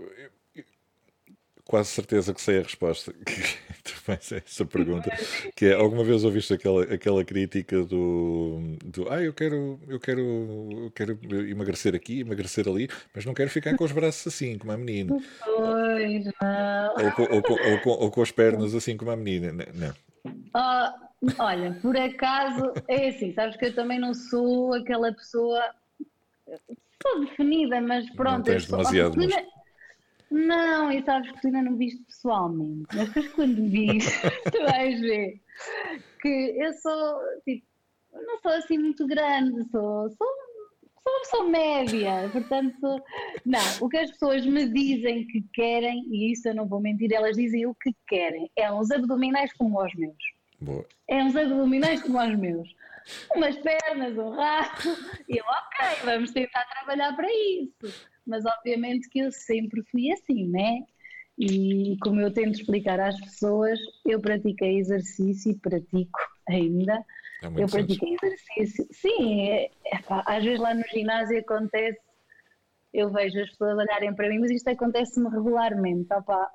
Quase 1.71 1.91
certeza 1.91 2.35
que 2.35 2.41
sei 2.41 2.59
a 2.59 2.63
resposta 2.63 3.13
que 3.25 3.83
tu 3.85 3.95
fazes 3.95 4.33
essa 4.33 4.67
pergunta, 4.67 5.09
que 5.55 5.67
é 5.67 5.75
alguma 5.75 6.03
vez 6.03 6.25
ouviste 6.25 6.53
aquela, 6.53 6.83
aquela 6.83 7.25
crítica 7.25 7.85
do, 7.85 8.77
do 8.85 9.09
ah, 9.09 9.23
eu 9.23 9.33
quero, 9.33 9.79
eu 9.87 10.01
quero, 10.01 10.69
eu 10.73 10.91
quero 10.91 11.17
emagrecer 11.49 11.95
aqui, 11.95 12.21
emagrecer 12.21 12.67
ali, 12.67 12.89
mas 13.15 13.25
não 13.25 13.33
quero 13.33 13.49
ficar 13.51 13.77
com 13.77 13.85
os 13.85 13.93
braços 13.93 14.27
assim, 14.27 14.59
como 14.59 14.73
a 14.73 14.77
menina. 14.77 15.17
Pois, 15.45 16.25
não. 16.43 17.05
Ou 17.05 17.13
com, 17.13 17.23
ou, 17.23 17.43
com, 17.43 17.53
ou, 17.53 18.03
ou 18.03 18.11
com 18.11 18.23
as 18.23 18.33
pernas 18.33 18.75
assim 18.75 18.97
como 18.97 19.13
a 19.13 19.17
menina. 19.17 19.53
Não. 19.73 19.95
Oh, 20.53 21.39
olha, 21.39 21.79
por 21.81 21.97
acaso 21.97 22.73
é 22.89 23.11
assim, 23.11 23.33
sabes 23.33 23.57
que 23.57 23.67
eu 23.67 23.75
também 23.77 24.01
não 24.01 24.13
sou 24.13 24.75
aquela 24.75 25.13
pessoa 25.13 25.63
sou 27.01 27.21
definida, 27.21 27.81
mas 27.81 28.11
pronto. 28.11 28.39
Não 28.39 28.43
tens 28.43 28.67
demasiado. 28.67 29.15
Sou, 29.15 29.60
não, 30.31 30.93
e 30.93 31.03
sabes 31.03 31.33
que 31.33 31.41
tu 31.41 31.47
ainda 31.49 31.63
não 31.63 31.77
viste 31.77 32.03
pessoalmente, 32.05 32.87
mas 32.95 33.09
depois 33.09 33.29
quando 33.33 33.69
viste, 33.69 34.11
tu 34.53 34.63
vais 34.65 35.01
ver 35.01 35.41
que 36.23 36.55
eu 36.57 36.73
sou, 36.75 37.21
tipo, 37.45 37.67
não 38.13 38.39
sou 38.39 38.53
assim 38.53 38.79
muito 38.79 39.07
grande, 39.09 39.69
sou, 39.71 40.09
sou, 40.11 40.29
sou 41.03 41.13
uma 41.13 41.21
pessoa 41.21 41.49
média, 41.49 42.31
portanto, 42.31 43.03
não, 43.45 43.61
o 43.81 43.89
que 43.89 43.97
as 43.97 44.11
pessoas 44.13 44.47
me 44.47 44.69
dizem 44.69 45.27
que 45.27 45.43
querem, 45.53 46.05
e 46.09 46.31
isso 46.31 46.49
eu 46.49 46.55
não 46.55 46.69
vou 46.69 46.81
mentir, 46.81 47.13
elas 47.13 47.37
dizem 47.37 47.67
o 47.67 47.75
que 47.75 47.93
querem, 48.07 48.49
é 48.55 48.73
uns 48.73 48.93
abdominais 48.93 49.53
como 49.55 49.83
os 49.83 49.95
meus. 49.95 50.17
Boa. 50.61 50.87
É 51.09 51.25
uns 51.25 51.35
abdominais 51.35 52.03
como 52.03 52.23
os 52.23 52.39
meus. 52.39 52.69
Umas 53.35 53.57
pernas, 53.57 54.17
um 54.17 54.31
rato, 54.31 54.89
e 55.29 55.39
eu, 55.39 55.45
ok, 55.45 56.05
vamos 56.05 56.31
tentar 56.31 56.65
trabalhar 56.67 57.17
para 57.17 57.29
isso 57.33 58.11
mas 58.31 58.47
obviamente 58.47 59.09
que 59.11 59.19
eu 59.19 59.33
sempre 59.33 59.83
fui 59.91 60.11
assim, 60.13 60.47
né? 60.47 60.85
E 61.39 61.97
como 62.03 62.21
eu 62.21 62.33
tento 62.33 62.61
explicar 62.61 63.01
às 63.01 63.19
pessoas, 63.21 63.79
eu 64.07 64.21
pratiquei 64.21 64.79
exercício 64.79 65.53
e 65.53 65.59
pratico 65.59 66.21
ainda. 66.49 67.05
É 67.43 67.47
eu 67.63 67.67
pratiquei 67.67 68.15
exercício. 68.15 68.87
Sim, 68.93 69.49
é, 69.49 69.71
é, 69.87 69.99
pá, 70.03 70.23
às 70.27 70.45
vezes 70.45 70.61
lá 70.61 70.75
no 70.75 70.85
ginásio 70.93 71.39
acontece, 71.39 71.99
eu 72.93 73.11
vejo 73.11 73.41
as 73.41 73.51
pessoas 73.51 73.79
olharem 73.79 74.15
para 74.15 74.29
mim, 74.29 74.39
mas 74.39 74.51
isto 74.51 74.69
acontece-me 74.69 75.29
regularmente. 75.31 76.13
Opá. 76.13 76.51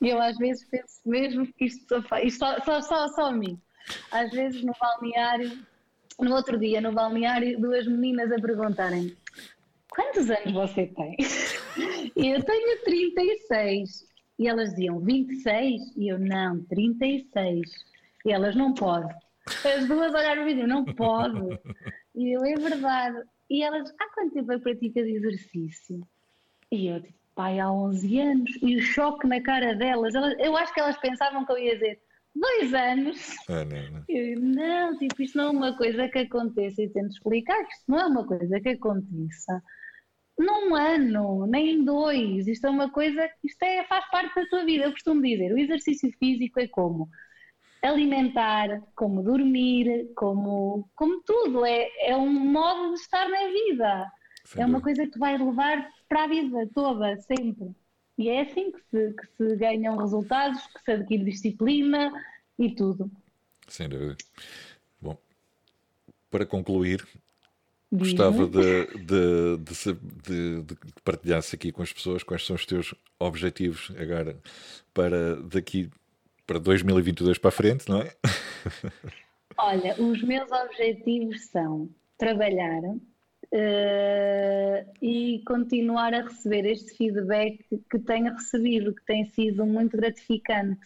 Eu 0.00 0.20
às 0.20 0.38
vezes 0.38 0.64
penso 0.70 1.00
mesmo 1.04 1.46
que 1.52 1.66
isto 1.66 2.02
só, 2.08 2.18
isto 2.18 2.38
só, 2.38 2.60
só, 2.60 2.80
só, 2.80 3.08
só 3.08 3.26
a 3.26 3.32
mim. 3.32 3.60
Às 4.12 4.30
vezes 4.30 4.62
no 4.62 4.72
balneário, 4.80 5.58
no 6.18 6.34
outro 6.34 6.58
dia 6.58 6.80
no 6.80 6.92
balneário, 6.92 7.60
duas 7.60 7.86
meninas 7.86 8.30
a 8.32 8.36
perguntarem 8.36 9.16
quantos 10.00 10.30
anos 10.30 10.52
você 10.52 10.86
tem? 10.86 11.16
E 12.16 12.28
eu 12.32 12.42
tenho 12.42 12.82
36. 12.84 14.08
E 14.38 14.48
elas 14.48 14.70
diziam 14.70 14.98
26? 15.00 15.96
E 15.96 16.08
eu, 16.08 16.18
não, 16.18 16.64
36. 16.64 17.70
E 18.24 18.32
elas, 18.32 18.56
não 18.56 18.72
pode. 18.72 19.14
As 19.46 19.86
duas 19.86 20.14
olharam 20.14 20.48
e 20.48 20.54
não 20.66 20.84
pode. 20.84 21.58
E 22.14 22.34
eu, 22.34 22.44
é 22.44 22.54
verdade. 22.54 23.22
E 23.50 23.62
elas, 23.62 23.92
há 24.00 24.14
quanto 24.14 24.32
tempo 24.32 24.52
é 24.52 24.58
pratica 24.58 25.02
de 25.02 25.16
exercício? 25.16 26.06
E 26.72 26.86
eu, 26.86 27.02
tipo, 27.02 27.18
pai, 27.34 27.58
há 27.58 27.70
11 27.70 28.20
anos. 28.20 28.50
E 28.62 28.76
o 28.76 28.82
choque 28.82 29.26
na 29.26 29.42
cara 29.42 29.74
delas, 29.74 30.14
elas, 30.14 30.34
eu 30.38 30.56
acho 30.56 30.72
que 30.72 30.80
elas 30.80 30.96
pensavam 30.98 31.44
que 31.44 31.52
eu 31.52 31.58
ia 31.58 31.74
dizer, 31.74 32.00
dois 32.34 32.72
anos. 32.72 33.36
Ah, 33.48 33.64
não, 33.64 33.90
não. 33.90 34.04
Eu, 34.08 34.40
não, 34.40 34.98
tipo, 34.98 35.22
isto 35.22 35.36
não 35.36 35.46
é 35.46 35.50
uma 35.50 35.76
coisa 35.76 36.08
que 36.08 36.18
aconteça. 36.18 36.82
E 36.82 36.88
tento 36.88 37.10
explicar 37.10 37.62
que 37.66 37.74
isto 37.74 37.84
não 37.88 37.98
é 37.98 38.06
uma 38.06 38.26
coisa 38.26 38.60
que 38.60 38.68
aconteça 38.70 39.62
num 40.40 40.74
ano, 40.74 41.46
nem 41.46 41.72
em 41.72 41.84
dois. 41.84 42.48
Isto 42.48 42.66
é 42.66 42.70
uma 42.70 42.90
coisa, 42.90 43.28
isto 43.44 43.62
é, 43.62 43.84
faz 43.84 44.08
parte 44.10 44.34
da 44.34 44.46
tua 44.46 44.64
vida. 44.64 44.84
Eu 44.84 44.92
costumo 44.92 45.20
dizer, 45.22 45.52
o 45.52 45.58
exercício 45.58 46.10
físico 46.18 46.58
é 46.58 46.66
como 46.66 47.08
alimentar, 47.82 48.82
como 48.94 49.22
dormir, 49.22 50.10
como, 50.14 50.88
como 50.94 51.22
tudo. 51.22 51.64
É, 51.64 51.88
é 52.08 52.16
um 52.16 52.30
modo 52.30 52.94
de 52.94 53.00
estar 53.00 53.28
na 53.28 53.48
vida. 53.48 54.12
Sem 54.44 54.62
é 54.62 54.66
uma 54.66 54.80
coisa 54.80 55.04
que 55.04 55.12
tu 55.12 55.18
vais 55.18 55.40
levar 55.40 55.88
para 56.08 56.24
a 56.24 56.28
vida 56.28 56.68
toda, 56.74 57.16
sempre. 57.18 57.74
E 58.16 58.28
é 58.28 58.40
assim 58.40 58.72
que 58.72 58.80
se, 58.90 59.14
que 59.14 59.26
se 59.36 59.56
ganham 59.56 59.96
resultados, 59.96 60.66
que 60.66 60.82
se 60.82 60.92
adquire 60.92 61.24
disciplina 61.24 62.12
e 62.58 62.74
tudo. 62.74 63.10
Sem 63.68 63.88
dúvida. 63.88 64.16
Bom, 65.00 65.16
para 66.30 66.44
concluir, 66.44 67.06
Gostava 67.92 68.46
de, 68.46 68.86
de, 68.98 69.56
de, 69.56 70.62
de, 70.62 70.76
partilhasse 71.02 71.56
aqui 71.56 71.72
com 71.72 71.82
as 71.82 71.92
pessoas 71.92 72.22
quais 72.22 72.46
são 72.46 72.54
os 72.54 72.64
teus 72.64 72.94
objetivos 73.18 73.90
agora 73.98 74.36
para 74.94 75.36
daqui 75.42 75.90
para 76.46 76.60
2022 76.60 77.38
para 77.38 77.48
a 77.48 77.52
frente, 77.52 77.88
não 77.88 78.00
é? 78.00 78.12
Olha, 79.58 79.94
os 80.00 80.22
meus 80.22 80.50
objetivos 80.50 81.46
são 81.46 81.88
trabalhar 82.16 82.80
uh, 82.82 83.00
e 85.02 85.42
continuar 85.46 86.14
a 86.14 86.22
receber 86.22 86.66
este 86.66 86.96
feedback 86.96 87.64
que 87.90 87.98
tenho 87.98 88.32
recebido, 88.32 88.94
que 88.94 89.04
tem 89.04 89.24
sido 89.26 89.66
muito 89.66 89.96
gratificante. 89.96 90.80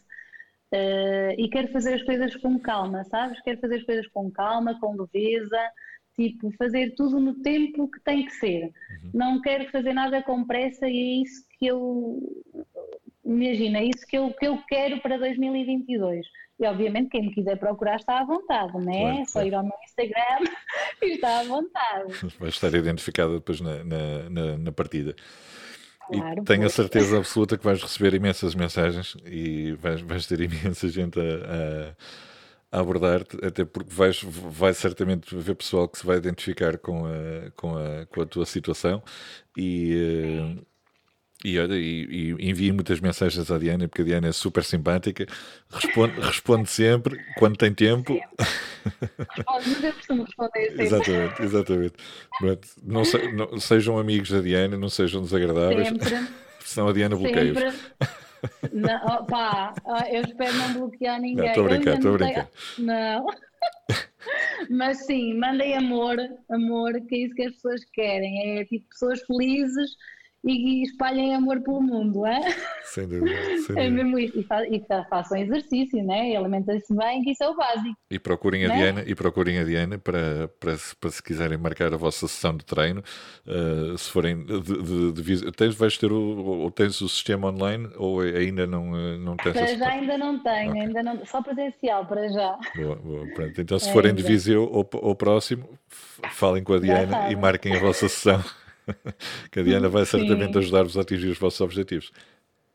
Uh, 0.73 1.39
e 1.39 1.49
quero 1.51 1.69
fazer 1.69 1.95
as 1.95 2.03
coisas 2.03 2.35
com 2.37 2.59
calma, 2.59 3.05
sabes? 3.05 3.41
Quero 3.43 3.61
fazer 3.61 3.77
as 3.77 3.85
coisas 3.85 4.07
com 4.09 4.31
calma, 4.31 4.79
com 4.81 4.97
leveza 4.97 5.61
Tipo, 6.17 6.51
fazer 6.57 6.95
tudo 6.95 7.19
no 7.19 7.35
tempo 7.43 7.91
que 7.91 8.01
tem 8.01 8.25
que 8.25 8.33
ser. 8.35 8.65
Uhum. 8.65 9.11
Não 9.13 9.41
quero 9.41 9.69
fazer 9.71 9.93
nada 9.93 10.23
com 10.23 10.45
pressa 10.45 10.89
e 10.89 10.97
é 10.97 11.23
isso 11.23 11.45
que 11.59 11.67
eu. 11.67 12.21
Imagina, 13.25 13.79
é 13.79 13.85
isso 13.85 14.07
que 14.07 14.17
eu, 14.17 14.33
que 14.33 14.47
eu 14.47 14.59
quero 14.69 15.01
para 15.01 15.19
2022. 15.19 16.27
E 16.61 16.67
obviamente 16.67 17.09
quem 17.09 17.23
me 17.23 17.35
quiser 17.35 17.59
procurar 17.59 17.97
está 17.97 18.21
à 18.21 18.25
vontade, 18.25 18.77
né? 18.79 19.01
Claro, 19.01 19.29
Só 19.29 19.45
ir 19.45 19.55
ao 19.55 19.63
meu 19.65 19.73
Instagram 19.85 20.45
e 21.03 21.07
está 21.15 21.41
à 21.41 21.45
vontade. 21.45 22.13
Vai 22.39 22.49
estar 22.49 22.73
identificada 22.73 23.35
depois 23.35 23.61
na, 23.61 23.83
na, 23.83 24.31
na, 24.31 24.59
na 24.59 24.73
partida. 24.73 25.17
Claro, 26.07 26.43
e 26.43 26.45
tenho 26.45 26.67
a 26.67 26.71
certeza 26.71 27.17
absoluta 27.19 27.57
que 27.57 27.65
vais 27.65 27.83
receber 27.83 28.15
imensas 28.15 28.55
mensagens 28.55 29.17
e 29.25 29.73
vais, 29.73 30.03
vais 30.03 30.27
ter 30.27 30.41
imensa 30.41 30.89
gente 30.89 31.19
a, 31.19 31.23
a 31.23 31.95
a 32.75 32.81
abordar-te, 32.81 33.37
até 33.45 33.65
porque 33.65 33.95
vais, 33.95 34.21
vai 34.23 34.75
certamente 34.75 35.35
haver 35.37 35.55
pessoal 35.55 35.89
que 35.89 35.97
se 35.97 36.05
vai 36.05 36.17
identificar 36.17 36.77
com 36.77 37.07
a, 37.07 37.51
com 37.53 37.77
a, 37.77 38.05
com 38.07 38.23
a 38.23 38.27
tua 38.27 38.45
situação 38.45 39.01
e, 39.57 40.59
uh, 40.59 40.67
E, 41.45 41.57
e, 41.57 42.35
e 42.39 42.51
envie 42.51 42.73
muitas 42.73 42.99
mensagens 43.01 43.49
à 43.49 43.59
Diana, 43.59 43.87
porque 43.87 44.03
a 44.03 44.05
Diana 44.05 44.29
é 44.29 44.33
super 44.33 44.65
simpática, 44.65 45.27
responde, 45.71 46.19
responde 46.21 46.69
sempre, 46.69 47.21
quando 47.39 47.57
tem 47.57 47.73
tempo. 47.73 48.19
Responde, 49.37 49.87
eu 49.87 49.93
costumo 49.93 50.25
responder 50.25 50.67
sempre. 50.69 50.83
Exatamente, 50.85 51.43
exatamente. 51.43 51.95
Pronto, 52.41 52.69
não, 52.83 53.05
se, 53.05 53.33
não, 53.33 53.61
sejam 53.61 53.99
amigos 53.99 54.31
da 54.31 54.41
Diana, 54.41 54.77
não 54.77 54.89
sejam 54.89 55.23
desagradáveis, 55.23 55.89
Sempre. 55.89 56.27
senão 56.65 56.89
a 56.89 56.93
Diana 56.93 57.15
bloqueia-vos. 57.15 57.75
Não, 58.73 59.01
oh, 59.07 59.25
pá, 59.25 59.75
ah, 59.87 60.11
eu 60.11 60.23
espero 60.23 60.53
não 60.55 60.73
bloquear 60.75 61.21
ninguém. 61.21 61.47
estou 61.49 61.65
a 61.65 61.69
brincar, 61.69 61.95
estou 61.95 62.15
a 62.15 62.19
tenho- 62.19 62.31
brincar. 62.33 62.49
Não. 62.79 63.27
Mas 64.71 65.05
sim, 65.07 65.35
mandem 65.39 65.77
amor, 65.77 66.17
amor, 66.51 66.93
que 67.07 67.15
é 67.15 67.19
isso 67.19 67.35
que 67.35 67.43
as 67.43 67.55
pessoas 67.55 67.85
querem. 67.93 68.59
É 68.59 68.65
tipo 68.65 68.89
pessoas 68.89 69.21
felizes 69.23 69.91
e, 70.45 70.83
espalhem 70.83 71.35
amor 71.35 71.61
pelo 71.63 71.81
mundo, 71.81 72.25
é? 72.27 72.41
Sem 72.85 73.09
dúvida, 73.09 73.35
sem 73.67 73.77
É 73.81 73.89
mesmo 73.89 74.19
isso. 74.19 74.39
E, 74.39 74.43
fa- 74.45 74.67
e 74.67 74.81
fa- 74.87 75.05
façam 75.09 75.39
exercício, 75.39 76.03
né? 76.05 76.31
E 76.31 76.37
alimentem-se 76.37 76.95
bem, 76.95 77.23
que 77.23 77.31
isso 77.31 77.43
é 77.43 77.49
o 77.49 77.57
básico. 77.57 77.97
E 78.11 78.19
procurem 78.19 78.65
a 78.65 78.69
Né? 78.69 78.75
Diana, 78.75 79.05
e 79.07 79.15
procurem 79.15 79.59
a 79.59 79.65
Diana 79.65 79.99
para, 79.99 80.49
para, 80.61 80.77
se- 80.77 80.95
para 80.97 81.11
se 81.11 81.23
quiserem 81.23 81.57
marcar 81.59 81.93
a 81.93 81.97
vossa 81.97 82.29
sessão 82.29 82.57
de 82.57 82.65
treino, 82.65 83.03
eh, 83.47 83.97
se 83.97 84.11
forem 84.11 84.45
de, 84.45 84.61
de, 84.61 85.13
de 85.13 85.23
vis- 85.23 85.43
tens, 85.57 85.75
vais 85.75 85.97
ter 85.99 86.13
o, 86.13 86.19
ou 86.21 86.71
tens 86.71 87.01
o 87.01 87.09
sistema 87.09 87.49
online 87.49 87.89
ou 87.97 88.21
ainda 88.21 88.67
não, 88.67 88.97
eh, 88.97 89.17
não 89.19 89.37
tens 89.37 89.53
Para 89.55 89.75
já 89.77 89.89
ainda 89.89 90.19
não 90.19 90.39
tenho, 90.43 90.71
Ok. 90.71 90.83
ainda 90.83 91.03
não, 91.03 91.25
só 91.27 91.43
presencial 91.43 92.07
para 92.07 92.29
já. 92.29 92.59
Boa, 92.77 92.97
boa, 92.97 93.27
pronto. 93.35 93.61
Então, 93.61 93.79
se 93.79 93.91
forem 93.93 94.15
de 94.15 94.21
Ainda. 94.21 94.29
Viseu 94.33 94.63
ou, 94.71 94.89
ou 94.93 95.15
próximo, 95.15 95.69
falem 96.33 96.63
com 96.63 96.75
a 96.75 96.79
Diana 96.81 97.31
e 97.31 97.37
marquem 97.37 97.75
a 97.75 97.79
vossa 97.79 98.09
sessão, 98.09 98.43
que 99.51 99.61
a 99.61 99.63
Diana 99.63 99.89
vai 99.89 100.05
certamente 100.05 100.57
ajudar-vos 100.59 100.97
a 100.97 101.01
atingir 101.03 101.29
os 101.29 101.39
vossos 101.39 101.61
objetivos. 101.61 102.13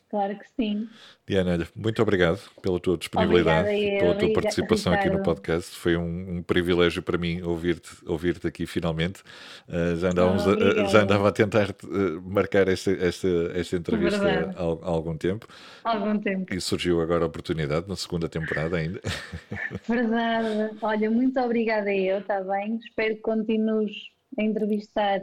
Claro 0.09 0.35
que 0.39 0.45
sim. 0.55 0.89
Diana, 1.27 1.51
olha, 1.51 1.67
muito 1.75 2.01
obrigado 2.01 2.39
pela 2.63 2.79
tua 2.79 2.97
disponibilidade, 2.97 3.69
eu, 3.79 3.99
pela 3.99 4.15
tua 4.15 4.33
participação 4.33 4.91
aqui 4.91 5.05
no 5.05 5.17
Ricardo. 5.19 5.25
podcast. 5.35 5.75
Foi 5.75 5.95
um, 5.95 6.37
um 6.37 6.41
privilégio 6.41 7.03
para 7.03 7.15
mim 7.15 7.43
ouvir-te 7.43 7.89
ouvir 8.07 8.35
aqui 8.43 8.65
finalmente. 8.65 9.21
Uh, 9.67 9.95
já, 9.97 10.09
andávamos 10.09 10.47
a- 10.47 10.49
a- 10.49 10.53
obrigada. 10.53 10.89
já 10.89 11.03
andava 11.03 11.29
a 11.29 11.31
tentar 11.31 11.69
uh, 11.83 12.21
marcar 12.23 12.67
esta, 12.67 12.89
esta, 12.89 13.27
esta 13.53 13.75
entrevista 13.75 14.51
há, 14.57 14.59
al- 14.59 14.79
há 14.81 14.87
algum 14.87 15.15
tempo 15.15 15.47
Há 15.83 15.91
algum 15.95 16.17
tempo. 16.17 16.51
e 16.55 16.59
surgiu 16.59 16.99
agora 17.01 17.25
a 17.25 17.27
oportunidade 17.27 17.87
na 17.87 17.95
segunda 17.95 18.27
temporada 18.27 18.77
ainda. 18.77 18.99
Verdade. 19.87 20.75
Olha, 20.81 21.11
muito 21.11 21.39
obrigada 21.39 21.93
eu, 21.93 22.17
está 22.17 22.41
bem? 22.41 22.77
Espero 22.83 23.13
que 23.13 23.21
continues 23.21 23.91
a 24.39 24.41
entrevistar 24.41 25.19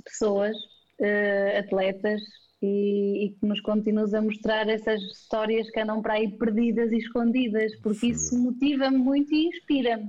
pessoas, 0.00 0.56
eh, 0.98 1.58
atletas, 1.58 2.22
e, 2.62 3.26
e 3.26 3.30
que 3.30 3.44
nos 3.44 3.60
continues 3.60 4.14
a 4.14 4.22
mostrar 4.22 4.68
essas 4.68 5.02
histórias 5.02 5.68
que 5.70 5.80
andam 5.80 6.00
para 6.00 6.14
aí 6.14 6.30
perdidas 6.30 6.92
e 6.92 6.98
escondidas, 6.98 7.74
porque 7.80 8.06
isso 8.06 8.38
motiva-me 8.38 8.98
muito 8.98 9.34
e 9.34 9.48
inspira-me. 9.48 10.08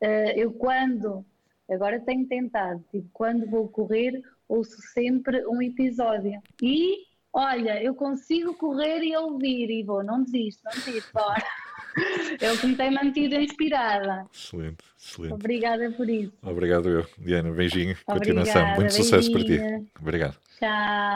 Eh, 0.00 0.34
eu 0.36 0.52
quando, 0.52 1.24
agora 1.70 1.98
tenho 2.00 2.28
tentado, 2.28 2.84
tipo, 2.90 3.08
quando 3.12 3.48
vou 3.48 3.68
correr, 3.68 4.22
ouço 4.46 4.80
sempre 4.92 5.46
um 5.46 5.62
episódio. 5.62 6.40
E, 6.62 6.98
olha, 7.32 7.82
eu 7.82 7.94
consigo 7.94 8.54
correr 8.54 9.02
e 9.02 9.16
ouvir, 9.16 9.70
e 9.70 9.82
vou, 9.82 10.04
não 10.04 10.22
desisto, 10.22 10.62
não 10.64 10.72
desisto, 10.72 11.10
bora. 11.12 11.42
O 12.54 12.58
que 12.60 12.66
me 12.66 12.76
tem 12.76 12.90
mantido 12.92 13.34
inspirada. 13.36 14.26
Excelente, 14.32 14.84
excelente. 14.96 15.34
Obrigada 15.34 15.90
por 15.92 16.08
isso. 16.08 16.32
Obrigado 16.42 16.88
eu. 16.88 17.06
Diana, 17.18 17.50
beijinho, 17.50 17.96
continuação. 18.06 18.62
Obrigada, 18.62 18.80
Muito 18.80 18.94
sucesso 18.94 19.32
para 19.32 19.40
ti. 19.42 19.48
beijinho. 19.58 19.88
Obrigado. 20.00 20.36
Tchau. 20.58 20.68